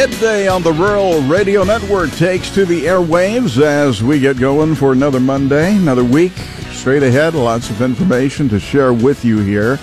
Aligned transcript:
Midday 0.00 0.48
on 0.48 0.62
the 0.62 0.72
Rural 0.72 1.20
Radio 1.24 1.62
Network 1.62 2.10
takes 2.12 2.48
to 2.54 2.64
the 2.64 2.84
airwaves 2.84 3.60
as 3.60 4.02
we 4.02 4.18
get 4.18 4.38
going 4.38 4.74
for 4.74 4.92
another 4.92 5.20
Monday, 5.20 5.76
another 5.76 6.04
week 6.04 6.32
straight 6.70 7.02
ahead. 7.02 7.34
Lots 7.34 7.68
of 7.68 7.82
information 7.82 8.48
to 8.48 8.58
share 8.58 8.94
with 8.94 9.26
you 9.26 9.40
here. 9.40 9.78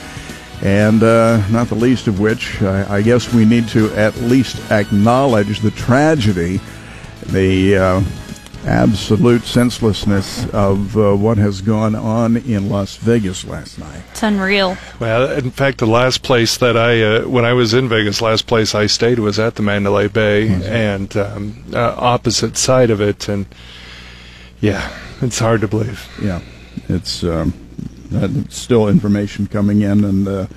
And 0.64 1.04
uh, 1.04 1.48
not 1.50 1.68
the 1.68 1.76
least 1.76 2.08
of 2.08 2.20
which, 2.20 2.60
I, 2.64 2.96
I, 2.96 3.02
guess 3.04 3.32
we 3.32 3.46
need 3.46 3.68
to 3.68 3.94
at 3.94 4.16
least 4.22 4.72
acknowledge 4.72 5.60
the 5.60 5.70
tragedy, 5.70 6.62
the 7.28 7.78
uh, 7.78 8.04
absolute 8.68 9.44
senselessness 9.44 10.48
of 10.50 10.98
uh, 10.98 11.16
what 11.16 11.38
has 11.38 11.62
gone 11.62 11.96
on 11.96 12.38
in 12.38 12.70
Las 12.70 12.98
Vegas 12.98 13.46
last 13.46 13.80
night. 13.80 14.04
It's 14.12 14.22
unreal. 14.22 14.78
Well, 15.00 15.32
in 15.32 15.52
fact, 15.52 15.78
the 15.80 15.88
last 15.88 16.22
place 16.22 16.58
that 16.58 16.76
I, 16.76 17.02
uh, 17.02 17.28
when 17.28 17.46
I 17.46 17.54
was 17.54 17.74
in 17.74 17.88
Vegas, 17.88 18.22
last 18.22 18.46
place 18.46 18.76
I 18.76 18.86
stayed 18.88 19.20
was 19.20 19.40
at 19.40 19.56
the 19.56 19.62
Mandalay 19.62 20.08
Bay 20.10 20.48
mm-hmm. 20.50 20.64
and 20.64 21.18
um, 21.18 21.64
uh, 21.74 21.96
opposite 21.98 22.58
side 22.58 22.90
of 22.90 23.02
it, 23.02 23.28
and 23.30 23.46
yeah, 24.60 24.94
it's 25.22 25.40
hard 25.40 25.62
to 25.62 25.68
believe. 25.68 26.08
Yeah, 26.22 26.42
it's 26.90 27.24
um, 27.24 27.54
still 28.50 28.88
information 28.88 29.48
coming 29.48 29.82
in, 29.82 30.04
and 30.04 30.28
uh, 30.28 30.48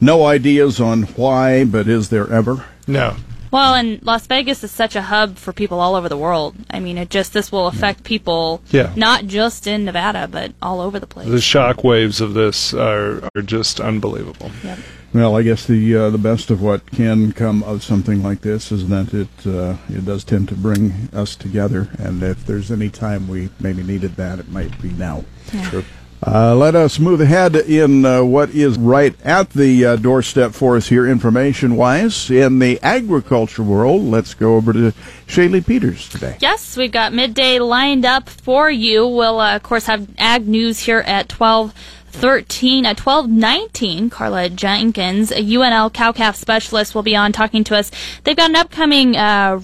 no 0.00 0.26
ideas 0.26 0.80
on 0.80 1.04
why, 1.04 1.64
but 1.64 1.88
is 1.88 2.10
there 2.10 2.30
ever? 2.30 2.64
No, 2.86 3.16
well, 3.54 3.74
and 3.74 4.02
Las 4.02 4.26
Vegas 4.26 4.64
is 4.64 4.72
such 4.72 4.96
a 4.96 5.02
hub 5.02 5.36
for 5.36 5.52
people 5.52 5.78
all 5.78 5.94
over 5.94 6.08
the 6.08 6.16
world. 6.16 6.56
I 6.70 6.80
mean, 6.80 6.98
it 6.98 7.08
just 7.08 7.32
this 7.32 7.52
will 7.52 7.68
affect 7.68 8.02
people, 8.02 8.60
yeah. 8.70 8.92
not 8.96 9.26
just 9.26 9.68
in 9.68 9.84
Nevada, 9.84 10.26
but 10.26 10.52
all 10.60 10.80
over 10.80 10.98
the 10.98 11.06
place. 11.06 11.28
The 11.28 11.40
shock 11.40 11.84
waves 11.84 12.20
of 12.20 12.34
this 12.34 12.74
are 12.74 13.22
are 13.36 13.42
just 13.42 13.78
unbelievable. 13.78 14.50
Yep. 14.64 14.78
Well, 15.14 15.36
I 15.36 15.42
guess 15.42 15.66
the 15.66 15.94
uh, 15.94 16.10
the 16.10 16.18
best 16.18 16.50
of 16.50 16.62
what 16.62 16.90
can 16.90 17.30
come 17.30 17.62
of 17.62 17.84
something 17.84 18.24
like 18.24 18.40
this 18.40 18.72
is 18.72 18.88
that 18.88 19.14
it 19.14 19.46
uh, 19.46 19.76
it 19.88 20.04
does 20.04 20.24
tend 20.24 20.48
to 20.48 20.56
bring 20.56 21.08
us 21.12 21.36
together, 21.36 21.88
and 21.96 22.24
if 22.24 22.44
there's 22.46 22.72
any 22.72 22.90
time 22.90 23.28
we 23.28 23.50
maybe 23.60 23.84
needed 23.84 24.16
that, 24.16 24.40
it 24.40 24.48
might 24.48 24.82
be 24.82 24.90
now. 24.90 25.24
Yeah. 25.52 25.70
Sure. 25.70 25.84
Uh, 26.26 26.54
let 26.56 26.74
us 26.74 26.98
move 26.98 27.20
ahead 27.20 27.54
in 27.54 28.06
uh, 28.06 28.24
what 28.24 28.48
is 28.50 28.78
right 28.78 29.14
at 29.26 29.50
the 29.50 29.84
uh, 29.84 29.96
doorstep 29.96 30.52
for 30.52 30.74
us 30.74 30.88
here, 30.88 31.06
information 31.06 31.76
wise. 31.76 32.30
In 32.30 32.60
the 32.60 32.80
agriculture 32.82 33.62
world, 33.62 34.02
let's 34.02 34.32
go 34.32 34.56
over 34.56 34.72
to 34.72 34.94
Shaylee 35.26 35.66
Peters 35.66 36.08
today. 36.08 36.38
Yes, 36.40 36.78
we've 36.78 36.90
got 36.90 37.12
midday 37.12 37.58
lined 37.58 38.06
up 38.06 38.30
for 38.30 38.70
you. 38.70 39.06
We'll, 39.06 39.38
uh, 39.38 39.56
of 39.56 39.62
course, 39.62 39.84
have 39.84 40.08
ag 40.16 40.48
news 40.48 40.80
here 40.80 41.00
at 41.00 41.28
12. 41.28 41.74
13 42.14 42.86
at 42.86 43.04
1219 43.04 44.08
karla 44.08 44.48
jenkins 44.48 45.32
a 45.32 45.42
unl 45.42 45.92
cow 45.92 46.12
calf 46.12 46.36
specialist 46.36 46.94
will 46.94 47.02
be 47.02 47.16
on 47.16 47.32
talking 47.32 47.64
to 47.64 47.76
us 47.76 47.90
they've 48.22 48.36
got 48.36 48.50
an 48.50 48.54
upcoming 48.54 49.16
uh, 49.16 49.60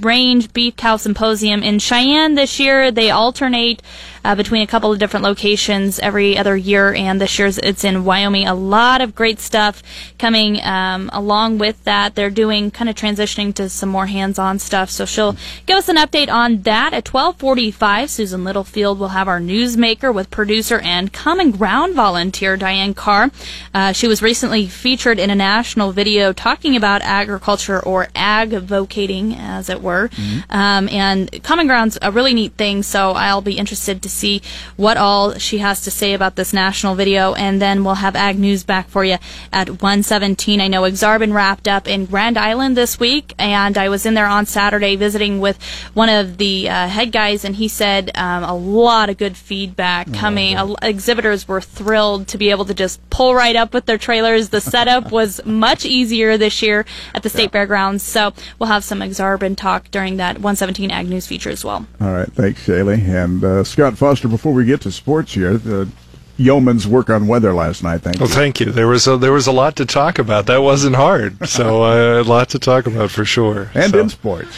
range 0.00 0.52
beef 0.52 0.74
cow 0.74 0.96
symposium 0.96 1.62
in 1.62 1.78
cheyenne 1.78 2.34
this 2.34 2.58
year 2.58 2.90
they 2.90 3.12
alternate 3.12 3.80
uh, 4.24 4.34
between 4.34 4.62
a 4.62 4.66
couple 4.66 4.92
of 4.92 4.98
different 4.98 5.24
locations 5.24 5.98
every 5.98 6.36
other 6.36 6.56
year, 6.56 6.94
and 6.94 7.20
this 7.20 7.38
year's 7.38 7.58
it's 7.58 7.84
in 7.84 8.04
Wyoming. 8.04 8.46
A 8.48 8.54
lot 8.54 9.00
of 9.00 9.14
great 9.14 9.38
stuff 9.40 9.82
coming 10.18 10.60
um, 10.62 11.10
along 11.12 11.58
with 11.58 11.82
that. 11.84 12.14
They're 12.14 12.30
doing 12.30 12.70
kind 12.70 12.88
of 12.88 12.96
transitioning 12.96 13.54
to 13.54 13.68
some 13.68 13.88
more 13.88 14.06
hands-on 14.06 14.58
stuff, 14.58 14.90
so 14.90 15.04
she'll 15.04 15.36
give 15.66 15.76
us 15.76 15.88
an 15.88 15.96
update 15.96 16.30
on 16.30 16.62
that 16.62 16.92
at 16.94 17.04
12:45. 17.04 18.08
Susan 18.08 18.44
Littlefield 18.44 18.98
will 18.98 19.08
have 19.08 19.28
our 19.28 19.40
newsmaker 19.40 20.12
with 20.12 20.30
producer 20.30 20.78
and 20.80 21.12
Common 21.12 21.50
Ground 21.50 21.94
volunteer 21.94 22.56
Diane 22.56 22.94
Carr. 22.94 23.30
Uh, 23.72 23.92
she 23.92 24.08
was 24.08 24.22
recently 24.22 24.66
featured 24.66 25.18
in 25.18 25.30
a 25.30 25.34
national 25.34 25.92
video 25.92 26.32
talking 26.32 26.76
about 26.76 27.02
agriculture 27.02 27.80
or 27.80 28.08
ag-vocating, 28.14 29.36
as 29.38 29.68
it 29.68 29.82
were. 29.82 30.08
Mm-hmm. 30.08 30.52
Um, 30.52 30.88
and 30.88 31.42
Common 31.42 31.66
Ground's 31.66 31.98
a 32.00 32.10
really 32.10 32.34
neat 32.34 32.54
thing, 32.54 32.82
so 32.82 33.12
I'll 33.12 33.42
be 33.42 33.58
interested 33.58 34.02
to 34.02 34.08
see 34.14 34.42
what 34.76 34.96
all 34.96 35.34
she 35.38 35.58
has 35.58 35.82
to 35.82 35.90
say 35.90 36.14
about 36.14 36.36
this 36.36 36.52
national 36.52 36.94
video, 36.94 37.34
and 37.34 37.60
then 37.60 37.84
we'll 37.84 37.94
have 37.94 38.16
Ag 38.16 38.38
News 38.38 38.64
back 38.64 38.88
for 38.88 39.04
you 39.04 39.18
at 39.52 39.68
117. 39.68 40.60
I 40.60 40.68
know 40.68 40.82
Aksarben 40.82 41.34
wrapped 41.34 41.68
up 41.68 41.88
in 41.88 42.06
Grand 42.06 42.38
Island 42.38 42.76
this 42.76 42.98
week, 42.98 43.34
and 43.38 43.76
I 43.76 43.88
was 43.88 44.06
in 44.06 44.14
there 44.14 44.26
on 44.26 44.46
Saturday 44.46 44.96
visiting 44.96 45.40
with 45.40 45.62
one 45.94 46.08
of 46.08 46.38
the 46.38 46.68
uh, 46.68 46.88
head 46.88 47.12
guys, 47.12 47.44
and 47.44 47.56
he 47.56 47.68
said 47.68 48.10
um, 48.14 48.44
a 48.44 48.54
lot 48.54 49.10
of 49.10 49.18
good 49.18 49.36
feedback 49.36 50.12
coming. 50.12 50.56
Uh, 50.56 50.74
exhibitors 50.82 51.46
were 51.48 51.60
thrilled 51.60 52.28
to 52.28 52.38
be 52.38 52.50
able 52.50 52.64
to 52.64 52.74
just 52.74 53.00
pull 53.10 53.34
right 53.34 53.56
up 53.56 53.74
with 53.74 53.86
their 53.86 53.98
trailers. 53.98 54.48
The 54.48 54.60
setup 54.60 55.10
was 55.12 55.44
much 55.44 55.84
easier 55.84 56.38
this 56.38 56.62
year 56.62 56.84
at 57.14 57.22
the 57.22 57.28
State 57.28 57.44
yeah. 57.44 57.48
Fairgrounds, 57.48 58.02
so 58.02 58.32
we'll 58.58 58.68
have 58.68 58.84
some 58.84 59.00
Aksarben 59.00 59.56
talk 59.56 59.90
during 59.90 60.16
that 60.18 60.36
117 60.36 60.90
Ag 60.90 61.08
News 61.08 61.26
feature 61.26 61.50
as 61.50 61.64
well. 61.64 61.86
All 62.00 62.12
right, 62.12 62.32
thanks, 62.32 62.66
Shaylee. 62.66 63.02
And 63.08 63.42
uh, 63.42 63.64
Scott 63.64 63.94
Foster, 64.04 64.28
before 64.28 64.52
we 64.52 64.66
get 64.66 64.82
to 64.82 64.92
sports 64.92 65.32
here, 65.32 65.56
the 65.56 65.88
yeoman's 66.36 66.86
work 66.86 67.08
on 67.08 67.26
weather 67.26 67.54
last 67.54 67.82
night. 67.82 68.02
Thank 68.02 68.16
you. 68.16 68.20
well, 68.20 68.28
you. 68.28 68.34
thank 68.34 68.60
you. 68.60 68.70
There 68.70 68.86
was 68.86 69.06
a, 69.06 69.16
there 69.16 69.32
was 69.32 69.46
a 69.46 69.52
lot 69.52 69.76
to 69.76 69.86
talk 69.86 70.18
about. 70.18 70.44
That 70.44 70.58
wasn't 70.58 70.96
hard, 70.96 71.48
so 71.48 71.84
uh, 71.84 72.20
a 72.20 72.22
lot 72.22 72.50
to 72.50 72.58
talk 72.58 72.86
about 72.86 73.10
for 73.10 73.24
sure. 73.24 73.70
And 73.72 73.92
so. 73.92 74.00
in 74.00 74.10
sports. 74.10 74.54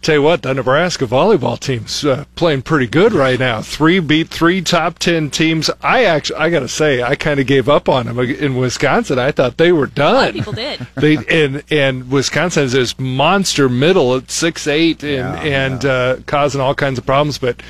Tell 0.00 0.14
you 0.14 0.22
what, 0.22 0.40
the 0.40 0.54
Nebraska 0.54 1.04
volleyball 1.04 1.60
team's 1.60 2.06
uh, 2.06 2.24
playing 2.36 2.62
pretty 2.62 2.86
good 2.86 3.12
right 3.12 3.38
now. 3.38 3.60
Three 3.60 4.00
beat 4.00 4.28
three 4.28 4.62
top 4.62 4.98
ten 4.98 5.28
teams. 5.28 5.68
I 5.82 6.04
actually, 6.04 6.38
I 6.38 6.48
gotta 6.48 6.68
say, 6.68 7.02
I 7.02 7.16
kind 7.16 7.38
of 7.38 7.46
gave 7.46 7.68
up 7.68 7.86
on 7.86 8.06
them 8.06 8.18
in 8.18 8.56
Wisconsin. 8.56 9.18
I 9.18 9.30
thought 9.30 9.58
they 9.58 9.72
were 9.72 9.88
done. 9.88 10.32
people 10.32 10.54
did. 10.54 10.86
They 10.94 11.18
and 11.28 11.62
and 11.70 12.10
Wisconsin 12.10 12.62
is 12.62 12.72
this 12.72 12.98
monster 12.98 13.68
middle 13.68 14.16
at 14.16 14.30
six 14.30 14.66
eight 14.66 15.04
and 15.04 15.12
yeah, 15.12 15.42
and 15.42 15.84
yeah. 15.84 15.90
Uh, 15.90 16.20
causing 16.24 16.62
all 16.62 16.74
kinds 16.74 16.98
of 16.98 17.04
problems, 17.04 17.36
but 17.36 17.60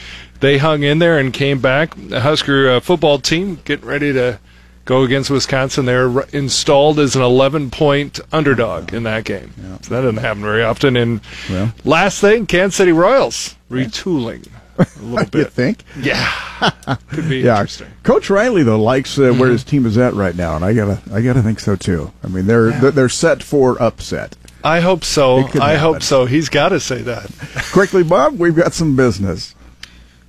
they 0.41 0.59
hung 0.59 0.83
in 0.83 0.99
there 0.99 1.19
and 1.19 1.33
came 1.33 1.61
back. 1.61 1.95
The 1.97 2.21
Husker 2.21 2.71
uh, 2.71 2.81
football 2.81 3.19
team 3.19 3.61
getting 3.65 3.87
ready 3.87 4.13
to 4.13 4.39
go 4.85 5.03
against 5.03 5.31
Wisconsin. 5.31 5.87
They're 5.87 6.21
installed 6.33 6.99
as 6.99 7.15
an 7.15 7.23
11 7.23 7.71
point 7.71 8.21
underdog 8.33 8.93
in 8.93 9.05
that 9.05 9.25
game. 9.25 9.53
Yeah. 9.57 9.79
So 9.83 9.95
that 9.95 10.03
doesn't 10.03 10.17
happen 10.17 10.43
very 10.43 10.63
often. 10.63 10.97
And 10.97 11.21
well. 11.49 11.73
last 11.85 12.21
thing, 12.21 12.47
Kansas 12.47 12.77
City 12.77 12.93
Royals 12.93 13.57
retooling. 13.71 14.49
A 14.79 14.87
little 15.03 15.27
bit. 15.27 15.39
you 15.39 15.45
think? 15.45 15.85
Yeah, 16.01 16.27
could 17.11 17.29
be 17.29 17.41
yeah. 17.41 17.57
interesting. 17.57 17.89
Coach 18.03 18.31
Riley 18.31 18.63
though 18.63 18.81
likes 18.81 19.19
uh, 19.19 19.23
mm-hmm. 19.23 19.39
where 19.39 19.51
his 19.51 19.63
team 19.63 19.85
is 19.85 19.99
at 19.99 20.15
right 20.15 20.35
now, 20.35 20.57
and 20.57 20.65
I 20.65 20.73
gotta, 20.73 21.03
I 21.13 21.21
gotta 21.21 21.43
think 21.43 21.61
so 21.61 21.77
too. 21.77 22.11
I 22.25 22.29
mean, 22.29 22.47
they're 22.47 22.71
yeah. 22.71 22.91
they're 22.91 23.11
set 23.11 23.43
for 23.43 23.81
upset. 23.81 24.37
I 24.63 24.81
hope 24.81 25.05
so. 25.05 25.49
I 25.61 25.77
hope 25.77 26.03
so. 26.03 26.27
He's 26.27 26.49
got 26.49 26.71
to 26.71 26.81
say 26.81 27.03
that. 27.03 27.31
Quickly, 27.73 28.03
Bob, 28.03 28.39
we've 28.39 28.55
got 28.57 28.73
some 28.75 28.95
business. 28.95 29.55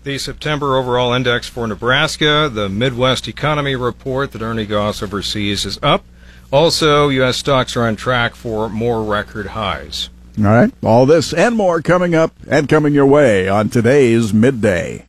The 0.04 0.18
September 0.18 0.78
overall 0.78 1.14
index 1.14 1.48
for 1.48 1.68
Nebraska, 1.68 2.50
the 2.52 2.70
Midwest 2.70 3.28
Economy 3.28 3.76
Report 3.76 4.32
that 4.32 4.42
Ernie 4.42 4.66
Goss 4.66 5.04
oversees, 5.04 5.64
is 5.64 5.78
up. 5.84 6.04
Also, 6.52 7.10
U.S. 7.10 7.38
stocks 7.38 7.78
are 7.78 7.84
on 7.86 7.96
track 7.96 8.34
for 8.34 8.68
more 8.68 9.04
record 9.04 9.48
highs. 9.48 10.10
All 10.40 10.46
right. 10.46 10.74
All 10.84 11.06
this 11.06 11.36
and 11.36 11.56
more 11.56 11.84
coming 11.84 12.16
up 12.16 12.34
and 12.50 12.68
coming 12.68 12.96
your 12.96 13.06
way 13.06 13.48
on 13.48 13.70
today's 13.70 14.34
Midday. 14.34 15.06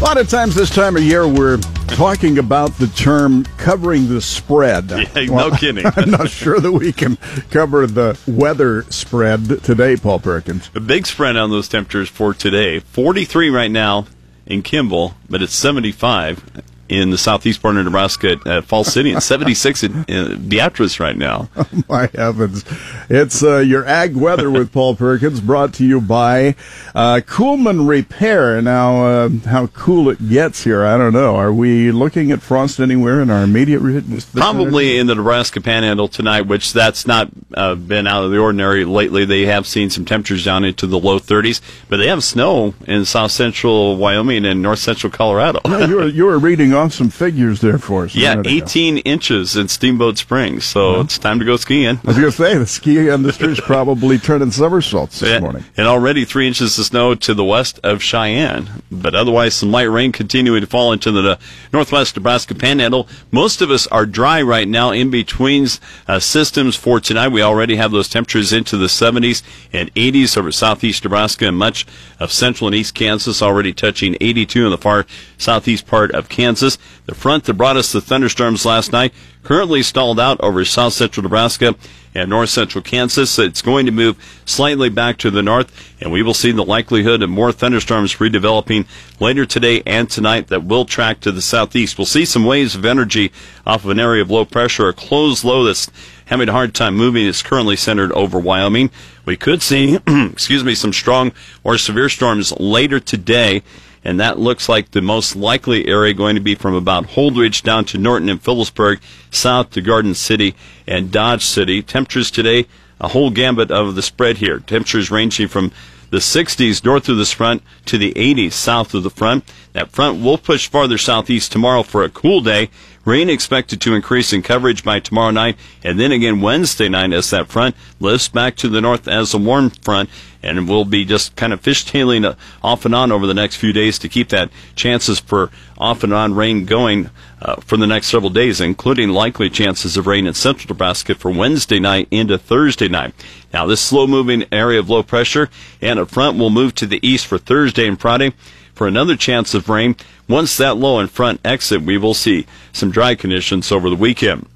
A 0.00 0.02
lot 0.02 0.16
of 0.16 0.30
times 0.30 0.54
this 0.54 0.70
time 0.70 0.96
of 0.96 1.02
year, 1.02 1.28
we're 1.28 1.58
talking 1.88 2.38
about 2.38 2.70
the 2.78 2.86
term 2.86 3.44
covering 3.58 4.08
the 4.08 4.22
spread. 4.22 4.90
Yeah, 4.90 5.30
well, 5.30 5.50
no 5.50 5.56
kidding. 5.58 5.84
I'm 5.84 6.10
not 6.10 6.30
sure 6.30 6.58
that 6.58 6.72
we 6.72 6.90
can 6.90 7.16
cover 7.50 7.86
the 7.86 8.18
weather 8.26 8.82
spread 8.84 9.62
today, 9.62 9.96
Paul 9.96 10.18
Perkins. 10.18 10.70
A 10.74 10.80
big 10.80 11.06
spread 11.06 11.36
on 11.36 11.50
those 11.50 11.68
temperatures 11.68 12.08
for 12.08 12.32
today. 12.32 12.80
43 12.80 13.50
right 13.50 13.70
now 13.70 14.06
in 14.46 14.62
Kimball, 14.62 15.14
but 15.28 15.42
it's 15.42 15.54
75 15.54 16.62
in 16.90 17.10
the 17.10 17.18
southeast 17.18 17.62
part 17.62 17.76
of 17.76 17.84
Nebraska 17.84 18.32
at 18.32 18.46
uh, 18.46 18.62
Falls 18.62 18.92
City 18.92 19.12
and 19.12 19.22
76 19.22 19.84
in, 19.84 20.04
in 20.08 20.48
Beatrice 20.48 21.00
right 21.00 21.16
now. 21.16 21.48
Oh, 21.60 21.82
my 21.90 22.08
heavens. 22.14 22.64
It's 23.10 23.42
uh, 23.42 23.58
your 23.58 23.84
ag 23.84 24.16
weather 24.16 24.50
with 24.50 24.72
Paul 24.72 24.96
Perkins 24.96 25.42
brought 25.42 25.74
to 25.74 25.84
you 25.84 26.00
by 26.00 26.54
uh, 26.94 27.20
Coolman 27.26 27.86
Repair. 27.86 28.62
Now, 28.62 29.04
uh, 29.04 29.28
how 29.44 29.66
cool 29.68 30.08
it 30.08 30.30
gets 30.30 30.64
here, 30.64 30.84
I 30.84 30.96
don't 30.96 31.12
know. 31.12 31.36
Are 31.36 31.52
we 31.52 31.92
looking 31.92 32.32
at 32.32 32.40
frost 32.40 32.80
anywhere 32.80 33.20
in 33.20 33.28
our 33.28 33.42
immediate 33.42 33.80
vicinity? 33.80 34.40
Probably 34.40 34.96
in 34.98 35.06
the 35.06 35.14
Nebraska 35.14 35.60
Panhandle 35.60 36.08
tonight, 36.08 36.42
which 36.42 36.72
that's 36.72 37.06
not 37.06 37.28
uh, 37.54 37.74
been 37.74 38.06
out 38.06 38.24
of 38.24 38.30
the 38.30 38.38
ordinary 38.38 38.86
lately. 38.86 39.26
They 39.26 39.42
have 39.46 39.66
seen 39.66 39.90
some 39.90 40.06
temperatures 40.06 40.44
down 40.44 40.64
into 40.64 40.86
the 40.86 40.98
low 40.98 41.18
30s, 41.18 41.60
but 41.88 41.98
they 41.98 42.06
have 42.06 42.24
snow 42.24 42.74
in 42.86 43.04
south 43.04 43.32
central 43.32 43.96
Wyoming 43.96 44.46
and 44.46 44.62
north 44.62 44.78
central 44.78 45.10
Colorado. 45.10 45.60
you, 45.66 45.96
were, 45.96 46.08
you 46.08 46.24
were 46.24 46.38
reading 46.38 46.72
some 46.88 47.10
figures 47.10 47.60
there 47.60 47.78
for 47.78 48.04
us. 48.04 48.14
Yeah, 48.14 48.36
minute 48.36 48.46
ago. 48.46 48.64
18 48.64 48.98
inches 48.98 49.56
in 49.56 49.68
Steamboat 49.68 50.16
Springs, 50.16 50.64
so 50.64 51.00
it's 51.00 51.18
time 51.18 51.38
to 51.40 51.44
go 51.44 51.56
skiing. 51.56 51.98
I 52.04 52.06
was 52.06 52.16
going 52.16 52.30
to 52.30 52.36
say 52.36 52.56
the 52.56 52.66
ski 52.66 53.08
industry 53.08 53.52
is 53.52 53.60
probably 53.66 54.16
turning 54.18 54.50
somersaults 54.50 55.20
this 55.20 55.28
Yeah, 55.28 55.40
morning. 55.40 55.64
And 55.76 55.86
already 55.86 56.24
three 56.24 56.46
inches 56.46 56.78
of 56.78 56.86
snow 56.86 57.14
to 57.16 57.34
the 57.34 57.44
west 57.44 57.78
of 57.82 58.02
Cheyenne. 58.02 58.70
But 58.90 59.14
otherwise, 59.14 59.54
some 59.54 59.70
light 59.70 59.84
rain 59.90 60.12
continuing 60.12 60.60
to 60.62 60.66
fall 60.66 60.92
into 60.92 61.10
the 61.12 61.38
northwest 61.72 62.16
Nebraska 62.16 62.54
panhandle. 62.54 63.08
Most 63.30 63.60
of 63.60 63.70
us 63.70 63.86
are 63.88 64.06
dry 64.06 64.40
right 64.40 64.66
now 64.68 64.90
in 64.90 65.10
between 65.10 65.66
uh, 66.08 66.20
systems 66.20 66.76
for 66.76 67.00
tonight. 67.00 67.28
We 67.28 67.42
already 67.42 67.76
have 67.76 67.90
those 67.90 68.08
temperatures 68.08 68.52
into 68.52 68.76
the 68.76 68.86
70s 68.86 69.42
and 69.72 69.92
80s 69.94 70.36
over 70.38 70.52
southeast 70.52 71.02
Nebraska 71.04 71.48
and 71.48 71.56
much 71.58 71.86
of 72.20 72.32
central 72.32 72.68
and 72.68 72.74
east 72.76 72.94
Kansas, 72.94 73.42
already 73.42 73.72
touching 73.72 74.16
82 74.20 74.64
in 74.64 74.70
the 74.70 74.78
far 74.78 75.06
southeast 75.38 75.86
part 75.86 76.10
of 76.12 76.28
Kansas. 76.28 76.69
The 77.06 77.14
front 77.14 77.44
that 77.44 77.54
brought 77.54 77.76
us 77.76 77.92
the 77.92 78.00
thunderstorms 78.00 78.64
last 78.64 78.92
night 78.92 79.12
currently 79.42 79.82
stalled 79.82 80.20
out 80.20 80.40
over 80.40 80.64
south 80.64 80.92
central 80.92 81.22
Nebraska 81.22 81.74
and 82.14 82.28
north 82.28 82.50
central 82.50 82.82
Kansas. 82.82 83.38
It's 83.38 83.62
going 83.62 83.86
to 83.86 83.92
move 83.92 84.42
slightly 84.44 84.88
back 84.88 85.16
to 85.18 85.30
the 85.30 85.42
north, 85.42 85.94
and 86.00 86.12
we 86.12 86.22
will 86.22 86.34
see 86.34 86.52
the 86.52 86.64
likelihood 86.64 87.22
of 87.22 87.30
more 87.30 87.52
thunderstorms 87.52 88.16
redeveloping 88.16 88.86
later 89.20 89.46
today 89.46 89.82
and 89.86 90.10
tonight 90.10 90.48
that 90.48 90.64
will 90.64 90.84
track 90.84 91.20
to 91.20 91.32
the 91.32 91.42
southeast. 91.42 91.98
We'll 91.98 92.06
see 92.06 92.24
some 92.24 92.44
waves 92.44 92.74
of 92.74 92.84
energy 92.84 93.32
off 93.66 93.84
of 93.84 93.90
an 93.90 94.00
area 94.00 94.22
of 94.22 94.30
low 94.30 94.44
pressure, 94.44 94.88
a 94.88 94.92
closed 94.92 95.44
low 95.44 95.64
that's 95.64 95.90
having 96.26 96.48
a 96.48 96.52
hard 96.52 96.74
time 96.74 96.96
moving. 96.96 97.26
It's 97.26 97.42
currently 97.42 97.76
centered 97.76 98.12
over 98.12 98.38
Wyoming. 98.38 98.90
We 99.24 99.36
could 99.36 99.62
see, 99.62 99.98
excuse 100.06 100.64
me, 100.64 100.74
some 100.74 100.92
strong 100.92 101.32
or 101.62 101.78
severe 101.78 102.08
storms 102.08 102.52
later 102.58 103.00
today 103.00 103.62
and 104.04 104.18
that 104.20 104.38
looks 104.38 104.68
like 104.68 104.90
the 104.90 105.02
most 105.02 105.36
likely 105.36 105.86
area 105.86 106.14
going 106.14 106.34
to 106.34 106.40
be 106.40 106.54
from 106.54 106.74
about 106.74 107.08
Holdrege 107.08 107.62
down 107.62 107.84
to 107.86 107.98
Norton 107.98 108.28
and 108.28 108.42
Phillipsburg, 108.42 109.00
south 109.30 109.70
to 109.70 109.80
Garden 109.80 110.14
City 110.14 110.54
and 110.86 111.10
Dodge 111.10 111.44
City. 111.44 111.82
Temperatures 111.82 112.30
today, 112.30 112.66
a 113.00 113.08
whole 113.08 113.30
gambit 113.30 113.70
of 113.70 113.94
the 113.94 114.02
spread 114.02 114.38
here. 114.38 114.58
Temperatures 114.58 115.10
ranging 115.10 115.48
from 115.48 115.72
the 116.10 116.18
60s 116.18 116.84
north 116.84 117.08
of 117.08 117.16
this 117.16 117.32
front 117.32 117.62
to 117.86 117.96
the 117.96 118.12
80s 118.14 118.52
south 118.52 118.94
of 118.94 119.02
the 119.02 119.10
front. 119.10 119.44
That 119.72 119.90
front 119.90 120.22
will 120.22 120.38
push 120.38 120.68
farther 120.68 120.98
southeast 120.98 121.52
tomorrow 121.52 121.82
for 121.82 122.02
a 122.02 122.10
cool 122.10 122.40
day. 122.40 122.70
Rain 123.04 123.30
expected 123.30 123.80
to 123.80 123.94
increase 123.94 124.32
in 124.32 124.42
coverage 124.42 124.84
by 124.84 125.00
tomorrow 125.00 125.30
night 125.30 125.56
and 125.82 125.98
then 125.98 126.12
again 126.12 126.42
Wednesday 126.42 126.88
night 126.88 127.12
as 127.14 127.30
that 127.30 127.48
front 127.48 127.74
lifts 127.98 128.28
back 128.28 128.56
to 128.56 128.68
the 128.68 128.80
north 128.80 129.08
as 129.08 129.32
a 129.32 129.38
warm 129.38 129.70
front 129.70 130.10
and 130.42 130.68
we'll 130.68 130.84
be 130.84 131.06
just 131.06 131.34
kind 131.34 131.52
of 131.52 131.62
fishtailing 131.62 132.26
uh, 132.26 132.34
off 132.62 132.84
and 132.84 132.94
on 132.94 133.10
over 133.10 133.26
the 133.26 133.34
next 133.34 133.56
few 133.56 133.72
days 133.72 133.98
to 133.98 134.08
keep 134.08 134.28
that 134.28 134.50
chances 134.74 135.18
for 135.18 135.50
off 135.78 136.04
and 136.04 136.12
on 136.12 136.34
rain 136.34 136.66
going 136.66 137.08
uh, 137.42 137.56
for 137.56 137.76
the 137.76 137.86
next 137.86 138.08
several 138.08 138.30
days, 138.30 138.60
including 138.60 139.10
likely 139.10 139.48
chances 139.48 139.96
of 139.96 140.06
rain 140.06 140.26
in 140.26 140.34
central 140.34 140.68
Nebraska 140.68 141.14
for 141.14 141.30
Wednesday 141.30 141.78
night 141.78 142.08
into 142.10 142.38
Thursday 142.38 142.88
night. 142.88 143.14
Now, 143.52 143.66
this 143.66 143.80
slow 143.80 144.06
moving 144.06 144.44
area 144.52 144.78
of 144.78 144.90
low 144.90 145.02
pressure 145.02 145.48
and 145.80 145.98
a 145.98 146.06
front 146.06 146.38
will 146.38 146.50
move 146.50 146.74
to 146.76 146.86
the 146.86 147.06
east 147.06 147.26
for 147.26 147.38
Thursday 147.38 147.86
and 147.86 148.00
Friday 148.00 148.32
for 148.74 148.86
another 148.86 149.16
chance 149.16 149.54
of 149.54 149.68
rain. 149.68 149.96
Once 150.28 150.56
that 150.56 150.76
low 150.76 150.98
and 150.98 151.10
front 151.10 151.40
exit, 151.44 151.82
we 151.82 151.98
will 151.98 152.14
see 152.14 152.46
some 152.72 152.90
dry 152.90 153.14
conditions 153.14 153.72
over 153.72 153.90
the 153.90 153.96
weekend. 153.96 154.46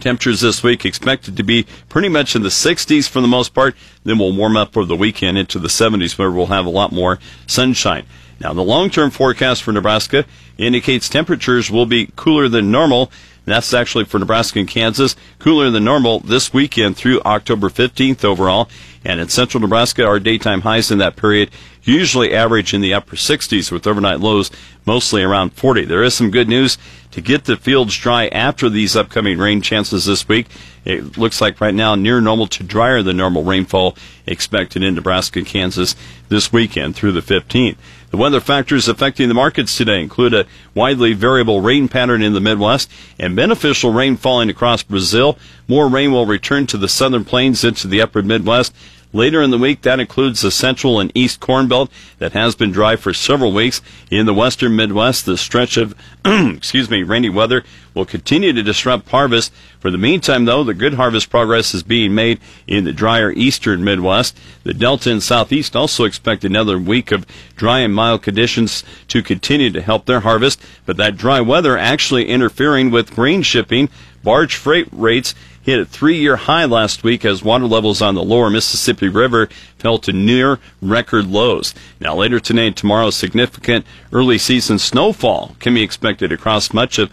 Temperatures 0.00 0.40
this 0.40 0.64
week 0.64 0.84
expected 0.84 1.36
to 1.36 1.44
be 1.44 1.64
pretty 1.88 2.08
much 2.08 2.34
in 2.34 2.42
the 2.42 2.48
60s 2.48 3.08
for 3.08 3.20
the 3.20 3.28
most 3.28 3.54
part. 3.54 3.76
Then 4.02 4.18
we'll 4.18 4.34
warm 4.34 4.56
up 4.56 4.76
over 4.76 4.84
the 4.84 4.96
weekend 4.96 5.38
into 5.38 5.60
the 5.60 5.68
70s 5.68 6.18
where 6.18 6.30
we'll 6.30 6.46
have 6.46 6.66
a 6.66 6.70
lot 6.70 6.90
more 6.90 7.20
sunshine. 7.46 8.04
Now, 8.42 8.52
the 8.52 8.62
long 8.62 8.90
term 8.90 9.10
forecast 9.10 9.62
for 9.62 9.72
Nebraska 9.72 10.24
indicates 10.58 11.08
temperatures 11.08 11.70
will 11.70 11.86
be 11.86 12.10
cooler 12.16 12.48
than 12.48 12.72
normal. 12.72 13.12
That's 13.44 13.72
actually 13.72 14.04
for 14.04 14.18
Nebraska 14.18 14.58
and 14.58 14.68
Kansas, 14.68 15.16
cooler 15.38 15.70
than 15.70 15.84
normal 15.84 16.20
this 16.20 16.52
weekend 16.52 16.96
through 16.96 17.20
October 17.22 17.68
15th 17.68 18.24
overall. 18.24 18.68
And 19.04 19.20
in 19.20 19.28
central 19.28 19.60
Nebraska, 19.60 20.04
our 20.06 20.20
daytime 20.20 20.60
highs 20.60 20.90
in 20.90 20.98
that 20.98 21.16
period 21.16 21.50
usually 21.82 22.32
average 22.32 22.72
in 22.72 22.80
the 22.80 22.94
upper 22.94 23.16
60s 23.16 23.72
with 23.72 23.86
overnight 23.86 24.20
lows 24.20 24.50
mostly 24.86 25.22
around 25.22 25.52
40. 25.54 25.84
There 25.84 26.04
is 26.04 26.14
some 26.14 26.30
good 26.30 26.48
news 26.48 26.78
to 27.10 27.20
get 27.20 27.44
the 27.44 27.56
fields 27.56 27.96
dry 27.96 28.28
after 28.28 28.68
these 28.68 28.94
upcoming 28.94 29.38
rain 29.38 29.60
chances 29.60 30.04
this 30.04 30.28
week. 30.28 30.46
It 30.84 31.16
looks 31.16 31.40
like 31.40 31.60
right 31.60 31.74
now 31.74 31.94
near 31.94 32.20
normal 32.20 32.46
to 32.48 32.62
drier 32.62 33.02
than 33.02 33.16
normal 33.16 33.42
rainfall 33.42 33.96
expected 34.26 34.82
in 34.82 34.94
Nebraska 34.94 35.40
and 35.40 35.48
Kansas 35.48 35.96
this 36.28 36.52
weekend 36.52 36.94
through 36.94 37.12
the 37.12 37.20
15th. 37.20 37.76
The 38.12 38.18
weather 38.18 38.40
factors 38.40 38.88
affecting 38.88 39.28
the 39.28 39.34
markets 39.34 39.74
today 39.74 40.02
include 40.02 40.34
a 40.34 40.44
widely 40.74 41.14
variable 41.14 41.62
rain 41.62 41.88
pattern 41.88 42.22
in 42.22 42.34
the 42.34 42.42
Midwest 42.42 42.90
and 43.18 43.34
beneficial 43.34 43.90
rain 43.90 44.18
falling 44.18 44.50
across 44.50 44.82
Brazil. 44.82 45.38
More 45.66 45.88
rain 45.88 46.12
will 46.12 46.26
return 46.26 46.66
to 46.66 46.76
the 46.76 46.90
southern 46.90 47.24
plains 47.24 47.64
into 47.64 47.88
the 47.88 48.02
upper 48.02 48.20
Midwest. 48.20 48.74
Later 49.14 49.42
in 49.42 49.50
the 49.50 49.58
week, 49.58 49.82
that 49.82 50.00
includes 50.00 50.40
the 50.40 50.50
central 50.50 50.98
and 50.98 51.12
east 51.14 51.38
corn 51.38 51.68
belt 51.68 51.90
that 52.18 52.32
has 52.32 52.54
been 52.54 52.72
dry 52.72 52.96
for 52.96 53.12
several 53.12 53.52
weeks. 53.52 53.82
In 54.10 54.24
the 54.24 54.32
western 54.32 54.74
Midwest, 54.74 55.26
the 55.26 55.36
stretch 55.36 55.76
of, 55.76 55.94
excuse 56.24 56.88
me, 56.88 57.02
rainy 57.02 57.28
weather 57.28 57.62
will 57.92 58.06
continue 58.06 58.54
to 58.54 58.62
disrupt 58.62 59.10
harvest. 59.10 59.52
For 59.80 59.90
the 59.90 59.98
meantime, 59.98 60.46
though, 60.46 60.64
the 60.64 60.72
good 60.72 60.94
harvest 60.94 61.28
progress 61.28 61.74
is 61.74 61.82
being 61.82 62.14
made 62.14 62.40
in 62.66 62.84
the 62.84 62.92
drier 62.92 63.32
eastern 63.32 63.84
Midwest. 63.84 64.38
The 64.64 64.72
Delta 64.72 65.10
and 65.10 65.22
Southeast 65.22 65.76
also 65.76 66.04
expect 66.04 66.42
another 66.42 66.78
week 66.78 67.12
of 67.12 67.26
dry 67.54 67.80
and 67.80 67.94
mild 67.94 68.22
conditions 68.22 68.82
to 69.08 69.22
continue 69.22 69.70
to 69.72 69.82
help 69.82 70.06
their 70.06 70.20
harvest, 70.20 70.58
but 70.86 70.96
that 70.96 71.18
dry 71.18 71.42
weather 71.42 71.76
actually 71.76 72.30
interfering 72.30 72.90
with 72.90 73.14
grain 73.14 73.42
shipping. 73.42 73.90
Barge 74.22 74.54
freight 74.54 74.88
rates 74.92 75.34
hit 75.62 75.78
a 75.78 75.84
three-year 75.84 76.36
high 76.36 76.64
last 76.64 77.04
week 77.04 77.24
as 77.24 77.42
water 77.42 77.66
levels 77.66 78.02
on 78.02 78.14
the 78.14 78.22
lower 78.22 78.50
Mississippi 78.50 79.08
River 79.08 79.48
fell 79.78 79.98
to 79.98 80.12
near 80.12 80.58
record 80.80 81.26
lows. 81.26 81.74
Now 82.00 82.14
later 82.16 82.40
today 82.40 82.66
and 82.66 82.76
tomorrow, 82.76 83.10
significant 83.10 83.86
early 84.12 84.38
season 84.38 84.78
snowfall 84.78 85.56
can 85.60 85.74
be 85.74 85.82
expected 85.82 86.32
across 86.32 86.74
much 86.74 86.98
of 86.98 87.10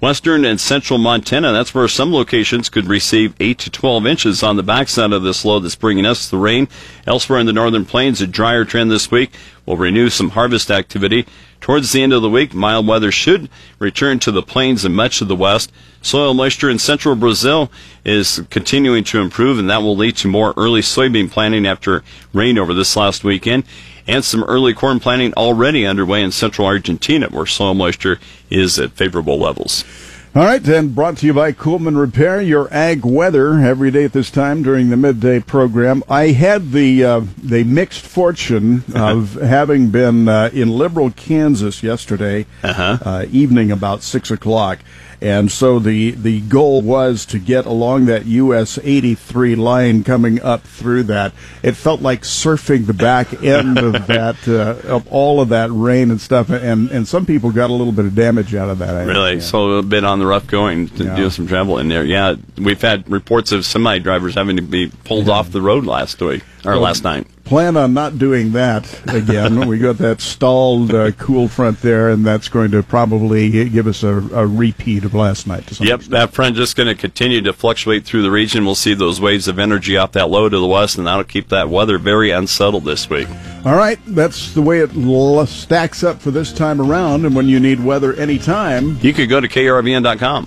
Western 0.00 0.46
and 0.46 0.58
central 0.58 0.98
Montana, 0.98 1.52
that's 1.52 1.74
where 1.74 1.86
some 1.86 2.10
locations 2.10 2.70
could 2.70 2.86
receive 2.86 3.34
8 3.38 3.58
to 3.58 3.70
12 3.70 4.06
inches 4.06 4.42
on 4.42 4.56
the 4.56 4.62
backside 4.62 5.12
of 5.12 5.22
this 5.22 5.44
low 5.44 5.58
that's 5.58 5.74
bringing 5.74 6.06
us 6.06 6.30
the 6.30 6.38
rain. 6.38 6.68
Elsewhere 7.06 7.38
in 7.38 7.44
the 7.44 7.52
northern 7.52 7.84
plains, 7.84 8.22
a 8.22 8.26
drier 8.26 8.64
trend 8.64 8.90
this 8.90 9.10
week 9.10 9.30
will 9.66 9.76
renew 9.76 10.08
some 10.08 10.30
harvest 10.30 10.70
activity. 10.70 11.26
Towards 11.60 11.92
the 11.92 12.02
end 12.02 12.12
of 12.12 12.22
the 12.22 12.30
week, 12.30 12.54
mild 12.54 12.86
weather 12.86 13.12
should 13.12 13.50
return 13.78 14.18
to 14.20 14.32
the 14.32 14.42
plains 14.42 14.84
and 14.84 14.96
much 14.96 15.20
of 15.20 15.28
the 15.28 15.36
west. 15.36 15.70
Soil 16.02 16.32
moisture 16.32 16.70
in 16.70 16.78
central 16.78 17.14
Brazil 17.14 17.70
is 18.04 18.42
continuing 18.48 19.04
to 19.04 19.20
improve, 19.20 19.58
and 19.58 19.68
that 19.68 19.82
will 19.82 19.96
lead 19.96 20.16
to 20.16 20.28
more 20.28 20.54
early 20.56 20.80
soybean 20.80 21.30
planting 21.30 21.66
after 21.66 22.02
rain 22.32 22.58
over 22.58 22.72
this 22.72 22.96
last 22.96 23.24
weekend 23.24 23.64
and 24.06 24.24
some 24.24 24.42
early 24.44 24.74
corn 24.74 24.98
planting 24.98 25.32
already 25.34 25.86
underway 25.86 26.22
in 26.22 26.32
central 26.32 26.66
Argentina, 26.66 27.28
where 27.28 27.46
soil 27.46 27.74
moisture 27.74 28.18
is 28.48 28.78
at 28.78 28.92
favorable 28.92 29.38
levels. 29.38 29.84
All 30.32 30.44
right, 30.44 30.64
and 30.68 30.94
brought 30.94 31.16
to 31.18 31.26
you 31.26 31.34
by 31.34 31.50
Coolman 31.50 31.96
Repair, 31.98 32.40
your 32.40 32.72
ag 32.72 33.04
weather 33.04 33.54
every 33.58 33.90
day 33.90 34.04
at 34.04 34.12
this 34.12 34.30
time 34.30 34.62
during 34.62 34.88
the 34.88 34.96
midday 34.96 35.40
program. 35.40 36.04
I 36.08 36.28
had 36.28 36.70
the 36.70 37.04
uh, 37.04 37.20
the 37.42 37.64
mixed 37.64 38.02
fortune 38.06 38.84
of 38.94 39.34
having 39.34 39.90
been 39.90 40.28
uh, 40.28 40.50
in 40.52 40.68
Liberal, 40.70 41.10
Kansas 41.10 41.82
yesterday 41.82 42.46
Uh-huh. 42.62 42.98
uh, 43.04 43.26
evening 43.32 43.72
about 43.72 44.04
six 44.04 44.30
o'clock, 44.30 44.78
and 45.22 45.50
so 45.52 45.78
the 45.78 46.12
the 46.12 46.40
goal 46.40 46.80
was 46.82 47.26
to 47.26 47.38
get 47.38 47.66
along 47.66 48.06
that 48.06 48.24
US 48.26 48.78
83 48.82 49.54
line 49.54 50.02
coming 50.04 50.40
up 50.40 50.62
through 50.62 51.02
that. 51.04 51.32
It 51.62 51.72
felt 51.72 52.00
like 52.00 52.22
surfing 52.22 52.86
the 52.86 52.94
back 52.94 53.42
end 53.42 53.78
of 53.78 53.92
that 54.06 54.36
uh, 54.48 54.88
of 54.88 55.06
all 55.08 55.40
of 55.40 55.50
that 55.50 55.70
rain 55.70 56.10
and 56.10 56.20
stuff, 56.20 56.48
and 56.50 56.90
and 56.90 57.06
some 57.06 57.26
people 57.26 57.50
got 57.50 57.70
a 57.70 57.72
little 57.74 57.92
bit 57.92 58.04
of 58.06 58.14
damage 58.14 58.54
out 58.54 58.68
of 58.70 58.78
that. 58.78 58.94
I 58.96 59.04
Really? 59.04 59.30
understand. 59.32 59.42
So 59.50 59.70
a 59.72 59.82
bit 59.82 60.04
on 60.04 60.18
the 60.18 60.26
rough 60.26 60.46
going 60.46 60.88
to 60.90 61.04
Yeah. 61.04 61.16
do 61.16 61.30
some 61.30 61.46
travel 61.46 61.78
in 61.78 61.88
there. 61.88 62.04
Yeah, 62.04 62.36
we've 62.56 62.80
had 62.80 63.08
reports 63.10 63.52
of 63.52 63.64
semi 63.66 63.98
drivers 63.98 64.34
having 64.34 64.56
to 64.56 64.62
be 64.62 64.90
pulled 65.04 65.28
off 65.28 65.50
the 65.50 65.60
road 65.62 65.84
last 65.86 66.20
week 66.22 66.42
or 66.64 66.76
last 66.76 67.04
night. 67.04 67.26
plan 67.44 67.76
on 67.76 67.94
not 67.94 68.18
doing 68.18 68.52
that 68.52 68.86
again. 69.08 69.66
we 69.66 69.78
got 69.78 69.98
that 69.98 70.20
stalled 70.20 70.94
uh, 70.94 71.10
cool 71.12 71.48
front 71.48 71.80
there, 71.80 72.10
and 72.10 72.24
that's 72.24 72.48
going 72.48 72.70
to 72.70 72.82
probably 72.82 73.68
give 73.68 73.86
us 73.86 74.02
a, 74.02 74.16
a 74.34 74.46
repeat 74.46 75.04
of 75.04 75.14
last 75.14 75.46
night. 75.46 75.70
Yep, 75.80 75.80
extent. 76.00 76.10
that 76.12 76.32
front 76.32 76.56
just 76.56 76.76
going 76.76 76.88
to 76.88 76.94
continue 76.94 77.40
to 77.42 77.52
fluctuate 77.52 78.04
through 78.04 78.22
the 78.22 78.30
region. 78.30 78.64
We'll 78.64 78.74
see 78.74 78.94
those 78.94 79.20
waves 79.20 79.48
of 79.48 79.58
energy 79.58 79.96
off 79.96 80.12
that 80.12 80.30
low 80.30 80.48
to 80.48 80.58
the 80.58 80.66
west, 80.66 80.98
and 80.98 81.06
that'll 81.06 81.24
keep 81.24 81.48
that 81.48 81.68
weather 81.68 81.98
very 81.98 82.30
unsettled 82.30 82.84
this 82.84 83.10
week. 83.10 83.28
All 83.64 83.76
right, 83.76 83.98
that's 84.06 84.54
the 84.54 84.62
way 84.62 84.80
it 84.80 84.90
l- 84.96 85.44
stacks 85.46 86.02
up 86.02 86.20
for 86.22 86.30
this 86.30 86.52
time 86.52 86.80
around. 86.80 87.24
And 87.26 87.34
when 87.34 87.48
you 87.48 87.60
need 87.60 87.82
weather 87.84 88.14
anytime, 88.14 88.98
You 89.02 89.12
could 89.12 89.28
go 89.28 89.40
to 89.40 89.48
krvn.com. 89.48 90.46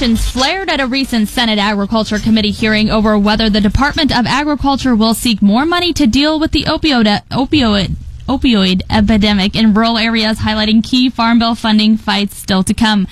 tensions 0.00 0.30
flared 0.30 0.70
at 0.70 0.80
a 0.80 0.86
recent 0.86 1.28
Senate 1.28 1.58
Agriculture 1.58 2.18
Committee 2.18 2.52
hearing 2.52 2.88
over 2.88 3.18
whether 3.18 3.50
the 3.50 3.60
Department 3.60 4.16
of 4.18 4.24
Agriculture 4.24 4.96
will 4.96 5.12
seek 5.12 5.42
more 5.42 5.66
money 5.66 5.92
to 5.92 6.06
deal 6.06 6.40
with 6.40 6.52
the 6.52 6.62
opioid 6.62 7.22
opioid 7.28 7.96
opioid 8.26 8.80
epidemic 8.88 9.54
in 9.54 9.74
rural 9.74 9.98
areas, 9.98 10.38
highlighting 10.38 10.82
key 10.82 11.10
Farm 11.10 11.38
Bill 11.38 11.54
funding 11.54 11.98
fights 11.98 12.34
still 12.34 12.62
to 12.62 12.72
come. 12.72 13.06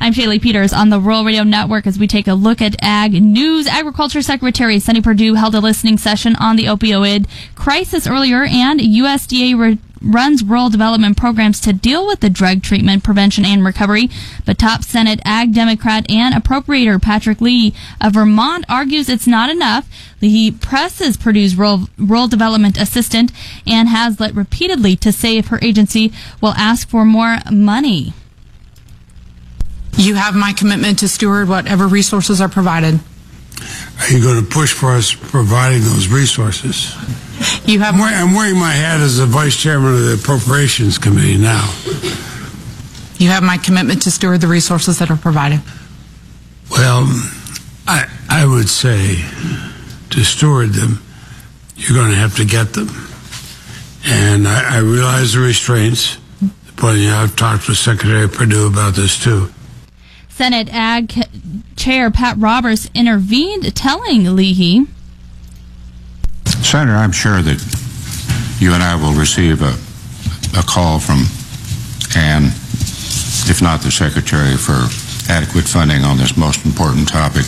I'm 0.00 0.14
Shaylee 0.14 0.40
Peters 0.40 0.72
on 0.72 0.88
the 0.88 0.98
Rural 0.98 1.26
Radio 1.26 1.42
Network 1.42 1.86
as 1.86 1.98
we 1.98 2.06
take 2.06 2.26
a 2.26 2.32
look 2.32 2.62
at 2.62 2.74
ag 2.80 3.22
news. 3.22 3.66
Agriculture 3.66 4.22
Secretary 4.22 4.78
Sonny 4.78 5.02
Perdue 5.02 5.34
held 5.34 5.54
a 5.54 5.60
listening 5.60 5.98
session 5.98 6.36
on 6.36 6.56
the 6.56 6.64
opioid 6.64 7.28
crisis 7.54 8.06
earlier, 8.06 8.44
and 8.44 8.80
USDA 8.80 9.58
re- 9.58 9.78
runs 10.02 10.42
rural 10.42 10.70
development 10.70 11.16
programs 11.16 11.60
to 11.60 11.72
deal 11.72 12.06
with 12.06 12.20
the 12.20 12.30
drug 12.30 12.62
treatment, 12.62 13.04
prevention, 13.04 13.44
and 13.44 13.64
recovery. 13.64 14.10
But 14.46 14.58
top 14.58 14.84
Senate 14.84 15.20
Ag 15.24 15.52
Democrat 15.52 16.10
and 16.10 16.34
appropriator 16.34 17.00
Patrick 17.00 17.40
Leahy 17.40 17.74
of 18.00 18.14
Vermont 18.14 18.64
argues 18.68 19.08
it's 19.08 19.26
not 19.26 19.50
enough. 19.50 19.88
He 20.20 20.50
presses 20.50 21.16
Perdue's 21.16 21.56
rural, 21.56 21.88
rural 21.98 22.28
development 22.28 22.78
assistant 22.78 23.32
and 23.66 23.88
has 23.88 24.20
let 24.20 24.34
repeatedly 24.34 24.96
to 24.96 25.12
say 25.12 25.38
if 25.38 25.48
her 25.48 25.58
agency 25.62 26.12
will 26.40 26.52
ask 26.52 26.88
for 26.88 27.04
more 27.04 27.38
money. 27.50 28.12
You 29.96 30.14
have 30.14 30.34
my 30.34 30.52
commitment 30.52 31.00
to 31.00 31.08
steward 31.08 31.48
whatever 31.48 31.86
resources 31.86 32.40
are 32.40 32.48
provided. 32.48 33.00
Are 34.00 34.08
you 34.10 34.22
going 34.22 34.42
to 34.42 34.50
push 34.50 34.72
for 34.72 34.92
us 34.92 35.12
providing 35.14 35.82
those 35.82 36.08
resources? 36.08 36.94
You 37.66 37.80
have 37.80 37.94
I'm, 37.94 38.00
wearing, 38.00 38.14
I'm 38.16 38.34
wearing 38.34 38.58
my 38.58 38.72
hat 38.72 39.00
as 39.00 39.18
the 39.18 39.26
vice 39.26 39.56
chairman 39.56 39.94
of 39.94 40.00
the 40.00 40.14
appropriations 40.14 40.98
committee 40.98 41.36
now. 41.38 41.72
you 43.18 43.28
have 43.28 43.42
my 43.42 43.58
commitment 43.58 44.02
to 44.02 44.10
steward 44.10 44.40
the 44.40 44.46
resources 44.48 44.98
that 44.98 45.10
are 45.10 45.16
provided. 45.16 45.60
Well, 46.70 47.04
I 47.86 48.06
I 48.28 48.46
would 48.46 48.68
say 48.68 49.16
to 50.10 50.24
steward 50.24 50.70
them, 50.70 51.02
you're 51.76 51.96
going 51.96 52.10
to 52.10 52.16
have 52.16 52.36
to 52.36 52.44
get 52.44 52.72
them, 52.74 52.88
and 54.04 54.46
I, 54.48 54.76
I 54.76 54.78
realize 54.78 55.34
the 55.34 55.40
restraints. 55.40 56.18
But 56.76 56.96
you 56.96 57.08
know, 57.08 57.18
I've 57.18 57.36
talked 57.36 57.68
with 57.68 57.76
Secretary 57.76 58.28
Perdue 58.28 58.66
about 58.66 58.94
this 58.94 59.22
too. 59.22 59.50
Senate 60.28 60.72
Ag 60.72 61.12
Chair 61.76 62.10
Pat 62.10 62.36
Roberts 62.38 62.88
intervened, 62.94 63.74
telling 63.76 64.34
Leahy. 64.34 64.86
Senator, 66.64 66.96
I'm 66.96 67.12
sure 67.12 67.42
that 67.42 67.58
you 68.60 68.72
and 68.74 68.82
I 68.82 68.94
will 68.94 69.12
receive 69.18 69.62
a, 69.62 69.74
a 70.58 70.62
call 70.62 70.98
from 71.00 71.24
Ann, 72.16 72.44
if 73.48 73.60
not 73.62 73.80
the 73.82 73.90
Secretary, 73.90 74.56
for 74.56 74.76
adequate 75.30 75.64
funding 75.64 76.04
on 76.04 76.18
this 76.18 76.36
most 76.36 76.64
important 76.64 77.08
topic, 77.08 77.46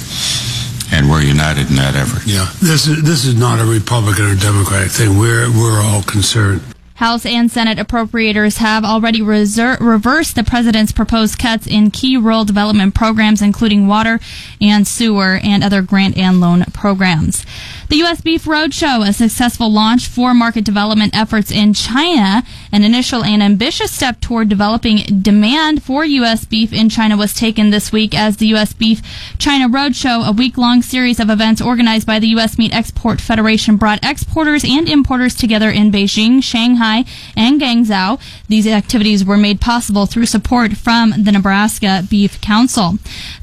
and 0.93 1.11
we're 1.11 1.23
united 1.23 1.69
in 1.71 1.77
that 1.77 1.95
effort. 1.95 2.27
Yeah, 2.27 2.51
this 2.61 2.87
is 2.87 3.03
this 3.03 3.25
is 3.25 3.35
not 3.35 3.61
a 3.61 3.65
Republican 3.65 4.27
or 4.27 4.35
Democratic 4.37 4.91
thing. 4.91 5.19
We're 5.19 5.51
we're 5.51 5.81
all 5.81 6.03
concerned. 6.03 6.63
House 6.95 7.27
and 7.27 7.51
Senate 7.51 7.79
appropriators 7.79 8.59
have 8.59 8.85
already 8.85 9.21
reser- 9.21 9.81
reversed 9.81 10.37
the 10.37 10.45
president's 10.45 10.93
proposed 10.93 11.37
cuts 11.37 11.67
in 11.67 11.91
key 11.91 12.17
rural 12.17 12.45
development 12.45 12.95
programs, 12.95 13.43
including 13.43 13.89
water 13.89 14.21
and 14.61 14.87
sewer 14.87 15.41
and 15.43 15.65
other 15.65 15.83
grant 15.83 16.17
and 16.17 16.41
loan 16.41 16.65
programs. 16.73 17.45
The 17.93 17.99
U.S. 17.99 18.23
Beef 18.23 18.47
Roadshow, 18.47 19.07
a 19.07 19.13
successful 19.13 19.71
launch 19.71 20.07
for 20.07 20.33
market 20.33 20.65
development 20.65 21.15
efforts 21.15 21.51
in 21.51 21.75
China, 21.75 22.43
an 22.73 22.85
initial 22.85 23.23
and 23.23 23.43
ambitious 23.43 23.93
step 23.93 24.19
toward 24.19 24.49
developing 24.49 25.21
demand 25.21 25.83
for 25.83 26.03
U.S. 26.03 26.47
beef 26.47 26.73
in 26.73 26.89
China 26.89 27.19
was 27.19 27.35
taken 27.35 27.69
this 27.69 27.93
week 27.93 28.19
as 28.19 28.39
the 28.39 28.47
U.S. 28.47 28.73
Beef 28.73 29.03
China 29.39 29.69
Roadshow, 29.69 30.27
a 30.27 30.33
week-long 30.33 30.81
series 30.81 31.21
of 31.21 31.29
events 31.29 31.61
organized 31.61 32.07
by 32.07 32.19
the 32.19 32.29
U.S. 32.29 32.57
Meat 32.57 32.75
Export 32.75 33.21
Federation, 33.21 33.77
brought 33.77 34.03
exporters 34.03 34.65
and 34.65 34.89
importers 34.89 35.35
together 35.35 35.69
in 35.69 35.93
Beijing, 35.93 36.43
Shanghai, 36.43 37.05
and 37.37 37.61
Guangzhou. 37.61 38.19
These 38.49 38.69
activities 38.69 39.23
were 39.23 39.37
made 39.37 39.61
possible 39.61 40.07
through 40.07 40.25
support 40.25 40.79
from 40.79 41.13
the 41.25 41.33
Nebraska 41.33 42.05
Beef 42.09 42.41
Council. 42.41 42.95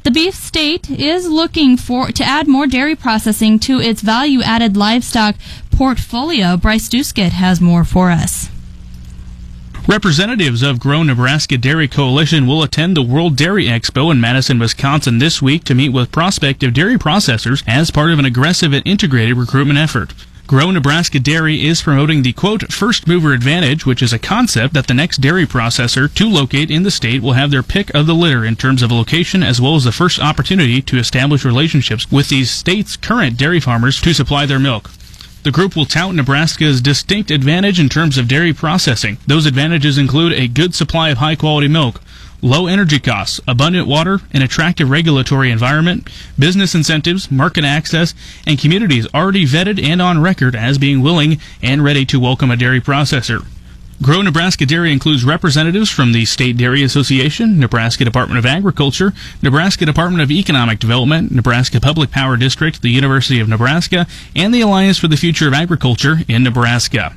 The 0.02 0.10
beef 0.10 0.34
state 0.34 0.90
is 0.90 1.28
looking 1.28 1.76
for 1.76 2.08
to 2.08 2.24
add 2.24 2.48
more 2.48 2.66
dairy 2.66 2.96
processing 2.96 3.60
to 3.60 3.78
its 3.78 4.00
value-added 4.40 4.76
livestock 4.76 5.36
portfolio. 5.70 6.56
Bryce 6.56 6.88
Duskett 6.88 7.30
has 7.30 7.60
more 7.60 7.84
for 7.84 8.10
us. 8.10 8.48
Representatives 9.88 10.62
of 10.62 10.78
Grow 10.78 11.02
Nebraska 11.02 11.56
Dairy 11.58 11.88
Coalition 11.88 12.46
will 12.46 12.62
attend 12.62 12.96
the 12.96 13.02
World 13.02 13.36
Dairy 13.36 13.66
Expo 13.66 14.10
in 14.12 14.20
Madison, 14.20 14.58
Wisconsin 14.58 15.18
this 15.18 15.42
week 15.42 15.64
to 15.64 15.74
meet 15.74 15.88
with 15.88 16.12
prospective 16.12 16.74
dairy 16.74 16.96
processors 16.96 17.64
as 17.66 17.90
part 17.90 18.10
of 18.10 18.18
an 18.18 18.24
aggressive 18.24 18.72
and 18.72 18.86
integrated 18.86 19.36
recruitment 19.36 19.78
effort. 19.78 20.12
Grow 20.50 20.72
Nebraska 20.72 21.20
Dairy 21.20 21.64
is 21.64 21.80
promoting 21.80 22.22
the 22.22 22.32
quote 22.32 22.72
first 22.72 23.06
mover 23.06 23.32
advantage, 23.32 23.86
which 23.86 24.02
is 24.02 24.12
a 24.12 24.18
concept 24.18 24.74
that 24.74 24.88
the 24.88 24.94
next 24.94 25.18
dairy 25.18 25.46
processor 25.46 26.12
to 26.14 26.28
locate 26.28 26.72
in 26.72 26.82
the 26.82 26.90
state 26.90 27.22
will 27.22 27.34
have 27.34 27.52
their 27.52 27.62
pick 27.62 27.94
of 27.94 28.08
the 28.08 28.16
litter 28.16 28.44
in 28.44 28.56
terms 28.56 28.82
of 28.82 28.90
location 28.90 29.44
as 29.44 29.60
well 29.60 29.76
as 29.76 29.84
the 29.84 29.92
first 29.92 30.18
opportunity 30.18 30.82
to 30.82 30.98
establish 30.98 31.44
relationships 31.44 32.10
with 32.10 32.30
these 32.30 32.50
states' 32.50 32.96
current 32.96 33.36
dairy 33.36 33.60
farmers 33.60 34.00
to 34.00 34.12
supply 34.12 34.44
their 34.44 34.58
milk. 34.58 34.90
The 35.44 35.52
group 35.52 35.76
will 35.76 35.86
tout 35.86 36.16
Nebraska's 36.16 36.80
distinct 36.80 37.30
advantage 37.30 37.78
in 37.78 37.88
terms 37.88 38.18
of 38.18 38.26
dairy 38.26 38.52
processing. 38.52 39.18
Those 39.28 39.46
advantages 39.46 39.98
include 39.98 40.32
a 40.32 40.48
good 40.48 40.74
supply 40.74 41.10
of 41.10 41.18
high 41.18 41.36
quality 41.36 41.68
milk, 41.68 42.00
low 42.42 42.66
energy 42.66 42.98
costs, 42.98 43.40
abundant 43.46 43.86
water, 43.86 44.20
an 44.32 44.42
attractive 44.42 44.90
regulatory 44.90 45.50
environment, 45.50 46.08
business 46.38 46.74
incentives, 46.74 47.30
market 47.30 47.64
access, 47.64 48.14
and 48.46 48.58
communities 48.58 49.06
already 49.14 49.46
vetted 49.46 49.82
and 49.82 50.00
on 50.00 50.20
record 50.20 50.54
as 50.54 50.78
being 50.78 51.02
willing 51.02 51.40
and 51.62 51.84
ready 51.84 52.04
to 52.06 52.20
welcome 52.20 52.50
a 52.50 52.56
dairy 52.56 52.80
processor. 52.80 53.44
Grow 54.02 54.22
Nebraska 54.22 54.64
Dairy 54.64 54.94
includes 54.94 55.24
representatives 55.24 55.90
from 55.90 56.12
the 56.12 56.24
State 56.24 56.56
Dairy 56.56 56.82
Association, 56.82 57.60
Nebraska 57.60 58.02
Department 58.02 58.38
of 58.38 58.46
Agriculture, 58.46 59.12
Nebraska 59.42 59.84
Department 59.84 60.22
of 60.22 60.30
Economic 60.30 60.78
Development, 60.78 61.30
Nebraska 61.30 61.80
Public 61.80 62.10
Power 62.10 62.38
District, 62.38 62.80
the 62.80 62.88
University 62.88 63.40
of 63.40 63.48
Nebraska, 63.48 64.06
and 64.34 64.54
the 64.54 64.62
Alliance 64.62 64.96
for 64.96 65.08
the 65.08 65.18
Future 65.18 65.48
of 65.48 65.52
Agriculture 65.52 66.20
in 66.28 66.42
Nebraska. 66.42 67.14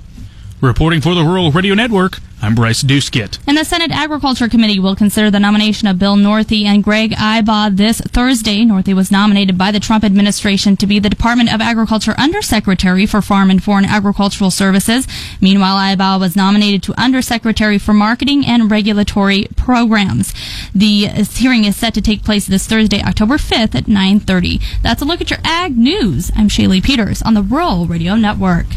Reporting 0.63 1.01
for 1.01 1.13
the 1.13 1.25
Rural 1.25 1.51
Radio 1.51 1.75
Network, 1.75 2.20
I'm 2.41 2.55
Bryce 2.55 2.84
Duskett. 2.84 3.38
And 3.46 3.58
the 3.58 3.65
Senate 3.65 3.91
Agriculture 3.91 4.48
Committee 4.48 4.79
will 4.79 4.96
consider 4.96 5.29
the 5.29 5.38
nomination 5.38 5.89
of 5.89 6.00
Bill 6.00 6.15
Northey 6.15 6.63
and 6.63 6.82
Greg 6.82 7.12
Ibach 7.12 7.75
this 7.75 8.00
Thursday. 8.00 8.63
Northey 8.63 8.93
was 8.93 9.12
nominated 9.12 9.58
by 9.58 9.72
the 9.72 9.82
Trump 9.82 10.05
administration 10.05 10.77
to 10.77 10.88
be 10.88 11.00
the 11.00 11.10
Department 11.10 11.53
of 11.53 11.60
Agriculture 11.60 12.15
Undersecretary 12.17 13.05
for 13.05 13.22
Farm 13.22 13.51
and 13.51 13.62
Foreign 13.62 13.84
Agricultural 13.84 14.51
Services. 14.51 15.05
Meanwhile, 15.41 15.98
Ibach 15.98 16.22
was 16.22 16.38
nominated 16.38 16.82
to 16.84 16.98
Undersecretary 16.98 17.77
for 17.77 17.93
Marketing 17.93 18.46
and 18.46 18.72
Regulatory 18.72 19.48
Programs. 19.58 20.34
The 20.74 21.08
hearing 21.08 21.65
is 21.65 21.75
set 21.75 21.93
to 21.96 22.01
take 22.01 22.24
place 22.24 22.48
this 22.48 22.67
Thursday, 22.67 23.03
October 23.03 23.36
5th 23.36 23.75
at 23.75 23.89
9:30. 23.89 24.62
That's 24.82 25.01
a 25.01 25.05
look 25.05 25.20
at 25.20 25.29
your 25.29 25.39
ag 25.43 25.77
news. 25.77 26.32
I'm 26.38 26.48
Shaylee 26.48 26.82
Peters 26.82 27.22
on 27.22 27.34
the 27.34 27.43
Rural 27.43 27.86
Radio 27.86 28.15
Network. 28.15 28.67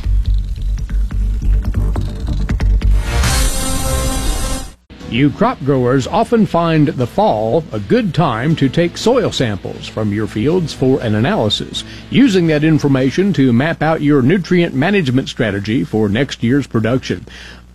You 5.08 5.30
crop 5.30 5.60
growers 5.60 6.08
often 6.08 6.46
find 6.46 6.88
the 6.88 7.06
fall 7.06 7.62
a 7.70 7.78
good 7.78 8.12
time 8.12 8.56
to 8.56 8.68
take 8.68 8.98
soil 8.98 9.30
samples 9.30 9.86
from 9.86 10.12
your 10.12 10.26
fields 10.26 10.72
for 10.74 11.00
an 11.00 11.14
analysis, 11.14 11.84
using 12.10 12.48
that 12.48 12.64
information 12.64 13.32
to 13.34 13.52
map 13.52 13.82
out 13.82 14.02
your 14.02 14.20
nutrient 14.20 14.74
management 14.74 15.28
strategy 15.28 15.84
for 15.84 16.08
next 16.08 16.42
year's 16.42 16.66
production. 16.66 17.24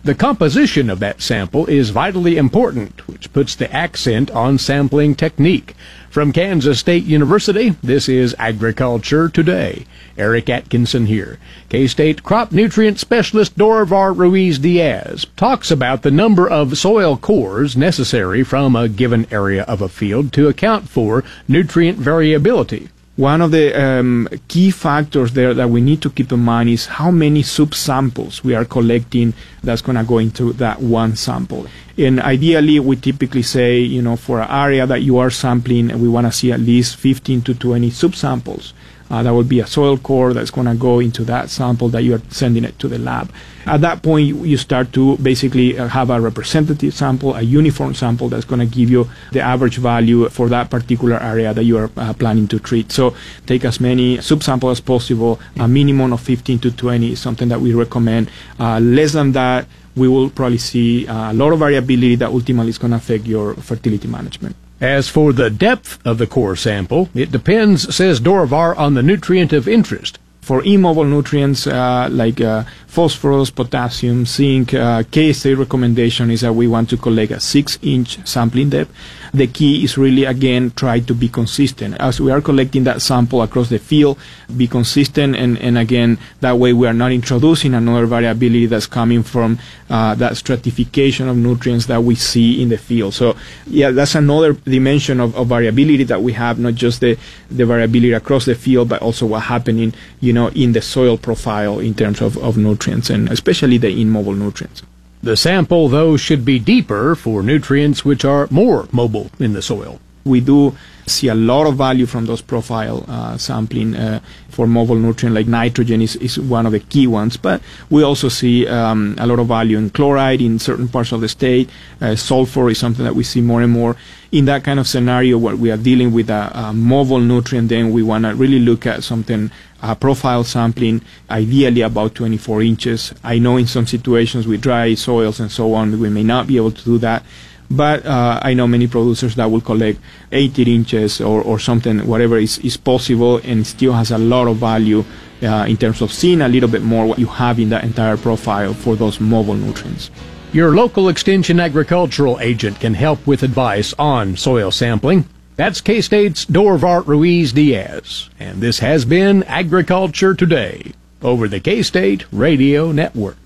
The 0.04 0.16
composition 0.16 0.90
of 0.90 0.98
that 0.98 1.22
sample 1.22 1.66
is 1.66 1.90
vitally 1.90 2.36
important, 2.36 3.06
which 3.06 3.32
puts 3.32 3.54
the 3.54 3.72
accent 3.72 4.32
on 4.32 4.58
sampling 4.58 5.14
technique. 5.14 5.76
From 6.10 6.32
Kansas 6.32 6.80
State 6.80 7.04
University, 7.04 7.76
this 7.84 8.08
is 8.08 8.34
Agriculture 8.36 9.28
Today. 9.28 9.86
Eric 10.18 10.50
Atkinson 10.50 11.06
here. 11.06 11.38
K-State 11.68 12.24
crop 12.24 12.50
nutrient 12.50 12.98
specialist 12.98 13.56
Dorivar 13.56 14.12
Ruiz 14.12 14.58
Diaz 14.58 15.24
talks 15.36 15.70
about 15.70 16.02
the 16.02 16.10
number 16.10 16.50
of 16.50 16.76
soil 16.76 17.16
cores 17.16 17.76
necessary 17.76 18.42
from 18.42 18.74
a 18.74 18.88
given 18.88 19.28
area 19.30 19.62
of 19.62 19.80
a 19.80 19.88
field 19.88 20.32
to 20.32 20.48
account 20.48 20.88
for 20.88 21.22
nutrient 21.46 21.98
variability. 21.98 22.88
One 23.16 23.42
of 23.42 23.50
the 23.50 23.78
um, 23.78 24.26
key 24.48 24.70
factors 24.70 25.34
there 25.34 25.52
that 25.52 25.68
we 25.68 25.82
need 25.82 26.00
to 26.00 26.08
keep 26.08 26.32
in 26.32 26.40
mind 26.40 26.70
is 26.70 26.86
how 26.86 27.10
many 27.10 27.42
subsamples 27.42 28.42
we 28.42 28.54
are 28.54 28.64
collecting 28.64 29.34
that's 29.62 29.82
going 29.82 29.98
to 29.98 30.04
go 30.04 30.16
into 30.16 30.54
that 30.54 30.80
one 30.80 31.14
sample. 31.16 31.66
And 31.98 32.20
ideally, 32.20 32.80
we 32.80 32.96
typically 32.96 33.42
say, 33.42 33.80
you 33.80 34.00
know, 34.00 34.16
for 34.16 34.40
an 34.40 34.50
area 34.50 34.86
that 34.86 35.02
you 35.02 35.18
are 35.18 35.28
sampling, 35.28 36.00
we 36.00 36.08
want 36.08 36.26
to 36.26 36.32
see 36.32 36.52
at 36.52 36.60
least 36.60 36.96
15 36.96 37.42
to 37.42 37.54
20 37.54 37.90
subsamples 37.90 38.72
Uh, 39.12 39.22
that 39.22 39.30
will 39.30 39.44
be 39.44 39.60
a 39.60 39.66
soil 39.66 39.98
core 39.98 40.32
that's 40.32 40.50
going 40.50 40.66
to 40.66 40.74
go 40.74 40.98
into 40.98 41.22
that 41.22 41.50
sample 41.50 41.90
that 41.90 42.02
you 42.02 42.14
are 42.14 42.22
sending 42.30 42.64
it 42.64 42.78
to 42.78 42.88
the 42.88 42.98
lab. 42.98 43.30
At 43.66 43.82
that 43.82 44.02
point, 44.02 44.26
you, 44.26 44.56
start 44.56 44.94
to 44.94 45.18
basically 45.18 45.78
uh, 45.78 45.86
have 45.88 46.08
a 46.08 46.18
representative 46.18 46.94
sample, 46.94 47.34
a 47.34 47.42
uniform 47.42 47.92
sample 47.94 48.30
that's 48.30 48.46
going 48.46 48.60
to 48.60 48.66
give 48.66 48.88
you 48.88 49.10
the 49.32 49.40
average 49.40 49.76
value 49.76 50.26
for 50.30 50.48
that 50.48 50.70
particular 50.70 51.20
area 51.20 51.52
that 51.52 51.64
you 51.64 51.76
are 51.76 51.90
uh, 51.98 52.14
planning 52.14 52.48
to 52.48 52.58
treat. 52.58 52.90
So 52.90 53.14
take 53.44 53.66
as 53.66 53.80
many 53.80 54.16
subsamples 54.16 54.72
as 54.72 54.80
possible. 54.80 55.38
A 55.60 55.68
minimum 55.68 56.14
of 56.14 56.22
15 56.22 56.60
to 56.60 56.70
20 56.70 57.12
is 57.12 57.20
something 57.20 57.48
that 57.48 57.60
we 57.60 57.74
recommend. 57.74 58.30
Uh, 58.58 58.80
less 58.80 59.12
than 59.12 59.32
that, 59.32 59.66
we 59.94 60.08
will 60.08 60.30
probably 60.30 60.56
see 60.56 61.06
a 61.06 61.34
lot 61.34 61.52
of 61.52 61.58
variability 61.58 62.14
that 62.14 62.30
ultimately 62.30 62.70
is 62.70 62.78
going 62.78 62.92
to 62.92 62.96
affect 62.96 63.26
your 63.26 63.52
fertility 63.56 64.08
management. 64.08 64.56
As 64.82 65.08
for 65.08 65.32
the 65.32 65.48
depth 65.48 66.04
of 66.04 66.18
the 66.18 66.26
core 66.26 66.56
sample, 66.56 67.08
it 67.14 67.30
depends, 67.30 67.94
says 67.94 68.18
Dorivar, 68.18 68.76
on 68.76 68.94
the 68.94 69.02
nutrient 69.02 69.52
of 69.52 69.68
interest. 69.68 70.18
For 70.42 70.64
immobile 70.64 71.04
nutrients 71.04 71.68
uh, 71.68 72.08
like 72.10 72.40
uh, 72.40 72.64
phosphorus, 72.88 73.50
potassium, 73.50 74.26
zinc, 74.26 74.74
uh, 74.74 75.04
KSA 75.04 75.56
recommendation 75.56 76.32
is 76.32 76.40
that 76.40 76.52
we 76.52 76.66
want 76.66 76.90
to 76.90 76.96
collect 76.96 77.30
a 77.30 77.38
six 77.38 77.78
inch 77.80 78.18
sampling 78.26 78.70
depth. 78.70 78.92
The 79.32 79.46
key 79.46 79.82
is 79.82 79.96
really, 79.96 80.24
again, 80.24 80.72
try 80.76 81.00
to 81.00 81.14
be 81.14 81.30
consistent. 81.30 81.96
As 81.98 82.20
we 82.20 82.30
are 82.30 82.42
collecting 82.42 82.84
that 82.84 83.00
sample 83.00 83.40
across 83.40 83.70
the 83.70 83.78
field, 83.78 84.18
be 84.54 84.66
consistent, 84.66 85.36
and, 85.36 85.56
and 85.58 85.78
again, 85.78 86.18
that 86.40 86.58
way 86.58 86.74
we 86.74 86.86
are 86.86 86.92
not 86.92 87.12
introducing 87.12 87.72
another 87.72 88.04
variability 88.04 88.66
that's 88.66 88.86
coming 88.86 89.22
from 89.22 89.58
uh, 89.88 90.14
that 90.16 90.36
stratification 90.36 91.28
of 91.28 91.36
nutrients 91.38 91.86
that 91.86 92.02
we 92.02 92.14
see 92.14 92.60
in 92.60 92.68
the 92.68 92.76
field. 92.76 93.14
So, 93.14 93.36
yeah, 93.66 93.90
that's 93.90 94.14
another 94.16 94.52
dimension 94.52 95.18
of, 95.18 95.34
of 95.34 95.46
variability 95.46 96.04
that 96.04 96.20
we 96.20 96.34
have, 96.34 96.58
not 96.58 96.74
just 96.74 97.00
the, 97.00 97.16
the 97.50 97.64
variability 97.64 98.12
across 98.12 98.44
the 98.44 98.54
field, 98.54 98.90
but 98.90 99.00
also 99.00 99.24
what 99.24 99.44
happening, 99.44 99.94
you 100.20 100.31
know, 100.32 100.48
in 100.48 100.72
the 100.72 100.82
soil 100.82 101.16
profile 101.18 101.78
in 101.78 101.94
terms 101.94 102.20
of, 102.20 102.36
of 102.38 102.56
nutrients, 102.56 103.10
and 103.10 103.28
especially 103.28 103.78
the 103.78 104.00
immobile 104.00 104.34
nutrients. 104.34 104.82
The 105.22 105.36
sample, 105.36 105.88
though, 105.88 106.16
should 106.16 106.44
be 106.44 106.58
deeper 106.58 107.14
for 107.14 107.42
nutrients 107.42 108.04
which 108.04 108.24
are 108.24 108.48
more 108.50 108.88
mobile 108.90 109.30
in 109.38 109.52
the 109.52 109.62
soil. 109.62 110.00
We 110.24 110.40
do 110.40 110.76
see 111.06 111.28
a 111.28 111.34
lot 111.34 111.66
of 111.66 111.76
value 111.76 112.06
from 112.06 112.26
those 112.26 112.40
profile 112.40 113.04
uh, 113.08 113.36
sampling 113.36 113.94
uh, 113.96 114.20
for 114.48 114.66
mobile 114.66 114.94
nutrient 114.94 115.34
like 115.34 115.46
nitrogen 115.48 116.00
is, 116.00 116.16
is 116.16 116.38
one 116.38 116.64
of 116.64 116.72
the 116.72 116.78
key 116.78 117.06
ones 117.08 117.36
but 117.36 117.60
we 117.90 118.04
also 118.04 118.28
see 118.28 118.66
um, 118.68 119.16
a 119.18 119.26
lot 119.26 119.40
of 119.40 119.48
value 119.48 119.76
in 119.76 119.90
chloride 119.90 120.40
in 120.40 120.60
certain 120.60 120.86
parts 120.86 121.10
of 121.10 121.20
the 121.20 121.28
state 121.28 121.68
uh, 122.00 122.14
sulfur 122.14 122.70
is 122.70 122.78
something 122.78 123.04
that 123.04 123.14
we 123.16 123.24
see 123.24 123.40
more 123.40 123.62
and 123.62 123.72
more 123.72 123.96
in 124.30 124.44
that 124.44 124.62
kind 124.62 124.78
of 124.78 124.86
scenario 124.86 125.36
where 125.36 125.56
we 125.56 125.70
are 125.72 125.76
dealing 125.76 126.12
with 126.12 126.30
a, 126.30 126.50
a 126.54 126.72
mobile 126.72 127.20
nutrient 127.20 127.68
then 127.68 127.90
we 127.90 128.02
want 128.02 128.24
to 128.24 128.32
really 128.34 128.60
look 128.60 128.86
at 128.86 129.02
something 129.02 129.50
uh, 129.82 129.94
profile 129.96 130.44
sampling, 130.44 131.02
ideally 131.28 131.80
about 131.80 132.14
24 132.14 132.62
inches. 132.62 133.12
I 133.24 133.38
know 133.38 133.56
in 133.56 133.66
some 133.66 133.86
situations 133.86 134.46
with 134.46 134.60
dry 134.60 134.94
soils 134.94 135.40
and 135.40 135.50
so 135.50 135.74
on, 135.74 135.98
we 135.98 136.08
may 136.08 136.22
not 136.22 136.46
be 136.46 136.56
able 136.56 136.70
to 136.70 136.84
do 136.84 136.98
that. 136.98 137.24
But 137.72 138.04
uh, 138.04 138.38
I 138.42 138.52
know 138.52 138.66
many 138.66 138.86
producers 138.86 139.34
that 139.36 139.50
will 139.50 139.62
collect 139.62 139.98
18 140.30 140.68
inches 140.68 141.20
or, 141.22 141.40
or 141.40 141.58
something, 141.58 142.06
whatever 142.06 142.36
is, 142.36 142.58
is 142.58 142.76
possible, 142.76 143.38
and 143.38 143.66
still 143.66 143.94
has 143.94 144.10
a 144.10 144.18
lot 144.18 144.46
of 144.46 144.58
value 144.58 145.04
uh, 145.42 145.64
in 145.66 145.78
terms 145.78 146.02
of 146.02 146.12
seeing 146.12 146.42
a 146.42 146.48
little 146.48 146.68
bit 146.68 146.82
more 146.82 147.06
what 147.06 147.18
you 147.18 147.26
have 147.26 147.58
in 147.58 147.70
that 147.70 147.82
entire 147.82 148.18
profile 148.18 148.74
for 148.74 148.94
those 148.94 149.20
mobile 149.20 149.54
nutrients. 149.54 150.10
Your 150.52 150.74
local 150.74 151.08
Extension 151.08 151.58
agricultural 151.58 152.38
agent 152.40 152.78
can 152.78 152.92
help 152.92 153.26
with 153.26 153.42
advice 153.42 153.94
on 153.98 154.36
soil 154.36 154.70
sampling. 154.70 155.24
That's 155.56 155.80
K 155.80 156.02
State's 156.02 156.44
Dorivar 156.44 157.06
Ruiz 157.06 157.54
Diaz. 157.54 158.28
And 158.38 158.60
this 158.60 158.80
has 158.80 159.06
been 159.06 159.44
Agriculture 159.44 160.34
Today 160.34 160.92
over 161.22 161.48
the 161.48 161.60
K 161.60 161.82
State 161.82 162.26
Radio 162.30 162.92
Network. 162.92 163.41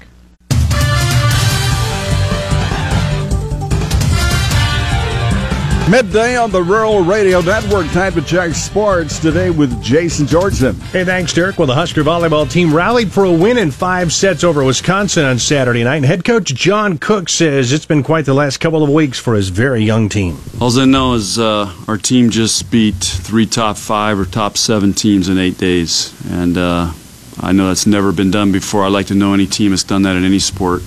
Midday 5.89 6.37
on 6.37 6.51
the 6.51 6.61
Rural 6.61 7.05
Radio 7.05 7.41
Network. 7.41 7.87
Time 7.93 8.13
to 8.15 8.23
check 8.23 8.57
sports 8.57 9.21
today 9.21 9.51
with 9.51 9.81
Jason 9.81 10.27
Georgeson. 10.27 10.75
Hey, 10.87 11.05
thanks, 11.05 11.33
Derek. 11.33 11.59
Well, 11.59 11.69
the 11.69 11.77
Husker 11.77 12.03
volleyball 12.03 12.51
team 12.51 12.75
rallied 12.75 13.13
for 13.13 13.23
a 13.23 13.31
win 13.31 13.57
in 13.57 13.71
five 13.71 14.13
sets 14.13 14.43
over 14.43 14.65
Wisconsin 14.65 15.25
on 15.25 15.39
Saturday 15.39 15.85
night. 15.85 15.99
And 15.99 16.05
head 16.05 16.25
coach 16.25 16.53
John 16.53 16.99
Cook 16.99 17.29
says 17.29 17.73
it's 17.73 17.87
been 17.87 18.03
quite 18.03 18.25
the 18.25 18.35
last 18.35 18.59
couple 18.59 18.83
of 18.83 18.91
weeks 18.91 19.21
for 19.21 19.35
his 19.35 19.49
very 19.49 19.85
young 19.85 20.09
team. 20.09 20.37
All 20.61 20.77
I 20.77 20.87
know 20.87 21.15
is 21.15 21.39
uh, 21.39 21.73
our 21.87 21.99
team 21.99 22.31
just 22.31 22.69
beat 22.69 22.97
three 22.97 23.47
top 23.47 23.77
five 23.77 24.19
or 24.19 24.25
top 24.25 24.59
seven 24.59 24.93
teams 24.93 25.29
in 25.29 25.39
eight 25.39 25.57
days. 25.57 26.13
And 26.33 26.59
uh, 26.59 26.93
I 27.39 27.53
know 27.53 27.69
that's 27.69 27.87
never 27.87 28.11
been 28.11 28.33
done 28.33 28.51
before. 28.51 28.85
I'd 28.85 28.89
like 28.93 29.07
to 29.07 29.15
know 29.15 29.35
any 29.35 29.47
team 29.47 29.71
that's 29.71 29.85
done 29.85 30.03
that 30.03 30.17
in 30.17 30.25
any 30.25 30.41
sport. 30.41 30.83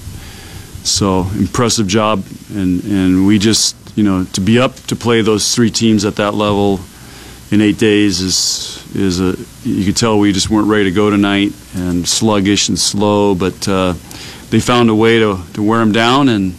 So, 0.84 1.22
impressive 1.38 1.88
job. 1.88 2.26
And, 2.54 2.84
and 2.84 3.28
we 3.28 3.40
just 3.40 3.78
you 4.00 4.06
know, 4.06 4.24
to 4.24 4.40
be 4.40 4.58
up 4.58 4.76
to 4.88 4.96
play 4.96 5.22
those 5.22 5.54
three 5.54 5.70
teams 5.70 6.06
at 6.06 6.16
that 6.16 6.34
level 6.34 6.80
in 7.52 7.60
eight 7.60 7.78
days 7.78 8.22
is 8.22 8.96
is 8.96 9.20
a 9.20 9.36
you 9.68 9.84
could 9.84 9.98
tell 9.98 10.18
we 10.18 10.32
just 10.32 10.50
weren't 10.50 10.70
ready 10.70 10.86
to 10.86 10.92
go 10.92 11.10
tonight 11.10 11.52
and 11.76 12.08
sluggish 12.08 12.70
and 12.70 12.80
slow, 12.80 13.36
but 13.36 13.68
uh, 13.68 13.92
they 14.52 14.62
found 14.62 14.90
a 14.90 14.96
way 14.96 15.20
to, 15.20 15.38
to 15.52 15.62
wear 15.62 15.80
them 15.80 15.92
down 15.92 16.30
and 16.30 16.56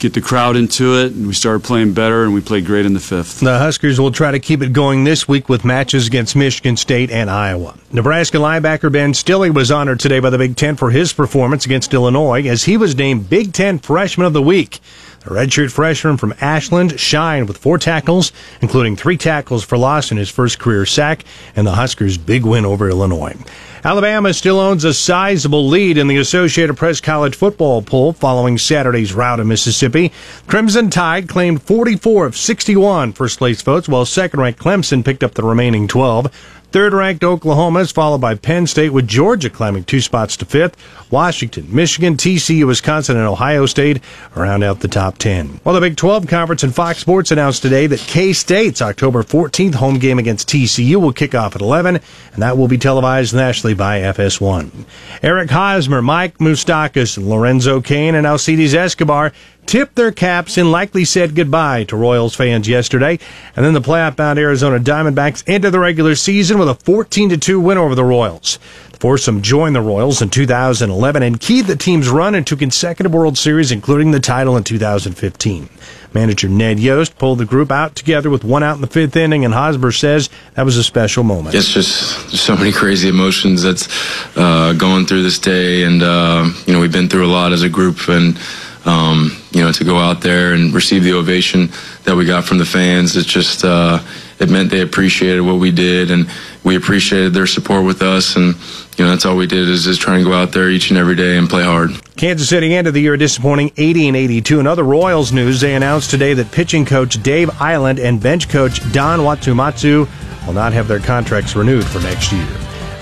get 0.00 0.12
the 0.12 0.20
crowd 0.20 0.56
into 0.56 0.98
it, 0.98 1.12
and 1.12 1.28
we 1.28 1.34
started 1.34 1.62
playing 1.62 1.92
better, 1.92 2.24
and 2.24 2.34
we 2.34 2.40
played 2.40 2.66
great 2.66 2.84
in 2.84 2.94
the 2.94 3.00
fifth. 3.00 3.38
The 3.38 3.58
Huskers 3.58 4.00
will 4.00 4.10
try 4.10 4.32
to 4.32 4.40
keep 4.40 4.60
it 4.60 4.72
going 4.72 5.04
this 5.04 5.28
week 5.28 5.48
with 5.48 5.64
matches 5.64 6.08
against 6.08 6.34
Michigan 6.34 6.76
State 6.76 7.12
and 7.12 7.30
Iowa. 7.30 7.78
Nebraska 7.92 8.38
linebacker 8.38 8.90
Ben 8.90 9.14
Stille 9.14 9.52
was 9.52 9.70
honored 9.70 10.00
today 10.00 10.18
by 10.18 10.30
the 10.30 10.38
Big 10.38 10.56
Ten 10.56 10.74
for 10.74 10.90
his 10.90 11.12
performance 11.12 11.64
against 11.64 11.94
Illinois 11.94 12.44
as 12.48 12.64
he 12.64 12.76
was 12.76 12.96
named 12.96 13.30
Big 13.30 13.52
Ten 13.52 13.78
Freshman 13.78 14.26
of 14.26 14.32
the 14.32 14.42
Week. 14.42 14.80
The 15.26 15.34
redshirt 15.34 15.72
freshman 15.72 16.18
from 16.18 16.34
Ashland 16.40 17.00
shined 17.00 17.48
with 17.48 17.58
four 17.58 17.78
tackles, 17.78 18.30
including 18.62 18.94
three 18.94 19.16
tackles 19.16 19.64
for 19.64 19.76
loss 19.76 20.12
in 20.12 20.18
his 20.18 20.30
first 20.30 20.60
career 20.60 20.86
sack, 20.86 21.24
and 21.56 21.66
the 21.66 21.72
Huskers' 21.72 22.16
big 22.16 22.44
win 22.44 22.64
over 22.64 22.88
Illinois. 22.88 23.34
Alabama 23.82 24.32
still 24.32 24.60
owns 24.60 24.84
a 24.84 24.94
sizable 24.94 25.66
lead 25.66 25.98
in 25.98 26.06
the 26.06 26.18
Associated 26.18 26.76
Press 26.76 27.00
college 27.00 27.34
football 27.34 27.82
poll 27.82 28.12
following 28.12 28.56
Saturday's 28.56 29.14
rout 29.14 29.40
in 29.40 29.48
Mississippi. 29.48 30.12
Crimson 30.46 30.90
Tide 30.90 31.28
claimed 31.28 31.60
44 31.60 32.26
of 32.26 32.36
61 32.36 33.12
first 33.12 33.38
place 33.38 33.62
votes, 33.62 33.88
while 33.88 34.04
second 34.04 34.38
ranked 34.38 34.60
Clemson 34.60 35.04
picked 35.04 35.24
up 35.24 35.34
the 35.34 35.42
remaining 35.42 35.88
12. 35.88 36.30
Third 36.76 36.92
ranked 36.92 37.24
Oklahoma 37.24 37.78
is 37.78 37.90
followed 37.90 38.20
by 38.20 38.34
Penn 38.34 38.66
State, 38.66 38.90
with 38.90 39.08
Georgia 39.08 39.48
climbing 39.48 39.84
two 39.84 40.02
spots 40.02 40.36
to 40.36 40.44
fifth. 40.44 40.76
Washington, 41.10 41.74
Michigan, 41.74 42.18
TCU, 42.18 42.66
Wisconsin, 42.66 43.16
and 43.16 43.26
Ohio 43.26 43.64
State 43.64 44.02
round 44.34 44.62
out 44.62 44.80
the 44.80 44.88
top 44.88 45.16
10. 45.16 45.60
Well, 45.64 45.74
the 45.74 45.80
Big 45.80 45.96
12 45.96 46.26
Conference 46.26 46.62
and 46.64 46.74
Fox 46.74 46.98
Sports 46.98 47.30
announced 47.30 47.62
today 47.62 47.86
that 47.86 48.00
K 48.00 48.34
State's 48.34 48.82
October 48.82 49.22
14th 49.22 49.76
home 49.76 49.98
game 49.98 50.18
against 50.18 50.50
TCU 50.50 50.96
will 50.96 51.14
kick 51.14 51.34
off 51.34 51.56
at 51.56 51.62
11, 51.62 51.96
and 52.34 52.42
that 52.42 52.58
will 52.58 52.68
be 52.68 52.76
televised 52.76 53.34
nationally 53.34 53.72
by 53.72 54.00
FS1. 54.00 54.84
Eric 55.22 55.48
Hosmer, 55.48 56.02
Mike 56.02 56.36
Moustakas, 56.36 57.16
Lorenzo 57.16 57.80
Cain, 57.80 58.14
and 58.14 58.26
Alcides 58.26 58.74
Escobar 58.74 59.32
tipped 59.66 59.96
their 59.96 60.12
caps 60.12 60.56
and 60.56 60.70
likely 60.70 61.04
said 61.04 61.34
goodbye 61.34 61.84
to 61.84 61.96
Royals 61.96 62.34
fans 62.34 62.68
yesterday. 62.68 63.18
And 63.54 63.64
then 63.64 63.74
the 63.74 63.80
playoff 63.80 64.16
bound 64.16 64.38
Arizona 64.38 64.78
Diamondbacks 64.78 65.44
ended 65.46 65.72
the 65.72 65.80
regular 65.80 66.14
season 66.14 66.58
with 66.58 66.68
a 66.68 66.74
14 66.74 67.38
2 67.38 67.60
win 67.60 67.78
over 67.78 67.94
the 67.94 68.04
Royals. 68.04 68.58
The 68.92 68.98
foursome 68.98 69.42
joined 69.42 69.76
the 69.76 69.82
Royals 69.82 70.22
in 70.22 70.30
2011 70.30 71.22
and 71.22 71.40
keyed 71.40 71.66
the 71.66 71.76
team's 71.76 72.08
run 72.08 72.34
into 72.34 72.56
consecutive 72.56 73.12
World 73.12 73.36
Series, 73.36 73.70
including 73.70 74.12
the 74.12 74.20
title 74.20 74.56
in 74.56 74.64
2015. 74.64 75.68
Manager 76.14 76.48
Ned 76.48 76.80
Yost 76.80 77.18
pulled 77.18 77.38
the 77.38 77.44
group 77.44 77.70
out 77.70 77.94
together 77.94 78.30
with 78.30 78.42
one 78.42 78.62
out 78.62 78.76
in 78.76 78.80
the 78.80 78.86
fifth 78.86 79.14
inning, 79.16 79.44
and 79.44 79.52
Hosmer 79.52 79.92
says 79.92 80.30
that 80.54 80.64
was 80.64 80.78
a 80.78 80.82
special 80.82 81.24
moment. 81.24 81.54
It's 81.54 81.68
just 81.68 82.30
so 82.30 82.56
many 82.56 82.72
crazy 82.72 83.08
emotions 83.08 83.62
that's 83.62 83.86
uh, 84.34 84.72
going 84.72 85.04
through 85.04 85.24
this 85.24 85.38
day, 85.38 85.82
and 85.82 86.02
uh, 86.02 86.50
you 86.64 86.72
know 86.72 86.80
we've 86.80 86.90
been 86.90 87.10
through 87.10 87.26
a 87.26 87.28
lot 87.28 87.52
as 87.52 87.62
a 87.62 87.68
group, 87.68 88.08
and 88.08 88.38
um, 88.86 89.36
you 89.50 89.62
know, 89.62 89.72
to 89.72 89.84
go 89.84 89.98
out 89.98 90.20
there 90.20 90.54
and 90.54 90.72
receive 90.72 91.02
the 91.02 91.12
ovation 91.12 91.68
that 92.04 92.14
we 92.14 92.24
got 92.24 92.44
from 92.44 92.58
the 92.58 92.64
fans, 92.64 93.16
it 93.16 93.26
just 93.26 93.64
uh, 93.64 94.00
it 94.38 94.48
meant 94.48 94.70
they 94.70 94.80
appreciated 94.80 95.40
what 95.40 95.58
we 95.58 95.70
did, 95.70 96.10
and 96.10 96.30
we 96.62 96.76
appreciated 96.76 97.34
their 97.34 97.46
support 97.46 97.84
with 97.84 98.00
us, 98.02 98.36
and 98.36 98.54
you 98.96 99.04
know 99.04 99.10
that's 99.10 99.26
all 99.26 99.36
we 99.36 99.46
did 99.46 99.68
is 99.68 99.84
just 99.84 100.00
try 100.00 100.16
and 100.16 100.24
go 100.24 100.32
out 100.32 100.52
there 100.52 100.70
each 100.70 100.90
and 100.90 100.98
every 100.98 101.16
day 101.16 101.36
and 101.36 101.48
play 101.48 101.64
hard. 101.64 101.90
Kansas 102.16 102.48
City 102.48 102.74
ended 102.74 102.94
the 102.94 103.00
year 103.00 103.16
disappointing 103.16 103.72
80 103.76 104.08
and 104.08 104.16
82. 104.16 104.60
In 104.60 104.66
other 104.66 104.84
Royals 104.84 105.32
news, 105.32 105.60
they 105.60 105.74
announced 105.74 106.10
today 106.10 106.32
that 106.34 106.52
pitching 106.52 106.86
coach 106.86 107.22
Dave 107.22 107.48
Eiland 107.50 108.02
and 108.02 108.22
bench 108.22 108.48
coach 108.48 108.80
Don 108.92 109.20
Wakamatsu 109.20 110.08
will 110.46 110.54
not 110.54 110.72
have 110.72 110.86
their 110.86 111.00
contracts 111.00 111.56
renewed 111.56 111.84
for 111.84 112.00
next 112.00 112.32
year. 112.32 112.46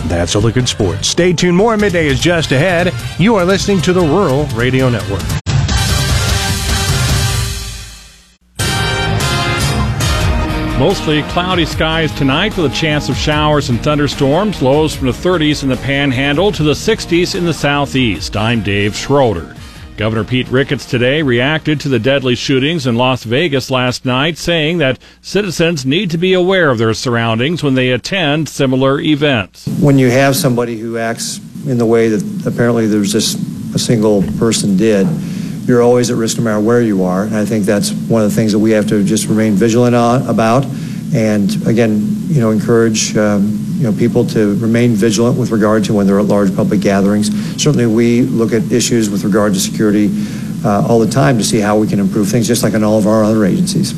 That's 0.06 0.34
a 0.34 0.38
look 0.38 0.56
at 0.56 0.68
sports. 0.68 1.08
Stay 1.08 1.32
tuned. 1.32 1.56
More 1.56 1.76
midday 1.76 2.06
is 2.06 2.20
just 2.20 2.52
ahead. 2.52 2.92
You 3.18 3.36
are 3.36 3.44
listening 3.44 3.80
to 3.82 3.92
the 3.92 4.00
Rural 4.00 4.46
Radio 4.46 4.88
Network. 4.90 5.43
Mostly 10.78 11.22
cloudy 11.22 11.66
skies 11.66 12.12
tonight 12.12 12.56
with 12.56 12.70
a 12.70 12.74
chance 12.74 13.08
of 13.08 13.16
showers 13.16 13.70
and 13.70 13.80
thunderstorms. 13.80 14.60
Lows 14.60 14.92
from 14.92 15.06
the 15.06 15.12
30s 15.12 15.62
in 15.62 15.68
the 15.68 15.76
panhandle 15.76 16.50
to 16.50 16.64
the 16.64 16.72
60s 16.72 17.36
in 17.36 17.44
the 17.44 17.54
southeast. 17.54 18.36
I'm 18.36 18.60
Dave 18.60 18.96
Schroeder. 18.96 19.54
Governor 19.96 20.24
Pete 20.24 20.48
Ricketts 20.48 20.84
today 20.84 21.22
reacted 21.22 21.78
to 21.80 21.88
the 21.88 22.00
deadly 22.00 22.34
shootings 22.34 22.88
in 22.88 22.96
Las 22.96 23.22
Vegas 23.22 23.70
last 23.70 24.04
night, 24.04 24.36
saying 24.36 24.78
that 24.78 24.98
citizens 25.22 25.86
need 25.86 26.10
to 26.10 26.18
be 26.18 26.32
aware 26.32 26.70
of 26.70 26.78
their 26.78 26.92
surroundings 26.92 27.62
when 27.62 27.74
they 27.74 27.90
attend 27.90 28.48
similar 28.48 28.98
events. 28.98 29.68
When 29.80 29.96
you 29.96 30.10
have 30.10 30.34
somebody 30.34 30.76
who 30.76 30.98
acts 30.98 31.38
in 31.66 31.78
the 31.78 31.86
way 31.86 32.08
that 32.08 32.46
apparently 32.46 32.88
there's 32.88 33.12
just 33.12 33.38
a 33.76 33.78
single 33.78 34.24
person 34.38 34.76
did, 34.76 35.06
you're 35.66 35.82
always 35.82 36.10
at 36.10 36.16
risk 36.16 36.38
no 36.38 36.44
matter 36.44 36.60
where 36.60 36.82
you 36.82 37.04
are. 37.04 37.24
And 37.24 37.36
I 37.36 37.44
think 37.44 37.64
that's 37.64 37.92
one 37.92 38.22
of 38.22 38.28
the 38.28 38.34
things 38.34 38.52
that 38.52 38.58
we 38.58 38.70
have 38.72 38.86
to 38.88 39.02
just 39.02 39.26
remain 39.26 39.54
vigilant 39.54 39.94
on, 39.94 40.26
about. 40.26 40.66
And 41.14 41.66
again, 41.66 42.00
you 42.26 42.40
know, 42.40 42.50
encourage 42.50 43.16
um, 43.16 43.64
you 43.76 43.84
know 43.84 43.92
people 43.92 44.26
to 44.28 44.56
remain 44.58 44.92
vigilant 44.92 45.38
with 45.38 45.50
regard 45.50 45.84
to 45.84 45.94
when 45.94 46.06
they're 46.06 46.18
at 46.18 46.26
large 46.26 46.54
public 46.54 46.80
gatherings. 46.80 47.30
Certainly, 47.62 47.86
we 47.86 48.22
look 48.22 48.52
at 48.52 48.70
issues 48.70 49.10
with 49.10 49.24
regard 49.24 49.54
to 49.54 49.60
security 49.60 50.10
uh, 50.64 50.86
all 50.88 50.98
the 50.98 51.10
time 51.10 51.38
to 51.38 51.44
see 51.44 51.60
how 51.60 51.78
we 51.78 51.86
can 51.86 52.00
improve 52.00 52.28
things, 52.28 52.46
just 52.46 52.62
like 52.62 52.74
in 52.74 52.82
all 52.82 52.98
of 52.98 53.06
our 53.06 53.24
other 53.24 53.44
agencies. 53.44 53.92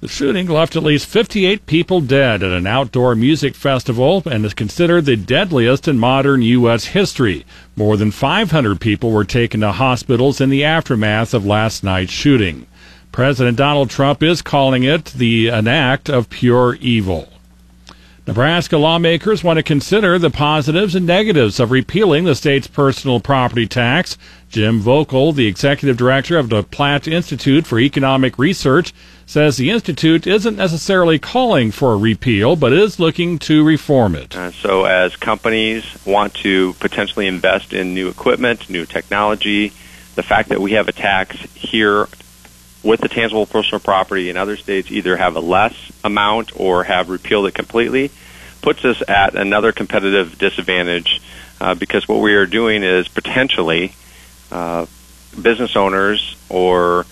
The 0.00 0.06
shooting 0.06 0.46
left 0.46 0.76
at 0.76 0.84
least 0.84 1.06
58 1.06 1.66
people 1.66 2.00
dead 2.00 2.44
at 2.44 2.52
an 2.52 2.68
outdoor 2.68 3.16
music 3.16 3.56
festival 3.56 4.22
and 4.30 4.44
is 4.44 4.54
considered 4.54 5.06
the 5.06 5.16
deadliest 5.16 5.88
in 5.88 5.98
modern 5.98 6.40
U.S. 6.42 6.84
history. 6.86 7.44
More 7.74 7.96
than 7.96 8.12
500 8.12 8.80
people 8.80 9.10
were 9.10 9.24
taken 9.24 9.60
to 9.62 9.72
hospitals 9.72 10.40
in 10.40 10.50
the 10.50 10.62
aftermath 10.62 11.34
of 11.34 11.44
last 11.44 11.82
night's 11.82 12.12
shooting. 12.12 12.68
President 13.10 13.56
Donald 13.56 13.90
Trump 13.90 14.22
is 14.22 14.40
calling 14.40 14.84
it 14.84 15.06
the 15.06 15.48
an 15.48 15.66
act 15.66 16.08
of 16.08 16.30
pure 16.30 16.76
evil. 16.76 17.28
Nebraska 18.28 18.76
lawmakers 18.76 19.42
want 19.42 19.56
to 19.56 19.62
consider 19.62 20.18
the 20.18 20.28
positives 20.28 20.94
and 20.94 21.06
negatives 21.06 21.58
of 21.58 21.70
repealing 21.70 22.24
the 22.24 22.34
state's 22.34 22.66
personal 22.66 23.20
property 23.20 23.66
tax. 23.66 24.18
Jim 24.50 24.82
Vokal, 24.82 25.34
the 25.34 25.46
executive 25.46 25.96
director 25.96 26.36
of 26.36 26.50
the 26.50 26.62
Platte 26.62 27.08
Institute 27.08 27.66
for 27.66 27.80
Economic 27.80 28.38
Research, 28.38 28.92
says 29.24 29.56
the 29.56 29.70
institute 29.70 30.26
isn't 30.26 30.58
necessarily 30.58 31.18
calling 31.18 31.70
for 31.70 31.94
a 31.94 31.96
repeal, 31.96 32.54
but 32.54 32.74
is 32.74 33.00
looking 33.00 33.38
to 33.38 33.64
reform 33.64 34.14
it. 34.14 34.36
Uh, 34.36 34.52
so, 34.52 34.84
as 34.84 35.16
companies 35.16 35.86
want 36.04 36.34
to 36.34 36.74
potentially 36.74 37.26
invest 37.26 37.72
in 37.72 37.94
new 37.94 38.10
equipment, 38.10 38.68
new 38.68 38.84
technology, 38.84 39.72
the 40.16 40.22
fact 40.22 40.50
that 40.50 40.60
we 40.60 40.72
have 40.72 40.86
a 40.86 40.92
tax 40.92 41.34
here 41.54 42.06
with 42.88 43.02
the 43.02 43.08
tangible 43.08 43.44
personal 43.44 43.80
property 43.80 44.30
in 44.30 44.38
other 44.38 44.56
states 44.56 44.90
either 44.90 45.14
have 45.14 45.36
a 45.36 45.40
less 45.40 45.92
amount 46.02 46.58
or 46.58 46.84
have 46.84 47.10
repealed 47.10 47.46
it 47.46 47.52
completely 47.52 48.10
puts 48.62 48.82
us 48.82 49.02
at 49.06 49.34
another 49.34 49.72
competitive 49.72 50.38
disadvantage 50.38 51.20
uh, 51.60 51.74
because 51.74 52.08
what 52.08 52.20
we 52.20 52.34
are 52.34 52.46
doing 52.46 52.82
is 52.82 53.06
potentially 53.06 53.92
uh, 54.50 54.86
business 55.40 55.76
owners 55.76 56.34
or 56.48 57.04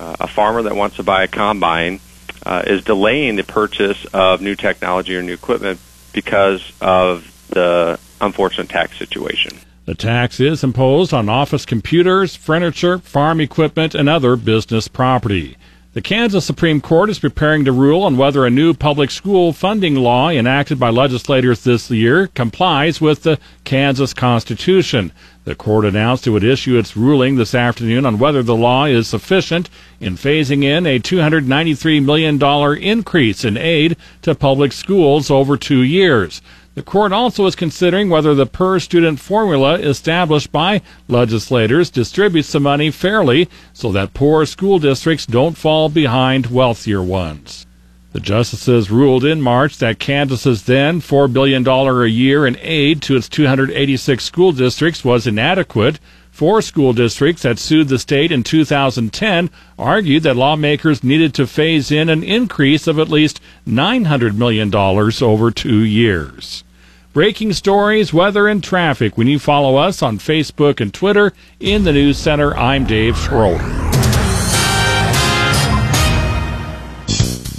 uh, 0.00 0.16
a 0.18 0.26
farmer 0.26 0.62
that 0.62 0.74
wants 0.74 0.96
to 0.96 1.04
buy 1.04 1.22
a 1.22 1.28
combine 1.28 2.00
uh, 2.44 2.64
is 2.66 2.82
delaying 2.82 3.36
the 3.36 3.44
purchase 3.44 4.04
of 4.12 4.40
new 4.40 4.56
technology 4.56 5.14
or 5.14 5.22
new 5.22 5.34
equipment 5.34 5.78
because 6.12 6.72
of 6.80 7.24
the 7.50 8.00
unfortunate 8.20 8.68
tax 8.68 8.98
situation. 8.98 9.52
The 9.90 9.96
tax 9.96 10.38
is 10.38 10.62
imposed 10.62 11.12
on 11.12 11.28
office 11.28 11.66
computers, 11.66 12.36
furniture, 12.36 12.98
farm 12.98 13.40
equipment, 13.40 13.92
and 13.92 14.08
other 14.08 14.36
business 14.36 14.86
property. 14.86 15.56
The 15.94 16.00
Kansas 16.00 16.44
Supreme 16.44 16.80
Court 16.80 17.10
is 17.10 17.18
preparing 17.18 17.64
to 17.64 17.72
rule 17.72 18.04
on 18.04 18.16
whether 18.16 18.46
a 18.46 18.50
new 18.50 18.72
public 18.72 19.10
school 19.10 19.52
funding 19.52 19.96
law 19.96 20.28
enacted 20.28 20.78
by 20.78 20.90
legislators 20.90 21.64
this 21.64 21.90
year 21.90 22.28
complies 22.28 23.00
with 23.00 23.24
the 23.24 23.40
Kansas 23.64 24.14
Constitution. 24.14 25.10
The 25.42 25.56
court 25.56 25.84
announced 25.84 26.24
it 26.24 26.30
would 26.30 26.44
issue 26.44 26.78
its 26.78 26.96
ruling 26.96 27.34
this 27.34 27.52
afternoon 27.52 28.06
on 28.06 28.20
whether 28.20 28.44
the 28.44 28.54
law 28.54 28.84
is 28.84 29.08
sufficient 29.08 29.68
in 29.98 30.14
phasing 30.14 30.62
in 30.62 30.86
a 30.86 31.00
$293 31.00 32.04
million 32.04 32.40
increase 32.80 33.44
in 33.44 33.56
aid 33.56 33.96
to 34.22 34.36
public 34.36 34.70
schools 34.70 35.32
over 35.32 35.56
two 35.56 35.82
years. 35.82 36.40
The 36.74 36.82
court 36.82 37.12
also 37.12 37.46
is 37.46 37.56
considering 37.56 38.10
whether 38.10 38.34
the 38.34 38.46
per 38.46 38.78
student 38.78 39.18
formula 39.18 39.74
established 39.74 40.52
by 40.52 40.82
legislators 41.08 41.90
distributes 41.90 42.52
the 42.52 42.60
money 42.60 42.92
fairly 42.92 43.48
so 43.72 43.90
that 43.92 44.14
poor 44.14 44.46
school 44.46 44.78
districts 44.78 45.26
don't 45.26 45.58
fall 45.58 45.88
behind 45.88 46.46
wealthier 46.46 47.02
ones. 47.02 47.66
The 48.12 48.20
justices 48.20 48.90
ruled 48.90 49.24
in 49.24 49.40
March 49.40 49.78
that 49.78 49.98
Kansas's 49.98 50.64
then 50.64 51.00
$4 51.00 51.32
billion 51.32 51.66
a 51.66 52.06
year 52.06 52.46
in 52.46 52.56
aid 52.60 53.02
to 53.02 53.16
its 53.16 53.28
286 53.28 54.24
school 54.24 54.52
districts 54.52 55.04
was 55.04 55.26
inadequate. 55.26 56.00
Four 56.40 56.62
school 56.62 56.94
districts 56.94 57.42
that 57.42 57.58
sued 57.58 57.88
the 57.88 57.98
state 57.98 58.32
in 58.32 58.42
2010 58.42 59.50
argued 59.78 60.22
that 60.22 60.38
lawmakers 60.38 61.04
needed 61.04 61.34
to 61.34 61.46
phase 61.46 61.92
in 61.92 62.08
an 62.08 62.22
increase 62.22 62.86
of 62.86 62.98
at 62.98 63.10
least 63.10 63.42
$900 63.68 64.38
million 64.38 64.74
over 64.74 65.50
two 65.50 65.84
years. 65.84 66.64
Breaking 67.12 67.52
stories, 67.52 68.14
weather, 68.14 68.48
and 68.48 68.64
traffic. 68.64 69.18
When 69.18 69.26
you 69.26 69.38
follow 69.38 69.76
us 69.76 70.00
on 70.02 70.16
Facebook 70.16 70.80
and 70.80 70.94
Twitter 70.94 71.34
in 71.60 71.84
the 71.84 71.92
News 71.92 72.16
Center, 72.16 72.56
I'm 72.56 72.86
Dave 72.86 73.18
Schroeder. 73.18 73.62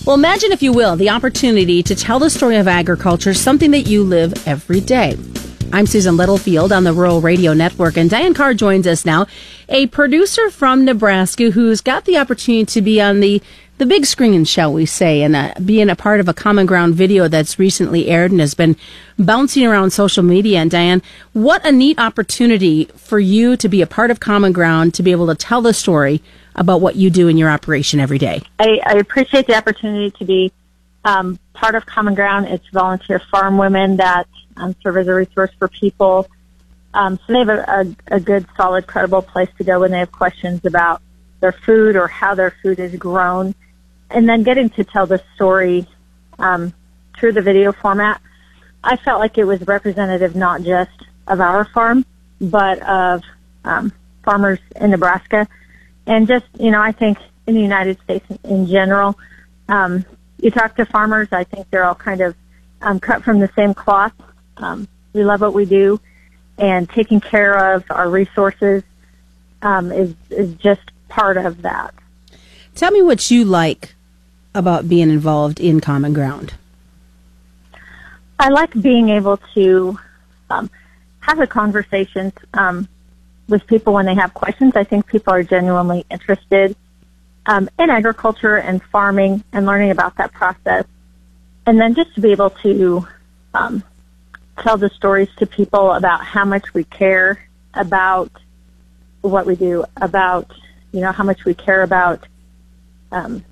Well, 0.07 0.15
imagine, 0.15 0.51
if 0.51 0.63
you 0.63 0.73
will, 0.73 0.95
the 0.95 1.11
opportunity 1.11 1.83
to 1.83 1.93
tell 1.93 2.17
the 2.17 2.31
story 2.31 2.55
of 2.55 2.67
agriculture, 2.67 3.35
something 3.35 3.69
that 3.69 3.85
you 3.85 4.03
live 4.03 4.47
every 4.47 4.81
day. 4.81 5.15
I'm 5.73 5.85
Susan 5.85 6.17
Littlefield 6.17 6.73
on 6.73 6.83
the 6.83 6.91
Rural 6.91 7.21
Radio 7.21 7.53
Network, 7.53 7.95
and 7.95 8.09
Diane 8.09 8.33
Carr 8.33 8.53
joins 8.53 8.85
us 8.85 9.05
now, 9.05 9.27
a 9.69 9.87
producer 9.87 10.49
from 10.49 10.83
Nebraska 10.83 11.51
who's 11.51 11.79
got 11.79 12.03
the 12.03 12.17
opportunity 12.17 12.65
to 12.65 12.81
be 12.81 12.99
on 12.99 13.21
the 13.21 13.41
the 13.77 13.85
big 13.85 14.05
screen, 14.05 14.45
shall 14.45 14.71
we 14.71 14.85
say, 14.85 15.23
and 15.23 15.35
uh, 15.35 15.53
being 15.65 15.89
a 15.89 15.95
part 15.95 16.19
of 16.19 16.27
a 16.27 16.35
Common 16.35 16.67
Ground 16.67 16.93
video 16.93 17.27
that's 17.27 17.57
recently 17.57 18.09
aired 18.09 18.29
and 18.29 18.39
has 18.39 18.53
been 18.53 18.75
bouncing 19.17 19.65
around 19.65 19.89
social 19.89 20.21
media. 20.21 20.59
And 20.59 20.69
Diane, 20.69 21.01
what 21.33 21.65
a 21.65 21.71
neat 21.71 21.97
opportunity 21.97 22.85
for 22.95 23.19
you 23.19 23.57
to 23.57 23.67
be 23.67 23.81
a 23.81 23.87
part 23.87 24.11
of 24.11 24.19
Common 24.19 24.51
Ground, 24.51 24.93
to 24.95 25.03
be 25.03 25.11
able 25.11 25.25
to 25.27 25.35
tell 25.35 25.63
the 25.63 25.73
story 25.73 26.21
about 26.53 26.81
what 26.81 26.95
you 26.95 27.09
do 27.09 27.27
in 27.27 27.37
your 27.37 27.49
operation 27.49 27.99
every 27.99 28.19
day. 28.19 28.43
I, 28.59 28.81
I 28.85 28.97
appreciate 28.97 29.47
the 29.47 29.55
opportunity 29.55 30.11
to 30.11 30.25
be 30.25 30.51
um, 31.05 31.39
part 31.53 31.75
of 31.75 31.85
Common 31.85 32.15
Ground. 32.15 32.47
It's 32.47 32.67
volunteer 32.69 33.19
farm 33.19 33.57
women 33.57 33.97
that 33.97 34.27
um, 34.57 34.75
serve 34.81 34.97
as 34.97 35.07
a 35.07 35.13
resource 35.13 35.51
for 35.57 35.67
people. 35.67 36.27
Um, 36.93 37.17
so 37.25 37.33
they 37.33 37.39
have 37.39 37.49
a, 37.49 37.95
a, 38.09 38.15
a 38.15 38.19
good, 38.19 38.45
solid, 38.57 38.85
credible 38.85 39.21
place 39.21 39.49
to 39.57 39.63
go 39.63 39.79
when 39.79 39.91
they 39.91 39.99
have 39.99 40.11
questions 40.11 40.65
about 40.65 41.01
their 41.39 41.53
food 41.53 41.95
or 41.95 42.07
how 42.07 42.35
their 42.35 42.53
food 42.61 42.79
is 42.79 42.95
grown 42.95 43.55
and 44.13 44.27
then 44.27 44.43
getting 44.43 44.69
to 44.71 44.83
tell 44.83 45.05
the 45.05 45.21
story 45.35 45.87
um, 46.39 46.73
through 47.17 47.33
the 47.33 47.41
video 47.41 47.71
format, 47.71 48.21
I 48.83 48.97
felt 48.97 49.19
like 49.19 49.37
it 49.37 49.45
was 49.45 49.61
representative 49.61 50.35
not 50.35 50.63
just 50.63 50.91
of 51.27 51.39
our 51.39 51.65
farm, 51.65 52.05
but 52.39 52.81
of 52.81 53.23
um, 53.63 53.93
farmers 54.23 54.59
in 54.75 54.91
Nebraska, 54.91 55.47
and 56.07 56.27
just 56.27 56.45
you 56.59 56.71
know, 56.71 56.81
I 56.81 56.91
think 56.91 57.19
in 57.47 57.55
the 57.55 57.61
United 57.61 57.99
States 58.03 58.25
in 58.43 58.67
general. 58.67 59.17
Um, 59.69 60.05
you 60.41 60.51
talk 60.51 60.75
to 60.75 60.85
farmers, 60.85 61.29
I 61.31 61.43
think 61.43 61.69
they're 61.69 61.83
all 61.83 61.95
kind 61.95 62.21
of 62.21 62.35
um, 62.81 62.99
cut 62.99 63.23
from 63.23 63.39
the 63.39 63.49
same 63.55 63.73
cloth. 63.73 64.13
Um, 64.57 64.87
we 65.13 65.23
love 65.23 65.41
what 65.41 65.53
we 65.53 65.65
do, 65.65 65.99
and 66.57 66.89
taking 66.89 67.19
care 67.19 67.73
of 67.73 67.83
our 67.89 68.09
resources 68.09 68.83
um, 69.61 69.91
is 69.91 70.13
is 70.29 70.53
just 70.55 70.81
part 71.09 71.37
of 71.37 71.61
that. 71.61 71.93
Tell 72.75 72.91
me 72.91 73.01
what 73.01 73.29
you 73.29 73.45
like 73.45 73.93
about 74.53 74.89
being 74.89 75.09
involved 75.09 75.59
in 75.59 75.79
Common 75.79 76.13
Ground? 76.13 76.53
I 78.39 78.49
like 78.49 78.79
being 78.81 79.09
able 79.09 79.37
to 79.53 79.99
um, 80.49 80.69
have 81.19 81.39
a 81.39 81.47
conversation 81.47 82.33
um, 82.53 82.87
with 83.47 83.65
people 83.67 83.93
when 83.93 84.05
they 84.05 84.15
have 84.15 84.33
questions. 84.33 84.75
I 84.75 84.83
think 84.83 85.05
people 85.05 85.33
are 85.33 85.43
genuinely 85.43 86.05
interested 86.09 86.75
um, 87.45 87.69
in 87.79 87.89
agriculture 87.89 88.57
and 88.57 88.81
farming 88.83 89.43
and 89.51 89.65
learning 89.65 89.91
about 89.91 90.17
that 90.17 90.31
process. 90.31 90.85
And 91.65 91.79
then 91.79 91.95
just 91.95 92.13
to 92.15 92.21
be 92.21 92.31
able 92.31 92.49
to 92.61 93.07
um, 93.53 93.83
tell 94.59 94.77
the 94.77 94.89
stories 94.89 95.29
to 95.37 95.45
people 95.45 95.91
about 95.91 96.23
how 96.23 96.45
much 96.45 96.73
we 96.73 96.83
care 96.83 97.47
about 97.73 98.31
what 99.21 99.45
we 99.45 99.55
do, 99.55 99.85
about 99.97 100.51
you 100.91 101.01
know 101.01 101.11
how 101.11 101.23
much 101.23 101.45
we 101.45 101.53
care 101.53 101.83
about 101.83 102.27
um, 103.11 103.43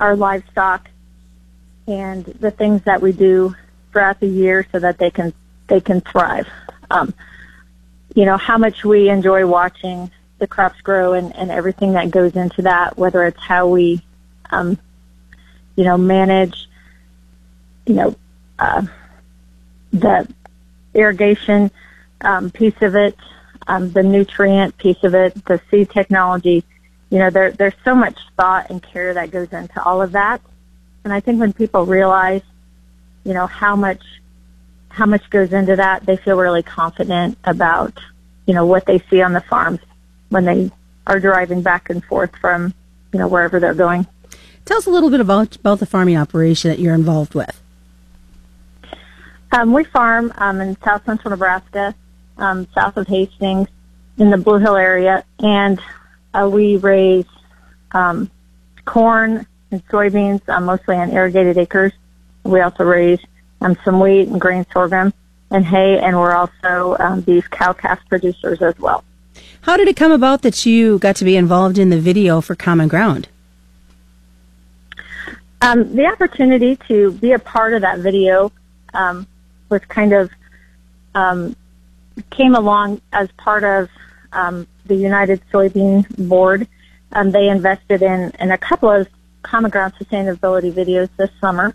our 0.00 0.16
livestock 0.16 0.88
and 1.86 2.24
the 2.24 2.50
things 2.50 2.82
that 2.84 3.00
we 3.02 3.12
do 3.12 3.54
throughout 3.92 4.20
the 4.20 4.26
year 4.26 4.66
so 4.72 4.78
that 4.78 4.98
they 4.98 5.10
can 5.10 5.32
they 5.68 5.80
can 5.80 6.00
thrive. 6.00 6.48
Um, 6.90 7.14
you 8.14 8.24
know 8.24 8.36
how 8.36 8.58
much 8.58 8.84
we 8.84 9.08
enjoy 9.08 9.46
watching 9.46 10.10
the 10.38 10.46
crops 10.46 10.80
grow 10.82 11.14
and, 11.14 11.34
and 11.34 11.50
everything 11.50 11.92
that 11.92 12.10
goes 12.10 12.36
into 12.36 12.62
that, 12.62 12.96
whether 12.98 13.24
it's 13.24 13.40
how 13.40 13.68
we 13.68 14.02
um, 14.50 14.78
you 15.76 15.84
know, 15.84 15.96
manage, 15.96 16.68
you 17.86 17.94
know, 17.94 18.16
uh, 18.58 18.82
the 19.92 20.28
irrigation 20.94 21.70
um, 22.22 22.50
piece 22.50 22.80
of 22.80 22.96
it, 22.96 23.16
um, 23.66 23.92
the 23.92 24.02
nutrient 24.02 24.76
piece 24.78 25.02
of 25.04 25.14
it, 25.14 25.34
the 25.44 25.60
seed 25.70 25.90
technology. 25.90 26.64
You 27.10 27.18
know, 27.18 27.30
there, 27.30 27.52
there's 27.52 27.74
so 27.84 27.94
much 27.94 28.18
thought 28.36 28.70
and 28.70 28.82
care 28.82 29.14
that 29.14 29.30
goes 29.30 29.52
into 29.52 29.82
all 29.82 30.02
of 30.02 30.12
that. 30.12 30.40
And 31.04 31.12
I 31.12 31.20
think 31.20 31.38
when 31.38 31.52
people 31.52 31.86
realize, 31.86 32.42
you 33.24 33.34
know, 33.34 33.46
how 33.46 33.76
much, 33.76 34.02
how 34.88 35.06
much 35.06 35.28
goes 35.30 35.52
into 35.52 35.76
that, 35.76 36.04
they 36.06 36.16
feel 36.16 36.36
really 36.36 36.62
confident 36.62 37.38
about, 37.44 37.92
you 38.46 38.54
know, 38.54 38.66
what 38.66 38.86
they 38.86 38.98
see 39.10 39.22
on 39.22 39.32
the 39.32 39.40
farms 39.42 39.80
when 40.28 40.44
they 40.44 40.70
are 41.06 41.20
driving 41.20 41.62
back 41.62 41.90
and 41.90 42.04
forth 42.04 42.34
from, 42.36 42.74
you 43.12 43.18
know, 43.18 43.28
wherever 43.28 43.60
they're 43.60 43.74
going. 43.74 44.06
Tell 44.64 44.78
us 44.78 44.86
a 44.86 44.90
little 44.90 45.10
bit 45.10 45.20
about, 45.20 45.56
about 45.56 45.78
the 45.78 45.86
farming 45.86 46.16
operation 46.16 46.70
that 46.70 46.80
you're 46.80 46.94
involved 46.94 47.34
with. 47.34 47.60
Um, 49.52 49.72
we 49.72 49.84
farm 49.84 50.32
um, 50.36 50.60
in 50.60 50.76
south 50.82 51.04
central 51.06 51.30
Nebraska, 51.30 51.94
um, 52.36 52.66
south 52.74 52.96
of 52.96 53.06
Hastings, 53.06 53.68
in 54.18 54.30
the 54.30 54.36
Blue 54.36 54.58
Hill 54.58 54.76
area, 54.76 55.24
and 55.38 55.80
uh, 56.34 56.48
we 56.52 56.76
raise 56.76 57.26
um, 57.92 58.30
corn 58.84 59.46
and 59.70 59.86
soybeans, 59.88 60.46
uh, 60.48 60.60
mostly 60.60 60.96
on 60.96 61.10
irrigated 61.10 61.58
acres. 61.58 61.92
We 62.44 62.60
also 62.60 62.84
raise 62.84 63.20
um, 63.60 63.76
some 63.84 64.00
wheat 64.00 64.28
and 64.28 64.40
grain 64.40 64.66
sorghum 64.72 65.12
and 65.50 65.64
hay, 65.64 65.98
and 65.98 66.18
we're 66.18 66.34
also 66.34 66.96
um, 66.98 67.20
beef 67.20 67.48
cow 67.50 67.72
calf 67.72 68.00
producers 68.08 68.60
as 68.62 68.78
well. 68.78 69.04
How 69.66 69.76
did 69.76 69.88
it 69.88 69.96
come 69.96 70.12
about 70.12 70.42
that 70.42 70.64
you 70.64 71.00
got 71.00 71.16
to 71.16 71.24
be 71.24 71.36
involved 71.36 71.76
in 71.76 71.90
the 71.90 71.98
video 71.98 72.40
for 72.40 72.54
Common 72.54 72.86
Ground? 72.86 73.26
Um, 75.60 75.96
the 75.96 76.06
opportunity 76.06 76.76
to 76.86 77.10
be 77.10 77.32
a 77.32 77.40
part 77.40 77.74
of 77.74 77.82
that 77.82 77.98
video 77.98 78.52
um, 78.94 79.26
was 79.68 79.80
kind 79.88 80.12
of 80.12 80.30
um, 81.16 81.56
came 82.30 82.54
along 82.54 83.00
as 83.12 83.28
part 83.32 83.64
of 83.64 83.88
um, 84.32 84.68
the 84.84 84.94
United 84.94 85.42
Soybean 85.52 86.06
Board. 86.28 86.68
Um, 87.10 87.32
they 87.32 87.48
invested 87.48 88.02
in, 88.02 88.30
in 88.38 88.52
a 88.52 88.58
couple 88.58 88.88
of 88.88 89.08
Common 89.42 89.72
Ground 89.72 89.94
sustainability 90.00 90.72
videos 90.72 91.08
this 91.16 91.30
summer. 91.40 91.74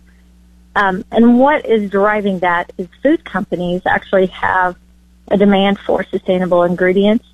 Um, 0.78 1.04
and 1.12 1.38
what 1.38 1.66
is 1.66 1.90
driving 1.90 2.40
that 2.40 2.72
is 2.78 2.88
food 3.04 3.26
companies 3.26 3.82
actually 3.86 4.28
have 4.28 4.78
a 5.28 5.36
demand 5.36 5.78
for 5.78 6.06
sustainable 6.06 6.64
ingredients, 6.64 7.26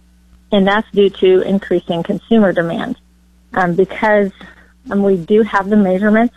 and 0.51 0.67
that's 0.67 0.89
due 0.91 1.09
to 1.09 1.41
increasing 1.41 2.03
consumer 2.03 2.53
demand. 2.53 2.97
Um, 3.53 3.75
because 3.75 4.31
um, 4.91 5.03
we 5.03 5.17
do 5.17 5.41
have 5.41 5.69
the 5.69 5.77
measurements 5.77 6.35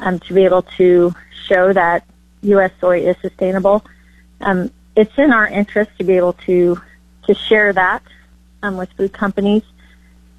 um, 0.00 0.18
to 0.20 0.34
be 0.34 0.44
able 0.44 0.62
to 0.78 1.14
show 1.46 1.72
that 1.72 2.04
U.S. 2.42 2.72
soy 2.80 3.06
is 3.06 3.16
sustainable. 3.20 3.84
Um, 4.40 4.70
it's 4.96 5.16
in 5.18 5.32
our 5.32 5.46
interest 5.46 5.90
to 5.98 6.04
be 6.04 6.14
able 6.14 6.32
to 6.46 6.80
to 7.26 7.34
share 7.34 7.72
that 7.72 8.02
um, 8.62 8.76
with 8.76 8.90
food 8.94 9.12
companies 9.12 9.62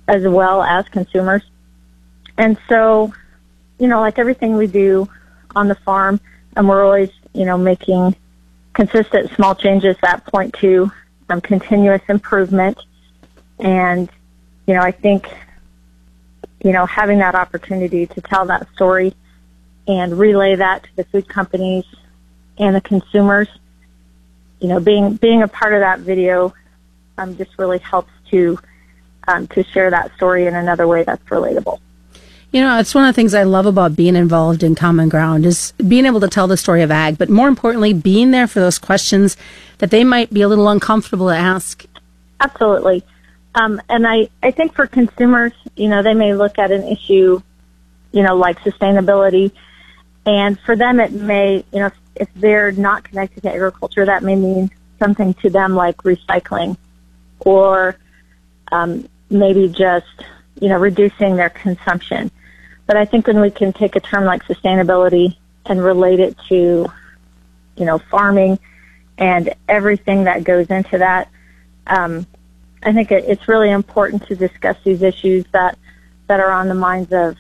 as 0.08 0.24
well 0.24 0.62
as 0.62 0.88
consumers. 0.90 1.44
And 2.38 2.58
so, 2.68 3.14
you 3.80 3.88
know, 3.88 4.00
like 4.00 4.20
everything 4.20 4.58
we 4.58 4.68
do 4.68 5.08
on 5.56 5.68
the 5.68 5.76
farm, 5.76 6.20
and 6.56 6.68
we're 6.68 6.84
always, 6.84 7.12
you 7.34 7.46
know, 7.46 7.58
making 7.58 8.16
consistent 8.74 9.32
small 9.32 9.56
changes 9.56 9.96
that 10.02 10.26
point 10.26 10.54
to 10.56 10.92
um, 11.30 11.42
continuous 11.42 12.02
improvement. 12.10 12.78
And, 13.62 14.10
you 14.66 14.74
know, 14.74 14.82
I 14.82 14.92
think, 14.92 15.30
you 16.64 16.74
know, 16.74 16.86
having 16.86 17.20
that 17.20 17.36
opportunity 17.36 18.08
to 18.08 18.22
tell 18.22 18.46
that 18.48 18.68
story 18.74 19.14
and 19.88 20.18
relay 20.18 20.56
that 20.56 20.84
to 20.84 20.90
the 20.96 21.04
food 21.06 21.28
companies 21.28 21.86
and 22.58 22.76
the 22.76 22.82
consumers. 22.82 23.48
You 24.60 24.68
know, 24.68 24.80
being 24.80 25.16
being 25.16 25.42
a 25.42 25.48
part 25.48 25.74
of 25.74 25.80
that 25.80 26.00
video 26.00 26.54
um, 27.18 27.38
just 27.38 27.52
really 27.58 27.80
helps 27.80 28.12
to 28.32 28.60
um, 29.28 29.48
to 29.48 29.64
share 29.64 29.90
that 29.90 30.14
story 30.16 30.48
in 30.48 30.56
another 30.56 30.88
way 30.88 31.04
that's 31.04 31.24
relatable. 31.30 31.80
You 32.52 32.62
know, 32.62 32.78
it's 32.80 32.94
one 32.94 33.06
of 33.06 33.08
the 33.08 33.14
things 33.14 33.34
I 33.34 33.44
love 33.44 33.66
about 33.66 33.96
being 33.96 34.16
involved 34.16 34.62
in 34.62 34.76
Common 34.76 35.08
Ground 35.08 35.46
is 35.46 35.72
being 35.88 36.06
able 36.06 36.20
to 36.20 36.28
tell 36.28 36.48
the 36.48 36.58
story 36.58 36.82
of 36.82 36.92
ag, 36.92 37.18
but 37.18 37.30
more 37.30 37.48
importantly, 37.48 37.94
being 37.94 38.32
there 38.32 38.46
for 38.46 38.60
those 38.60 38.78
questions 38.78 39.38
that 39.78 39.90
they 39.90 40.04
might 40.04 40.34
be 40.34 40.42
a 40.42 40.50
little 40.50 40.68
uncomfortable 40.68 41.30
to 41.30 41.36
ask. 41.36 41.86
Absolutely. 42.42 43.04
Um, 43.54 43.82
and 43.90 44.08
I, 44.08 44.30
I 44.42 44.52
think 44.52 44.74
for 44.76 44.88
consumers, 44.88 45.52
you 45.76 45.90
know, 45.90 46.04
they 46.04 46.14
may 46.14 46.34
look 46.34 46.58
at 46.58 46.72
an 46.72 46.88
issue, 46.88 47.42
you 48.12 48.24
know, 48.24 48.36
like 48.36 48.60
sustainability 48.60 49.52
and 50.26 50.60
for 50.60 50.76
them, 50.76 51.00
it 51.00 51.12
may, 51.12 51.64
you 51.72 51.80
know, 51.80 51.92
if 52.16 52.30
they're 52.36 52.72
not 52.72 53.04
connected 53.04 53.42
to 53.44 53.54
agriculture, 53.54 54.06
that 54.06 54.24
may 54.24 54.36
mean 54.36 54.70
something 55.00 55.34
to 55.36 55.50
them 55.50 55.76
like 55.76 55.98
recycling 55.98 56.78
or 57.40 57.98
um, 58.72 59.08
maybe 59.30 59.68
just, 59.68 60.06
you 60.60 60.70
know, 60.70 60.78
reducing 60.78 61.36
their 61.36 61.50
consumption. 61.50 62.30
But 62.86 62.98
I 62.98 63.06
think 63.06 63.28
when 63.28 63.42
we 63.42 63.50
can 63.50 63.74
take 63.74 63.96
a 63.96 64.00
term 64.00 64.26
like 64.26 64.44
sustainability 64.44 65.38
and 65.66 65.84
relate 65.84 66.20
it 66.20 66.38
to, 66.50 66.92
you 67.78 67.86
know, 67.86 67.98
farming 67.98 68.60
and 69.18 69.54
everything 69.68 70.26
that 70.26 70.44
goes 70.44 70.68
into 70.68 71.00
that, 71.00 71.30
um, 71.88 72.28
I 72.84 72.94
think 72.94 73.12
it, 73.12 73.26
it's 73.28 73.48
really 73.48 73.70
important 73.70 74.28
to 74.28 74.36
discuss 74.36 74.78
these 74.84 75.02
issues 75.02 75.46
that 75.52 75.78
that 76.28 76.40
are 76.40 76.52
on 76.52 76.68
the 76.68 76.76
minds 76.76 77.12
of 77.12 77.38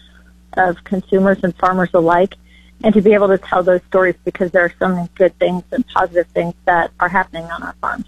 of 0.58 0.84
consumers 0.84 1.40
and 1.44 1.56
farmers 1.56 1.90
alike 1.94 2.36
and 2.84 2.94
to 2.94 3.02
be 3.02 3.14
able 3.14 3.28
to 3.30 3.38
tell 3.38 3.64
those 3.64 3.82
stories 3.88 4.16
because 4.26 4.52
there 4.52 4.64
are 4.64 4.74
so 4.80 4.88
many 4.88 5.10
good 5.16 5.38
things 5.40 5.64
and 5.72 5.88
positive 5.88 6.28
things 6.28 6.54
that 6.66 6.92
are 7.00 7.10
happening 7.10 7.46
on 7.46 7.64
our 7.64 7.74
farms. 7.74 8.06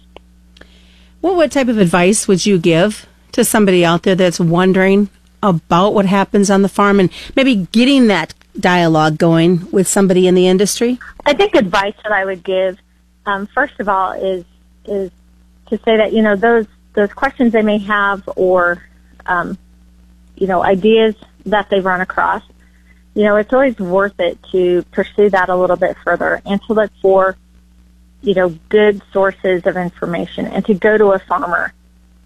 Well, 1.22 1.36
what 1.36 1.52
type 1.52 1.68
of 1.68 1.78
advice 1.78 2.28
would 2.28 2.44
you 2.44 2.58
give 2.58 3.06
to 3.32 3.44
somebody 3.44 3.84
out 3.84 4.02
there 4.02 4.14
that's 4.14 4.40
wondering 4.40 5.08
about 5.42 5.94
what 5.94 6.06
happens 6.06 6.50
on 6.50 6.62
the 6.62 6.68
farm 6.68 7.00
and 7.00 7.10
maybe 7.36 7.66
getting 7.72 8.08
that 8.08 8.34
dialogue 8.58 9.18
going 9.18 9.70
with 9.70 9.88
somebody 9.88 10.26
in 10.26 10.34
the 10.34 10.46
industry? 10.46 10.98
I 11.24 11.34
think 11.34 11.54
advice 11.54 11.94
that 12.02 12.12
I 12.12 12.24
would 12.24 12.42
give, 12.44 12.78
um, 13.26 13.46
first 13.46 13.78
of 13.80 13.88
all, 13.88 14.12
is 14.12 14.44
is 14.86 15.10
to 15.68 15.78
say 15.78 15.96
that 15.96 16.12
you 16.12 16.22
know 16.22 16.36
those 16.36 16.66
those 16.94 17.12
questions 17.12 17.52
they 17.52 17.62
may 17.62 17.78
have 17.78 18.28
or 18.36 18.82
um, 19.26 19.58
you 20.36 20.46
know 20.46 20.62
ideas 20.62 21.14
that 21.46 21.68
they've 21.70 21.84
run 21.84 22.00
across 22.00 22.42
you 23.14 23.24
know, 23.24 23.36
it's 23.36 23.52
always 23.52 23.78
worth 23.78 24.18
it 24.18 24.38
to 24.50 24.82
pursue 24.90 25.30
that 25.30 25.48
a 25.48 25.56
little 25.56 25.76
bit 25.76 25.96
further 26.04 26.42
and 26.44 26.60
to 26.64 26.72
look 26.72 26.90
for, 27.00 27.36
you 28.22 28.34
know, 28.34 28.48
good 28.68 29.00
sources 29.12 29.64
of 29.66 29.76
information 29.76 30.46
and 30.46 30.66
to 30.66 30.74
go 30.74 30.98
to 30.98 31.12
a 31.12 31.20
farmer. 31.20 31.72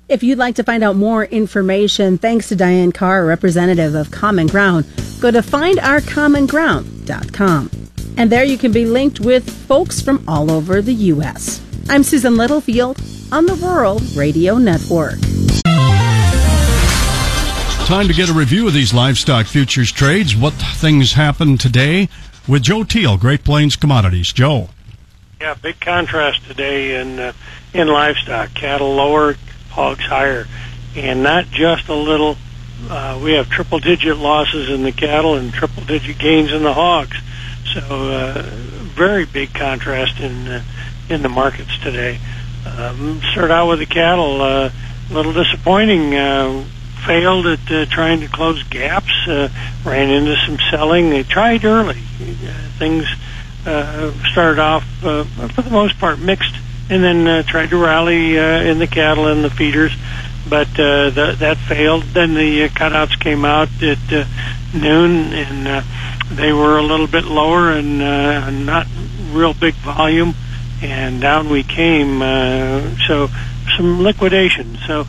If 0.09 0.23
you'd 0.23 0.39
like 0.39 0.55
to 0.55 0.65
find 0.65 0.83
out 0.83 0.97
more 0.97 1.25
information, 1.25 2.17
thanks 2.17 2.49
to 2.49 2.57
Diane 2.57 2.93
Carr, 2.93 3.27
representative 3.27 3.95
of 3.95 4.11
Common 4.11 4.47
Ground, 4.47 4.87
go 5.21 5.31
to 5.31 5.41
findourcommonground.com. 5.41 7.71
And 8.17 8.33
there 8.33 8.45
you 8.45 8.57
can 8.57 8.73
be 8.73 8.87
linked 8.87 9.21
with 9.21 9.51
folks 9.67 10.01
from 10.01 10.25
all 10.27 10.51
over 10.51 10.81
the 10.81 10.95
U.S. 10.95 11.61
I'm 11.91 12.03
Susan 12.03 12.37
Littlefield 12.37 13.01
on 13.33 13.47
the 13.47 13.55
Rural 13.55 13.99
Radio 14.15 14.59
Network. 14.59 15.19
Time 17.87 18.07
to 18.07 18.13
get 18.13 18.29
a 18.29 18.35
review 18.35 18.67
of 18.67 18.75
these 18.75 18.93
livestock 18.93 19.47
futures 19.47 19.91
trades. 19.91 20.37
What 20.37 20.53
things 20.53 21.15
happened 21.15 21.61
today 21.61 22.11
with 22.47 22.63
Joe 22.63 22.85
Teal, 22.85 23.17
Great 23.17 23.43
Plains 23.43 23.75
Commodities. 23.75 24.35
Joe. 24.35 24.69
Yeah, 25.41 25.55
big 25.55 25.81
contrast 25.81 26.47
today 26.47 27.01
in 27.01 27.19
uh, 27.19 27.33
in 27.73 27.89
livestock. 27.89 28.53
Cattle 28.53 28.95
lower, 28.95 29.37
hogs 29.71 30.05
higher, 30.05 30.47
and 30.95 31.23
not 31.23 31.47
just 31.47 31.89
a 31.89 31.95
little. 31.95 32.37
Uh, 32.91 33.19
we 33.25 33.33
have 33.33 33.49
triple 33.49 33.79
digit 33.79 34.19
losses 34.19 34.69
in 34.69 34.83
the 34.83 34.93
cattle 34.93 35.37
and 35.37 35.55
triple 35.55 35.85
digit 35.85 36.19
gains 36.19 36.53
in 36.53 36.63
the 36.63 36.75
hogs. 36.75 37.17
So 37.73 37.81
uh, 37.81 38.43
very 38.95 39.25
big 39.25 39.55
contrast 39.55 40.21
in 40.21 40.49
uh, 40.49 40.63
in 41.09 41.23
the 41.23 41.29
markets 41.29 41.77
today. 41.79 42.19
Um, 42.67 43.21
start 43.33 43.51
out 43.51 43.69
with 43.69 43.79
the 43.79 43.87
cattle. 43.87 44.43
Uh, 44.43 44.71
a 45.11 45.13
little 45.13 45.33
disappointing. 45.33 46.15
Uh, 46.15 46.65
failed 47.07 47.47
at 47.47 47.71
uh, 47.71 47.87
trying 47.87 48.21
to 48.21 48.29
close 48.29 48.63
gaps, 48.65 49.13
uh, 49.29 49.49
ran 49.85 50.11
into 50.11 50.37
some 50.45 50.59
selling. 50.71 51.11
They 51.11 51.23
tried 51.23 51.65
early. 51.65 51.99
Uh, 52.21 52.71
things 52.79 53.07
uh, 53.67 54.13
started 54.31 54.59
off, 54.59 54.85
uh, 55.05 55.25
for 55.49 55.63
the 55.63 55.71
most 55.71 55.99
part, 55.99 56.19
mixed, 56.19 56.55
and 56.91 57.03
then 57.03 57.27
uh, 57.27 57.43
tried 57.43 57.71
to 57.71 57.83
rally 57.83 58.39
uh, 58.39 58.63
in 58.63 58.79
the 58.79 58.87
cattle 58.87 59.27
and 59.27 59.45
the 59.45 59.51
feeders, 59.51 59.93
but 60.49 60.69
uh, 60.79 61.11
that 61.11 61.57
failed. 61.69 62.03
Then 62.05 62.35
the 62.35 62.65
uh, 62.65 62.69
cutouts 62.69 63.19
came 63.19 63.45
out 63.45 63.69
at 63.83 64.13
uh, 64.13 64.25
noon, 64.75 65.33
and 65.33 65.69
uh, 65.69 65.83
they 66.33 66.53
were 66.53 66.79
a 66.79 66.83
little 66.83 67.07
bit 67.07 67.25
lower 67.25 67.71
and 67.73 68.03
uh, 68.03 68.51
not 68.51 68.87
real 69.33 69.55
big 69.55 69.75
volume, 69.75 70.35
and 70.83 71.21
down 71.21 71.51
we 71.51 71.63
came. 71.63 72.23
Uh, 72.23 72.95
so 73.07 73.29
some 73.77 74.03
liquidation. 74.03 74.77
So 74.87 75.05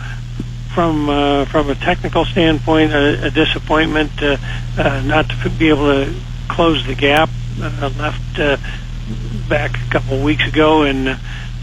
from 0.74 1.10
uh, 1.10 1.46
from 1.46 1.70
a 1.70 1.76
technical 1.76 2.26
standpoint, 2.26 2.92
a, 2.94 3.26
a 3.28 3.32
disappointment 3.32 4.12
uh, 4.22 4.38
uh, 4.78 5.02
not 5.02 5.30
to 5.30 5.50
be 5.50 5.70
able 5.70 6.06
to 6.06 6.14
close 6.48 6.86
the 6.86 6.96
gap 6.96 7.30
uh, 7.62 7.92
left 7.98 8.40
uh, 8.40 8.58
back 9.48 9.72
a 9.88 9.92
couple 9.92 10.18
of 10.18 10.24
weeks 10.24 10.48
ago, 10.48 10.84
and 10.84 11.10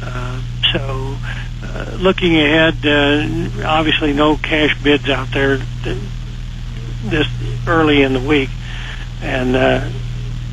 uh, 0.03 0.42
so 0.73 1.16
uh, 1.62 1.97
looking 2.01 2.37
ahead, 2.37 2.75
uh, 2.85 3.66
obviously 3.66 4.12
no 4.12 4.37
cash 4.37 4.81
bids 4.83 5.09
out 5.09 5.31
there 5.33 5.59
th- 5.85 5.99
this 7.05 7.27
early 7.66 8.03
in 8.03 8.12
the 8.12 8.21
week, 8.21 8.51
and 9.23 9.55
uh, 9.57 9.88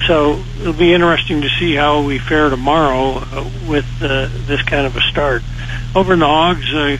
so 0.08 0.44
it'll 0.60 0.74
be 0.74 0.94
interesting 0.94 1.42
to 1.42 1.50
see 1.50 1.76
how 1.76 2.02
we 2.04 2.20
fare 2.20 2.50
tomorrow 2.50 3.18
uh, 3.18 3.50
with 3.68 3.86
uh, 4.02 4.30
this 4.46 4.62
kind 4.64 4.86
of 4.86 4.96
a 4.96 5.02
start. 5.02 5.44
Over 5.96 6.14
in 6.14 6.20
the 6.20 6.28
hogs, 6.28 6.74
uh, 6.74 6.98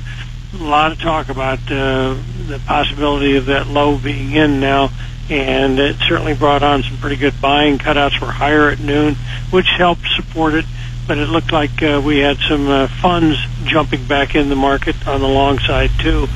a 0.54 0.64
lot 0.64 0.92
of 0.92 1.00
talk 1.00 1.30
about 1.30 1.60
uh, 1.72 2.16
the 2.48 2.62
possibility 2.66 3.36
of 3.36 3.48
that 3.48 3.68
low 3.68 3.98
being 3.98 4.34
in 4.34 4.60
now, 4.60 4.92
and 5.30 5.80
it 5.80 5.98
certainly 6.08 6.34
brought 6.34 6.64
on 6.64 6.84
some 6.84 6.98
pretty 6.98 7.16
good 7.16 7.40
buying. 7.42 7.78
Cutouts 7.78 8.22
were 8.22 8.32
higher 8.32 8.70
at 8.70 8.80
noon, 8.80 9.16
which 9.50 9.68
helped 9.78 10.06
support 10.16 10.54
it. 10.54 10.66
But 11.06 11.18
it 11.18 11.28
looked 11.28 11.52
like 11.52 11.84
uh, 11.84 12.02
we 12.04 12.20
had 12.20 12.38
some 12.48 12.70
uh, 12.70 12.88
funds 13.02 13.38
jumping 13.66 14.06
back 14.06 14.36
in 14.36 14.48
the 14.48 14.56
market 14.56 15.06
on 15.06 15.20
the 15.20 15.28
long 15.28 15.60
side 15.60 15.92
too, 16.00 16.28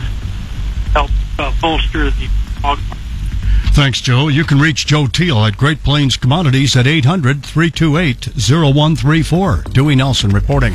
help 0.91 1.09
uh, 1.39 1.53
bolster 1.61 2.09
the 2.09 2.27
hog 2.61 2.79
Thanks, 3.77 4.01
Joe. 4.01 4.27
You 4.27 4.43
can 4.43 4.57
reach 4.57 4.87
Joe 4.87 5.05
Teal 5.05 5.45
at 5.45 5.55
Great 5.55 5.83
Plains 5.83 6.17
Commodities 6.17 6.75
at 6.75 6.87
800 6.87 7.45
328 7.45 8.29
0134. 8.35 9.65
Dewey 9.71 9.93
Nelson 9.93 10.31
reporting. 10.31 10.73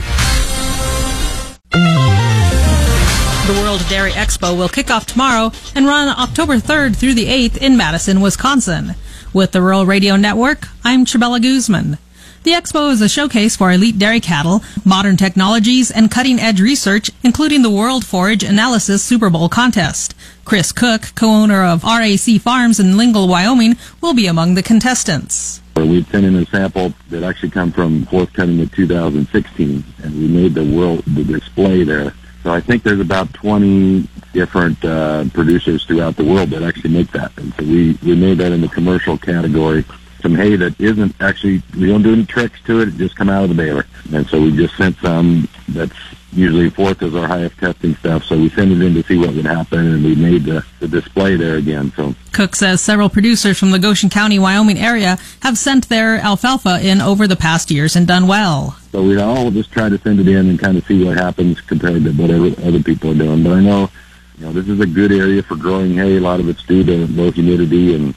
The 3.48 3.58
World 3.60 3.84
Dairy 3.88 4.12
Expo 4.12 4.56
will 4.56 4.68
kick 4.68 4.88
off 4.88 5.06
tomorrow 5.06 5.50
and 5.74 5.84
run 5.84 6.16
October 6.16 6.58
3rd 6.58 6.94
through 6.94 7.14
the 7.14 7.26
8th 7.26 7.56
in 7.56 7.76
Madison, 7.76 8.20
Wisconsin. 8.20 8.94
With 9.34 9.50
the 9.50 9.62
Rural 9.62 9.84
Radio 9.84 10.14
Network, 10.14 10.68
I'm 10.84 11.04
Chabella 11.04 11.42
Guzman. 11.42 11.98
The 12.44 12.54
expo 12.54 12.90
is 12.90 13.00
a 13.00 13.08
showcase 13.08 13.54
for 13.54 13.70
elite 13.70 14.00
dairy 14.00 14.18
cattle, 14.18 14.62
modern 14.84 15.16
technologies, 15.16 15.92
and 15.92 16.10
cutting 16.10 16.40
edge 16.40 16.60
research, 16.60 17.12
including 17.22 17.62
the 17.62 17.70
World 17.70 18.04
Forage 18.04 18.42
Analysis 18.42 19.00
Super 19.04 19.30
Bowl 19.30 19.48
contest. 19.48 20.16
Chris 20.44 20.72
Cook, 20.72 21.12
co-owner 21.14 21.64
of 21.64 21.84
RAC 21.84 22.40
Farms 22.40 22.80
in 22.80 22.96
Lingle, 22.96 23.28
Wyoming, 23.28 23.76
will 24.00 24.12
be 24.12 24.26
among 24.26 24.54
the 24.54 24.62
contestants. 24.62 25.62
We 25.76 26.02
sent 26.02 26.24
in 26.24 26.34
a 26.34 26.44
sample 26.46 26.92
that 27.10 27.22
actually 27.22 27.50
come 27.50 27.70
from 27.70 28.06
fourth 28.06 28.32
cutting 28.32 28.58
in 28.58 28.68
2016, 28.70 29.84
and 30.02 30.14
we 30.14 30.26
made 30.26 30.54
the 30.54 30.64
world 30.64 31.04
the 31.06 31.22
display 31.22 31.84
there. 31.84 32.12
So 32.42 32.50
I 32.50 32.60
think 32.60 32.82
there's 32.82 32.98
about 32.98 33.32
20 33.34 34.08
different 34.32 34.84
uh, 34.84 35.26
producers 35.32 35.84
throughout 35.84 36.16
the 36.16 36.24
world 36.24 36.50
that 36.50 36.64
actually 36.64 36.90
make 36.90 37.12
that, 37.12 37.30
and 37.36 37.54
so 37.54 37.62
we 37.62 37.96
we 38.02 38.16
made 38.16 38.38
that 38.38 38.50
in 38.50 38.60
the 38.60 38.68
commercial 38.68 39.16
category. 39.16 39.84
Some 40.22 40.34
hay 40.34 40.56
that 40.56 40.80
isn't 40.80 41.14
actually 41.20 41.62
we 41.76 41.88
don't 41.88 42.02
do 42.02 42.12
any 42.12 42.24
tricks 42.24 42.60
to 42.66 42.80
it; 42.80 42.88
it 42.88 42.96
just 42.96 43.16
come 43.16 43.28
out 43.28 43.42
of 43.42 43.48
the 43.48 43.56
baler, 43.56 43.86
and 44.12 44.26
so 44.26 44.40
we 44.40 44.56
just 44.56 44.76
sent 44.76 44.96
some 44.98 45.48
that's 45.68 45.96
usually 46.32 46.70
fourth 46.70 47.02
is 47.02 47.14
our 47.14 47.26
highest 47.26 47.58
testing 47.58 47.94
stuff. 47.96 48.24
So 48.24 48.38
we 48.38 48.48
sent 48.48 48.72
it 48.72 48.80
in 48.80 48.94
to 48.94 49.02
see 49.02 49.18
what 49.18 49.34
would 49.34 49.44
happen, 49.44 49.78
and 49.78 50.04
we 50.04 50.14
made 50.14 50.44
the, 50.44 50.64
the 50.80 50.88
display 50.88 51.36
there 51.36 51.56
again. 51.56 51.92
So 51.96 52.14
Cook 52.32 52.56
says 52.56 52.80
several 52.80 53.08
producers 53.08 53.58
from 53.58 53.70
the 53.70 53.78
Goshen 53.78 54.10
County, 54.10 54.38
Wyoming 54.38 54.78
area 54.78 55.18
have 55.40 55.58
sent 55.58 55.88
their 55.88 56.16
alfalfa 56.16 56.80
in 56.82 57.00
over 57.00 57.26
the 57.26 57.36
past 57.36 57.70
years 57.70 57.96
and 57.96 58.06
done 58.06 58.26
well. 58.26 58.76
So 58.92 59.02
we 59.02 59.18
all 59.18 59.50
just 59.50 59.72
try 59.72 59.88
to 59.88 59.98
send 59.98 60.20
it 60.20 60.28
in 60.28 60.48
and 60.48 60.58
kind 60.58 60.76
of 60.76 60.86
see 60.86 61.04
what 61.04 61.16
happens 61.16 61.60
compared 61.60 62.04
to 62.04 62.12
whatever 62.12 62.46
other 62.66 62.82
people 62.82 63.10
are 63.10 63.14
doing. 63.14 63.42
But 63.42 63.52
I 63.52 63.60
know, 63.60 63.90
you 64.38 64.46
know, 64.46 64.52
this 64.52 64.68
is 64.68 64.80
a 64.80 64.86
good 64.86 65.12
area 65.12 65.42
for 65.42 65.56
growing 65.56 65.94
hay. 65.94 66.16
A 66.16 66.20
lot 66.20 66.40
of 66.40 66.48
it's 66.48 66.62
due 66.62 66.84
to 66.84 67.06
low 67.08 67.30
humidity 67.30 67.94
and 67.94 68.14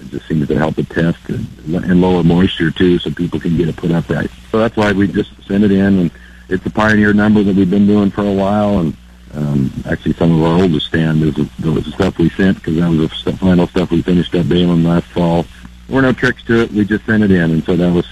it 0.00 0.10
just 0.10 0.26
seems 0.26 0.48
to 0.48 0.58
help 0.58 0.76
the 0.76 0.84
test 0.84 1.18
and, 1.28 1.46
and 1.74 2.00
lower 2.00 2.22
moisture 2.22 2.70
too, 2.70 2.98
so 2.98 3.10
people 3.10 3.40
can 3.40 3.56
get 3.56 3.68
it 3.68 3.76
put 3.76 3.90
up 3.90 4.08
right. 4.08 4.30
So 4.50 4.58
that's 4.58 4.76
why 4.76 4.92
we 4.92 5.08
just 5.08 5.30
send 5.46 5.64
it 5.64 5.72
in, 5.72 5.98
and 5.98 6.10
it's 6.48 6.64
a 6.66 6.70
pioneer 6.70 7.12
number 7.12 7.42
that 7.42 7.54
we've 7.54 7.70
been 7.70 7.86
doing 7.86 8.10
for 8.10 8.22
a 8.22 8.32
while. 8.32 8.78
And 8.80 8.96
um, 9.32 9.72
actually, 9.88 10.14
some 10.14 10.32
of 10.32 10.42
our 10.42 10.60
oldest 10.60 10.86
stand 10.86 11.22
is 11.22 11.34
the 11.34 11.92
stuff 11.94 12.18
we 12.18 12.30
sent 12.30 12.58
because 12.58 12.76
that 12.76 12.88
was 12.88 12.98
the 12.98 13.08
st- 13.16 13.38
final 13.38 13.66
stuff 13.66 13.90
we 13.90 14.02
finished 14.02 14.34
up 14.34 14.48
baling 14.48 14.84
last 14.84 15.06
fall. 15.06 15.44
There 15.86 15.96
were 15.96 16.02
no 16.02 16.12
tricks 16.12 16.42
to 16.44 16.62
it. 16.62 16.72
We 16.72 16.84
just 16.84 17.04
sent 17.06 17.22
it 17.22 17.30
in, 17.30 17.50
and 17.50 17.64
so 17.64 17.76
that 17.76 17.92
was 17.92 18.06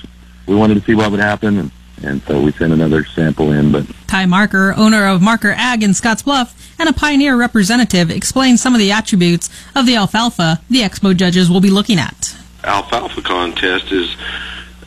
we 0.47 0.55
wanted 0.57 0.75
to 0.75 0.81
see 0.81 0.95
what 0.95 1.11
would 1.11 1.21
happen. 1.21 1.59
And, 1.59 1.71
and 2.05 2.23
so 2.23 2.41
we 2.41 2.53
sent 2.53 2.73
another 2.73 3.05
sample 3.05 3.53
in, 3.53 3.73
but 3.73 3.87
Ty 4.07 4.27
Marker, 4.27 4.75
owner 4.77 5.07
of 5.07 5.23
Marker 5.23 5.53
Ag 5.57 5.83
in 5.83 5.91
Scottsbluff 5.91 6.55
and 6.79 6.89
a 6.89 6.93
pioneer 6.93 7.37
representative, 7.37 8.11
explains 8.11 8.61
some 8.61 8.75
of 8.75 8.79
the 8.79 8.93
attributes 8.93 9.49
of 9.75 9.87
the 9.87 9.97
alfalfa 9.97 10.61
the 10.69 10.81
expo 10.81 11.17
judges 11.17 11.51
will 11.51 11.61
be 11.61 11.71
looking 11.71 11.99
at. 11.99 12.37
alfalfa 12.65 13.23
contest 13.23 13.93
is 13.93 14.17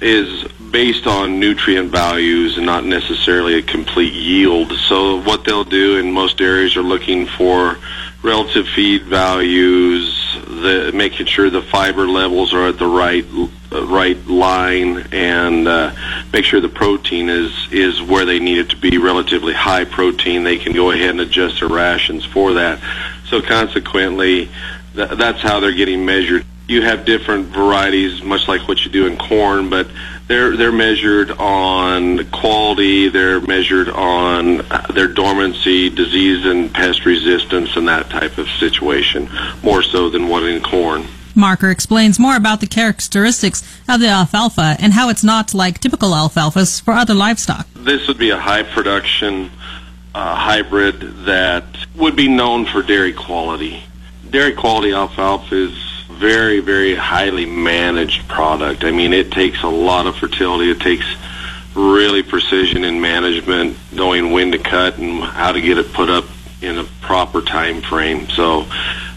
is 0.01 0.43
based 0.71 1.07
on 1.07 1.39
nutrient 1.39 1.89
values 1.89 2.57
and 2.57 2.65
not 2.65 2.83
necessarily 2.83 3.55
a 3.55 3.61
complete 3.61 4.13
yield. 4.13 4.73
So 4.73 5.21
what 5.21 5.45
they'll 5.45 5.63
do 5.63 5.97
in 5.97 6.11
most 6.11 6.41
areas 6.41 6.75
are 6.75 6.83
looking 6.83 7.27
for 7.27 7.77
relative 8.25 8.67
feed 8.67 9.03
values, 9.03 10.35
the, 10.47 10.91
making 10.93 11.27
sure 11.27 11.49
the 11.49 11.61
fiber 11.61 12.07
levels 12.07 12.53
are 12.53 12.67
at 12.67 12.79
the 12.79 12.87
right 12.87 13.23
uh, 13.71 13.85
right 13.85 14.17
line, 14.25 15.05
and 15.11 15.67
uh, 15.67 15.93
make 16.33 16.43
sure 16.43 16.59
the 16.59 16.67
protein 16.67 17.29
is 17.29 17.53
is 17.71 18.01
where 18.01 18.25
they 18.25 18.39
need 18.39 18.57
it 18.57 18.69
to 18.71 18.77
be, 18.77 18.97
relatively 18.97 19.53
high 19.53 19.85
protein. 19.85 20.43
They 20.43 20.57
can 20.57 20.73
go 20.73 20.91
ahead 20.91 21.11
and 21.11 21.21
adjust 21.21 21.59
their 21.59 21.69
rations 21.69 22.25
for 22.25 22.53
that. 22.53 22.81
So 23.29 23.41
consequently, 23.41 24.49
th- 24.95 25.11
that's 25.11 25.41
how 25.41 25.59
they're 25.59 25.71
getting 25.71 26.03
measured. 26.03 26.45
You 26.67 26.81
have 26.81 27.05
different 27.05 27.45
varieties, 27.47 28.23
much 28.23 28.47
like 28.47 28.67
what 28.67 28.83
you 28.83 28.91
do 28.91 29.05
in 29.05 29.17
corn, 29.17 29.69
but 29.69 29.87
they're 30.27 30.57
they're 30.57 30.71
measured 30.71 31.31
on 31.31 32.29
quality. 32.31 33.09
They're 33.09 33.41
measured 33.41 33.89
on 33.89 34.61
uh, 34.71 34.87
their 34.93 35.07
dormancy, 35.07 35.89
disease 35.89 36.45
and 36.45 36.73
pest 36.73 37.05
resistance, 37.05 37.75
and 37.75 37.87
that 37.87 38.09
type 38.09 38.37
of 38.37 38.47
situation, 38.49 39.29
more 39.63 39.83
so 39.83 40.09
than 40.09 40.27
what 40.27 40.43
in 40.43 40.61
corn. 40.63 41.05
Marker 41.35 41.69
explains 41.69 42.17
more 42.17 42.35
about 42.37 42.61
the 42.61 42.67
characteristics 42.67 43.61
of 43.89 43.99
the 43.99 44.07
alfalfa 44.07 44.77
and 44.79 44.93
how 44.93 45.09
it's 45.09 45.23
not 45.23 45.53
like 45.53 45.79
typical 45.79 46.11
alfalfas 46.11 46.81
for 46.81 46.93
other 46.93 47.13
livestock. 47.13 47.67
This 47.73 48.07
would 48.07 48.17
be 48.17 48.29
a 48.29 48.39
high 48.39 48.63
production 48.63 49.51
uh, 50.15 50.33
hybrid 50.33 51.01
that 51.25 51.65
would 51.95 52.15
be 52.15 52.29
known 52.29 52.65
for 52.65 52.81
dairy 52.81 53.11
quality. 53.11 53.83
Dairy 54.29 54.53
quality 54.53 54.93
alfalfa 54.93 55.55
is 55.55 55.94
very, 56.15 56.59
very 56.59 56.95
highly 56.95 57.45
managed 57.45 58.27
product. 58.27 58.83
I 58.83 58.91
mean, 58.91 59.13
it 59.13 59.31
takes 59.31 59.63
a 59.63 59.67
lot 59.67 60.07
of 60.07 60.15
fertility. 60.15 60.71
It 60.71 60.79
takes 60.79 61.05
really 61.75 62.23
precision 62.23 62.83
in 62.83 63.01
management, 63.01 63.77
knowing 63.91 64.31
when 64.31 64.51
to 64.51 64.57
cut 64.57 64.97
and 64.97 65.21
how 65.21 65.51
to 65.51 65.61
get 65.61 65.77
it 65.77 65.91
put 65.93 66.09
up 66.09 66.25
in 66.61 66.77
a 66.77 66.83
proper 67.01 67.41
time 67.41 67.81
frame. 67.81 68.29
So, 68.29 68.63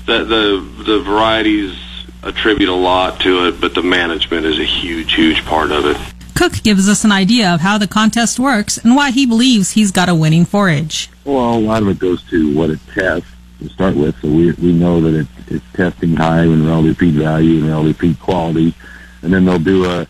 the 0.07 0.25
the 0.25 0.83
the 0.85 1.01
varieties 1.01 1.77
attribute 2.23 2.69
a 2.69 2.75
lot 2.75 3.21
to 3.21 3.49
it, 3.49 3.61
but 3.61 3.75
the 3.75 3.83
management 3.83 4.45
is 4.45 4.59
a 4.59 4.65
huge, 4.65 5.15
huge 5.15 5.45
part 5.45 5.71
of 5.71 5.87
it. 5.87 5.97
Cook 6.35 6.63
gives 6.63 6.89
us 6.89 7.05
an 7.05 7.13
idea 7.13 7.53
of 7.53 7.61
how 7.61 7.79
the 7.79 7.89
contest 7.89 8.39
works 8.39 8.79
and 8.79 8.95
why 8.95 9.11
he 9.11 9.27
believes 9.27 9.73
he's 9.73 9.91
got 9.91 10.09
a 10.09 10.15
winning 10.15 10.45
forage. 10.45 11.11
Well, 11.25 11.59
a 11.59 11.59
lot 11.59 11.83
of 11.83 11.89
it 11.89 11.99
goes 11.99 12.23
to 12.31 12.55
what 12.57 12.71
it 12.71 12.79
tests 12.95 13.29
to 13.61 13.69
start 13.69 13.97
with. 13.97 14.21
So 14.21 14.29
we 14.29 14.53
we 14.53 14.73
know 14.73 15.01
that 15.01 15.15
it, 15.15 15.27
it's 15.49 15.65
testing 15.73 16.17
high 16.17 16.45
relative 16.47 16.99
feed 16.99 17.15
value 17.15 17.65
and 17.65 17.97
feed 17.97 18.19
quality, 18.21 18.75
and 19.23 19.33
then 19.33 19.45
they'll 19.45 19.59
do 19.59 19.85
a 19.85 20.07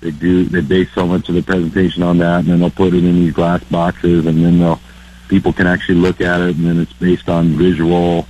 they 0.00 0.10
do 0.10 0.44
they 0.44 0.60
base 0.60 0.90
so 0.92 1.06
much 1.06 1.28
of 1.28 1.34
the 1.34 1.42
presentation 1.42 2.02
on 2.02 2.18
that, 2.18 2.40
and 2.40 2.48
then 2.48 2.60
they'll 2.60 2.70
put 2.70 2.94
it 2.94 3.04
in 3.04 3.16
these 3.16 3.32
glass 3.32 3.62
boxes, 3.64 4.26
and 4.26 4.44
then 4.44 4.58
they'll 4.58 4.80
people 5.28 5.52
can 5.52 5.66
actually 5.66 5.98
look 5.98 6.20
at 6.20 6.40
it, 6.40 6.56
and 6.56 6.66
then 6.66 6.80
it's 6.80 6.92
based 6.94 7.28
on 7.28 7.56
visual 7.56 8.26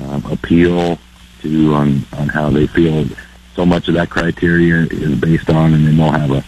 um, 0.00 0.24
appeal 0.26 0.98
to 1.42 1.74
on 1.74 2.04
on 2.16 2.28
how 2.28 2.50
they 2.50 2.66
feel. 2.66 3.06
So 3.54 3.66
much 3.66 3.88
of 3.88 3.94
that 3.94 4.08
criteria 4.08 4.86
is 4.90 5.18
based 5.18 5.50
on, 5.50 5.74
and 5.74 5.86
then 5.86 5.96
they'll 5.96 6.12
have 6.12 6.30
a 6.30 6.44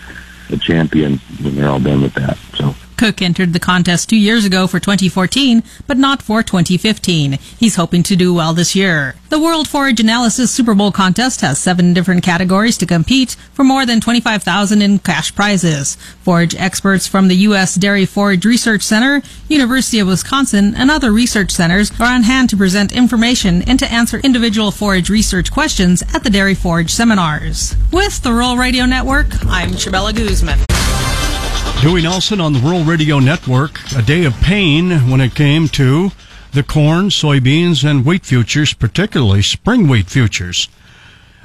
a 0.51 0.57
champion 0.57 1.19
when 1.43 1.55
they're 1.57 1.69
all 1.69 1.81
done 1.81 2.03
with 2.03 2.15
that. 2.15 2.37
So. 2.55 2.75
Cook 3.01 3.23
entered 3.23 3.55
the 3.55 3.59
contest 3.59 4.11
two 4.11 4.17
years 4.17 4.45
ago 4.45 4.67
for 4.67 4.79
2014, 4.79 5.63
but 5.87 5.97
not 5.97 6.21
for 6.21 6.43
2015. 6.43 7.39
He's 7.59 7.77
hoping 7.77 8.03
to 8.03 8.15
do 8.15 8.35
well 8.35 8.53
this 8.53 8.77
year. 8.77 9.15
The 9.31 9.41
World 9.41 9.67
Forage 9.67 10.01
Analysis 10.01 10.51
Super 10.51 10.75
Bowl 10.75 10.93
contest 10.93 11.41
has 11.41 11.59
seven 11.59 11.95
different 11.95 12.23
categories 12.23 12.77
to 12.77 12.85
compete 12.85 13.37
for 13.55 13.65
more 13.65 13.87
than 13.87 14.03
25,000 14.03 14.83
in 14.83 14.99
cash 14.99 15.35
prizes. 15.35 15.95
Forage 16.21 16.55
experts 16.57 17.07
from 17.07 17.29
the 17.29 17.37
U.S. 17.37 17.75
Dairy 17.75 18.05
Forage 18.05 18.45
Research 18.45 18.83
Center, 18.83 19.23
University 19.49 19.99
of 19.99 20.09
Wisconsin, 20.09 20.75
and 20.75 20.91
other 20.91 21.11
research 21.11 21.53
centers 21.53 21.91
are 21.99 22.15
on 22.15 22.25
hand 22.25 22.51
to 22.51 22.57
present 22.59 22.93
information 22.93 23.63
and 23.63 23.79
to 23.79 23.91
answer 23.91 24.19
individual 24.19 24.71
forage 24.71 25.09
research 25.09 25.51
questions 25.51 26.03
at 26.15 26.23
the 26.23 26.29
Dairy 26.29 26.55
Forage 26.55 26.91
seminars. 26.91 27.75
With 27.91 28.21
the 28.21 28.35
Rural 28.35 28.59
Radio 28.59 28.85
Network, 28.85 29.29
I'm 29.47 29.71
Chabella 29.71 30.15
Guzman. 30.15 30.59
Dewey 31.81 32.03
Nelson 32.03 32.41
on 32.41 32.53
the 32.53 32.59
Rural 32.59 32.85
Radio 32.85 33.19
Network. 33.19 33.81
A 33.97 34.03
day 34.03 34.25
of 34.25 34.35
pain 34.41 35.11
when 35.11 35.21
it 35.21 35.35
came 35.35 35.67
to 35.69 36.11
the 36.53 36.63
corn, 36.63 37.09
soybeans, 37.09 37.89
and 37.89 38.05
wheat 38.05 38.27
futures, 38.27 38.75
particularly 38.75 39.43
spring 39.43 39.89
wheat 39.89 40.11
futures. 40.11 40.69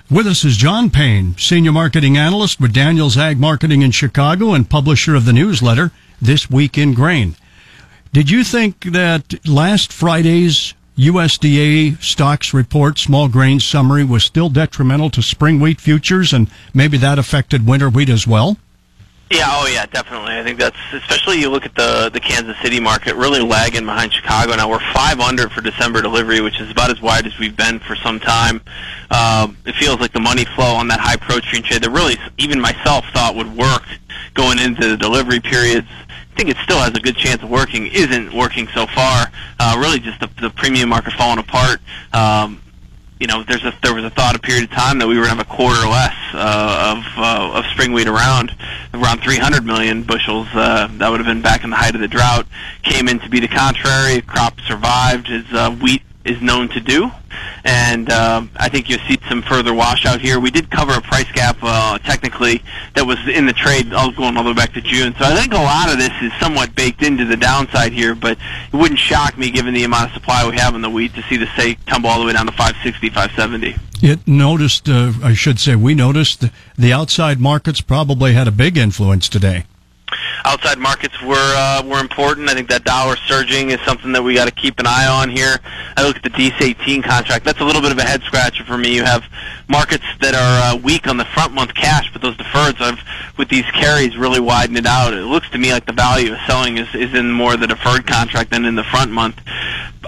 With 0.09 0.27
us 0.27 0.43
is 0.43 0.57
John 0.57 0.89
Payne, 0.89 1.37
Senior 1.37 1.71
Marketing 1.71 2.17
Analyst 2.17 2.59
with 2.59 2.73
Daniels 2.73 3.17
Ag 3.17 3.39
Marketing 3.39 3.81
in 3.81 3.91
Chicago 3.91 4.53
and 4.53 4.69
publisher 4.69 5.15
of 5.15 5.25
the 5.25 5.33
newsletter 5.33 5.91
This 6.21 6.49
Week 6.49 6.77
in 6.77 6.93
Grain. 6.93 7.35
Did 8.13 8.29
you 8.29 8.43
think 8.43 8.83
that 8.83 9.47
last 9.47 9.91
Friday's 9.91 10.73
USDA 10.97 12.01
stocks 12.03 12.53
report 12.53 12.99
small 12.99 13.27
grain 13.27 13.59
summary 13.59 14.03
was 14.03 14.23
still 14.23 14.49
detrimental 14.49 15.09
to 15.09 15.21
spring 15.21 15.59
wheat 15.59 15.81
futures 15.81 16.33
and 16.33 16.49
maybe 16.73 16.97
that 16.97 17.19
affected 17.19 17.65
winter 17.65 17.89
wheat 17.89 18.09
as 18.09 18.27
well? 18.27 18.57
Yeah, 19.32 19.47
oh 19.49 19.67
yeah, 19.67 19.88
definitely. 19.88 20.38
I 20.38 20.43
think 20.43 20.59
that's 20.59 20.78
especially 20.93 21.39
you 21.39 21.49
look 21.49 21.65
at 21.65 21.73
the 21.73 22.11
the 22.13 22.19
Kansas 22.19 22.55
City 22.61 22.80
market 22.80 23.15
really 23.15 23.41
lagging 23.41 23.84
behind 23.84 24.13
Chicago. 24.13 24.55
Now 24.55 24.69
we're 24.69 24.93
five 24.93 25.19
under 25.19 25.49
for 25.49 25.61
December 25.61 26.03
delivery, 26.03 26.41
which 26.41 26.61
is 26.61 26.69
about 26.69 26.91
as 26.91 27.01
wide 27.01 27.26
as 27.26 27.38
we've 27.39 27.57
been 27.57 27.80
for 27.80 27.95
some 27.95 28.19
time. 28.19 28.61
Um, 29.09 29.57
it 29.65 29.73
feels 29.76 29.99
like 29.99 30.13
the 30.13 30.19
money 30.19 30.45
flow 30.45 30.76
on 30.76 30.88
that 30.89 30.99
high 30.99 31.15
protein 31.15 31.63
trade 31.63 31.82
that 31.82 31.89
really 31.89 32.17
even 32.38 32.61
myself 32.61 33.03
thought 33.13 33.36
would 33.36 33.51
work 33.57 33.84
going 34.36 34.59
into 34.59 34.88
the 34.88 34.97
delivery 34.97 35.39
periods. 35.39 35.88
I 35.89 36.36
think 36.38 36.49
it 36.49 36.57
still 36.63 36.80
has 36.80 36.89
a 36.89 36.99
good 36.99 37.15
chance 37.15 37.41
of 37.41 37.49
working. 37.49 37.88
Isn't 37.88 38.32
working 38.32 38.67
so 38.76 38.86
far. 38.88 39.32
Uh, 39.59 39.76
really, 39.80 39.99
just 39.99 40.19
the, 40.19 40.30
the 40.39 40.51
premium 40.51 40.89
market 40.89 41.13
falling 41.13 41.39
apart. 41.39 41.80
Um, 42.13 42.61
you 43.20 43.28
know, 43.28 43.43
there's 43.43 43.63
a 43.63 43.74
there 43.82 43.93
was 43.93 44.03
a 44.03 44.09
thought 44.09 44.36
a 44.36 44.39
period 44.39 44.66
of 44.66 44.72
time 44.72 44.99
that 44.99 45.07
we 45.07 45.16
were 45.18 45.26
going 45.26 45.38
to 45.38 45.43
have 45.43 45.47
a 45.47 45.55
quarter 45.55 45.88
less 45.88 46.16
uh, 46.34 46.95
of 46.97 47.05
uh, 47.18 47.59
of 47.59 47.66
spring 47.72 47.93
wheat 47.93 48.07
around, 48.07 48.51
around 48.93 49.22
300 49.22 49.66
million 49.66 50.03
bushels. 50.03 50.47
Uh, 50.53 50.88
that 50.97 51.09
would 51.09 51.20
have 51.20 51.28
been 51.28 51.41
back 51.41 51.63
in 51.63 51.70
the 51.70 51.76
height 51.76 51.95
of 51.95 52.01
the 52.01 52.07
drought. 52.07 52.45
Came 52.84 53.07
in 53.07 53.20
to 53.20 53.30
be 53.30 53.39
the 53.39 53.47
contrary. 53.47 54.22
Crop 54.22 54.59
survived 54.61 55.30
as 55.30 55.45
uh, 55.53 55.72
wheat 55.72 56.01
is 56.26 56.41
known 56.41 56.67
to 56.69 56.80
do, 56.80 57.11
and 57.63 58.09
uh, 58.09 58.43
I 58.57 58.69
think 58.69 58.89
you'll 58.89 59.05
see 59.07 59.17
some 59.30 59.41
further 59.41 59.73
washout 59.73 60.21
here. 60.21 60.39
We 60.39 60.51
did 60.51 60.69
cover 60.69 60.93
a 60.93 61.01
price 61.01 61.32
gap 61.32 61.57
uh, 61.61 61.97
technically 61.99 62.63
that 62.95 63.05
was 63.05 63.17
in 63.28 63.45
the 63.45 63.53
trade 63.53 63.89
going 63.89 64.38
all 64.38 64.43
the 64.43 64.49
way 64.49 64.53
back 64.53 64.73
to 64.73 64.82
June. 64.82 65.13
So 65.17 65.26
I 65.26 65.36
think 65.36 65.53
a 65.53 65.57
lot 65.57 65.91
of 65.91 65.97
this 65.97 66.11
is 66.21 66.32
somewhat 66.39 66.76
baked 66.76 67.03
into 67.03 67.26
the 67.26 67.38
downside 67.38 67.93
here, 67.93 68.15
but 68.15 68.38
it 68.71 68.76
wouldn't 68.76 68.99
shock 68.99 69.38
me 69.38 69.51
given 69.51 69.73
the 69.73 69.84
amount 69.84 70.09
of 70.09 70.13
supply 70.13 70.47
we 70.49 70.57
have 70.57 70.76
in 70.76 70.82
the 70.82 70.89
wheat 70.89 71.13
to 71.15 71.21
see 71.23 71.38
the 71.38 71.47
say 71.55 71.76
tumble 71.86 72.09
all 72.09 72.19
the 72.19 72.26
way 72.26 72.34
down 72.34 72.45
to 72.45 72.51
560, 72.51 73.09
570. 73.09 73.76
It 74.01 74.28
noticed, 74.28 74.89
uh, 74.89 75.13
I 75.23 75.34
should 75.34 75.59
say, 75.59 75.76
we 75.76 75.95
noticed 75.95 76.43
the 76.78 76.93
outside 76.93 77.39
markets 77.39 77.82
probably 77.82 78.34
had 78.34 78.47
a 78.47 78.51
big 78.51 78.78
influence 78.78 79.30
today. 79.30 79.65
Outside 80.43 80.77
markets 80.77 81.19
were 81.21 81.35
uh, 81.35 81.83
were 81.85 81.99
important. 81.99 82.49
I 82.49 82.53
think 82.53 82.69
that 82.69 82.83
dollar 82.83 83.15
surging 83.15 83.71
is 83.71 83.79
something 83.81 84.11
that 84.11 84.23
we 84.23 84.35
got 84.35 84.45
to 84.45 84.53
keep 84.53 84.79
an 84.79 84.85
eye 84.87 85.07
on 85.07 85.29
here. 85.29 85.57
I 85.97 86.05
look 86.05 86.17
at 86.17 86.23
the 86.23 86.29
DC18 86.29 87.03
contract. 87.03 87.45
That's 87.45 87.59
a 87.59 87.65
little 87.65 87.81
bit 87.81 87.91
of 87.91 87.97
a 87.97 88.03
head 88.03 88.21
scratcher 88.21 88.63
for 88.63 88.77
me. 88.77 88.93
You 88.93 89.03
have 89.03 89.23
markets 89.67 90.05
that 90.21 90.35
are 90.35 90.75
uh, 90.75 90.77
weak 90.77 91.07
on 91.07 91.17
the 91.17 91.25
front 91.25 91.53
month 91.53 91.73
cash, 91.73 92.11
but 92.13 92.21
those 92.21 92.37
deferreds 92.37 92.77
have, 92.77 92.99
with 93.37 93.49
these 93.49 93.65
carries, 93.71 94.15
really 94.15 94.39
widened 94.39 94.77
it 94.77 94.85
out. 94.85 95.13
It 95.13 95.25
looks 95.25 95.49
to 95.51 95.57
me 95.57 95.71
like 95.71 95.85
the 95.85 95.93
value 95.93 96.33
of 96.33 96.39
selling 96.45 96.77
is, 96.77 96.93
is 96.93 97.13
in 97.13 97.31
more 97.31 97.57
the 97.57 97.67
deferred 97.67 98.05
contract 98.05 98.51
than 98.51 98.65
in 98.65 98.75
the 98.75 98.83
front 98.83 99.11
month. 99.11 99.41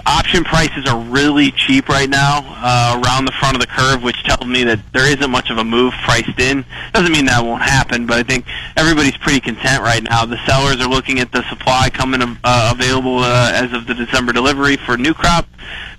Option 0.06 0.44
prices 0.44 0.86
are 0.86 0.98
really 0.98 1.50
cheap 1.52 1.88
right 1.88 2.08
now 2.08 2.40
uh, 2.44 3.00
around 3.02 3.24
the 3.24 3.32
front 3.32 3.56
of 3.56 3.60
the 3.60 3.66
curve, 3.66 4.02
which 4.02 4.22
tells 4.24 4.46
me 4.46 4.64
that 4.64 4.80
there 4.92 5.06
isn't 5.06 5.30
much 5.30 5.50
of 5.50 5.58
a 5.58 5.64
move 5.64 5.92
priced 6.04 6.38
in. 6.38 6.64
Doesn't 6.92 7.12
mean 7.12 7.26
that 7.26 7.44
won't 7.44 7.62
happen, 7.62 8.06
but 8.06 8.18
I 8.18 8.22
think 8.22 8.46
everybody's 8.76 9.16
pretty 9.16 9.40
content 9.40 9.82
right 9.82 10.02
now. 10.02 10.24
The 10.24 10.38
sellers 10.46 10.80
are 10.80 10.88
looking 10.88 11.20
at 11.20 11.32
the 11.32 11.48
supply 11.48 11.90
coming 11.90 12.22
uh, 12.22 12.72
available 12.74 13.18
uh, 13.18 13.52
as 13.54 13.72
of 13.72 13.86
the 13.86 13.94
December 13.94 14.32
delivery 14.32 14.76
for 14.76 14.96
new 14.96 15.14
crop. 15.14 15.46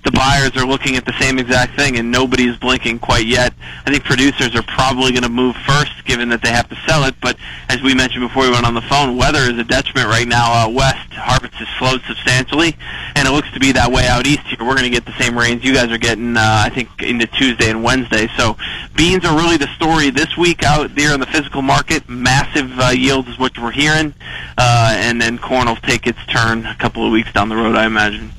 The 0.02 0.12
buyers 0.12 0.56
are 0.56 0.66
looking 0.66 0.96
at 0.96 1.04
the 1.04 1.12
same 1.20 1.38
exact 1.38 1.76
thing, 1.76 1.98
and 1.98 2.10
nobody's 2.10 2.56
blinking 2.56 3.00
quite 3.00 3.26
yet. 3.26 3.52
I 3.84 3.90
think 3.90 4.04
producers 4.04 4.56
are 4.56 4.62
probably 4.62 5.12
going 5.12 5.24
to 5.24 5.28
move 5.28 5.54
first, 5.56 6.04
given 6.06 6.30
that 6.30 6.42
they 6.42 6.50
have 6.50 6.68
to 6.70 6.76
sell 6.88 7.04
it. 7.04 7.14
But 7.20 7.36
as 7.68 7.82
we 7.82 7.94
mentioned 7.94 8.26
before 8.26 8.44
we 8.44 8.50
went 8.50 8.64
on 8.64 8.74
the 8.74 8.82
phone, 8.82 9.16
weather 9.16 9.40
is 9.40 9.58
a 9.58 9.64
detriment 9.64 10.08
right 10.08 10.26
now 10.26 10.70
west. 10.70 11.12
Harvest 11.12 11.54
has 11.54 11.68
slowed 11.78 12.00
substantially, 12.08 12.76
and 13.14 13.28
it 13.28 13.30
looks 13.30 13.50
to 13.52 13.60
be 13.60 13.72
that 13.72 13.92
way 13.92 14.06
out 14.06 14.26
east 14.26 14.40
here. 14.46 14.58
We're 14.60 14.74
going 14.74 14.90
to 14.90 14.90
get 14.90 15.04
the 15.04 15.16
same 15.18 15.38
rains 15.38 15.64
you 15.64 15.74
guys 15.74 15.90
are 15.90 15.98
getting, 15.98 16.36
uh, 16.36 16.40
I 16.40 16.70
think, 16.70 16.88
into 17.02 17.26
Tuesday 17.26 17.68
and 17.70 17.84
Wednesday. 17.84 18.28
So 18.36 18.56
beans 18.96 19.24
are 19.26 19.36
really 19.36 19.58
the 19.58 19.68
story 19.76 20.10
this 20.10 20.36
week 20.36 20.62
out 20.62 20.94
there 20.94 21.12
in 21.12 21.20
the 21.20 21.26
physical 21.26 21.62
market. 21.62 22.08
Massive 22.08 22.70
uh, 22.78 22.88
yields 22.88 23.28
is 23.28 23.38
what 23.38 23.58
we're 23.58 23.70
hearing, 23.70 24.14
uh, 24.56 24.94
and 24.96 25.20
then 25.20 25.38
corn 25.38 25.66
will 25.66 25.76
take 25.76 26.06
its 26.06 26.24
turn 26.26 26.64
a 26.64 26.76
couple 26.76 27.04
of 27.04 27.12
weeks 27.12 27.32
down 27.32 27.50
the 27.50 27.56
road, 27.56 27.76
I 27.76 27.84
imagine. 27.84 28.30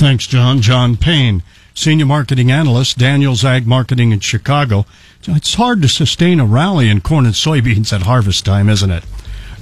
Thanks, 0.00 0.26
John. 0.26 0.60
John 0.62 0.96
Payne, 0.96 1.42
Senior 1.74 2.06
Marketing 2.06 2.50
Analyst, 2.50 2.96
Daniels 2.96 3.44
Ag 3.44 3.66
Marketing 3.66 4.12
in 4.12 4.20
Chicago. 4.20 4.86
It's 5.28 5.52
hard 5.52 5.82
to 5.82 5.88
sustain 5.88 6.40
a 6.40 6.46
rally 6.46 6.88
in 6.88 7.02
corn 7.02 7.26
and 7.26 7.34
soybeans 7.34 7.92
at 7.92 8.00
harvest 8.00 8.46
time, 8.46 8.70
isn't 8.70 8.90
it? 8.90 9.04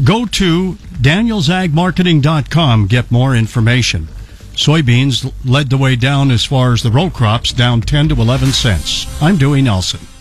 Go 0.04 0.26
to 0.26 0.74
danielsagmarketing.com, 0.74 2.86
get 2.86 3.10
more 3.10 3.34
information. 3.34 4.06
Soybeans 4.52 5.32
led 5.44 5.70
the 5.70 5.76
way 5.76 5.96
down 5.96 6.30
as 6.30 6.44
far 6.44 6.72
as 6.72 6.84
the 6.84 6.92
row 6.92 7.10
crops, 7.10 7.52
down 7.52 7.80
10 7.80 8.10
to 8.10 8.14
11 8.14 8.52
cents. 8.52 9.08
I'm 9.20 9.38
Dewey 9.38 9.60
Nelson. 9.60 10.08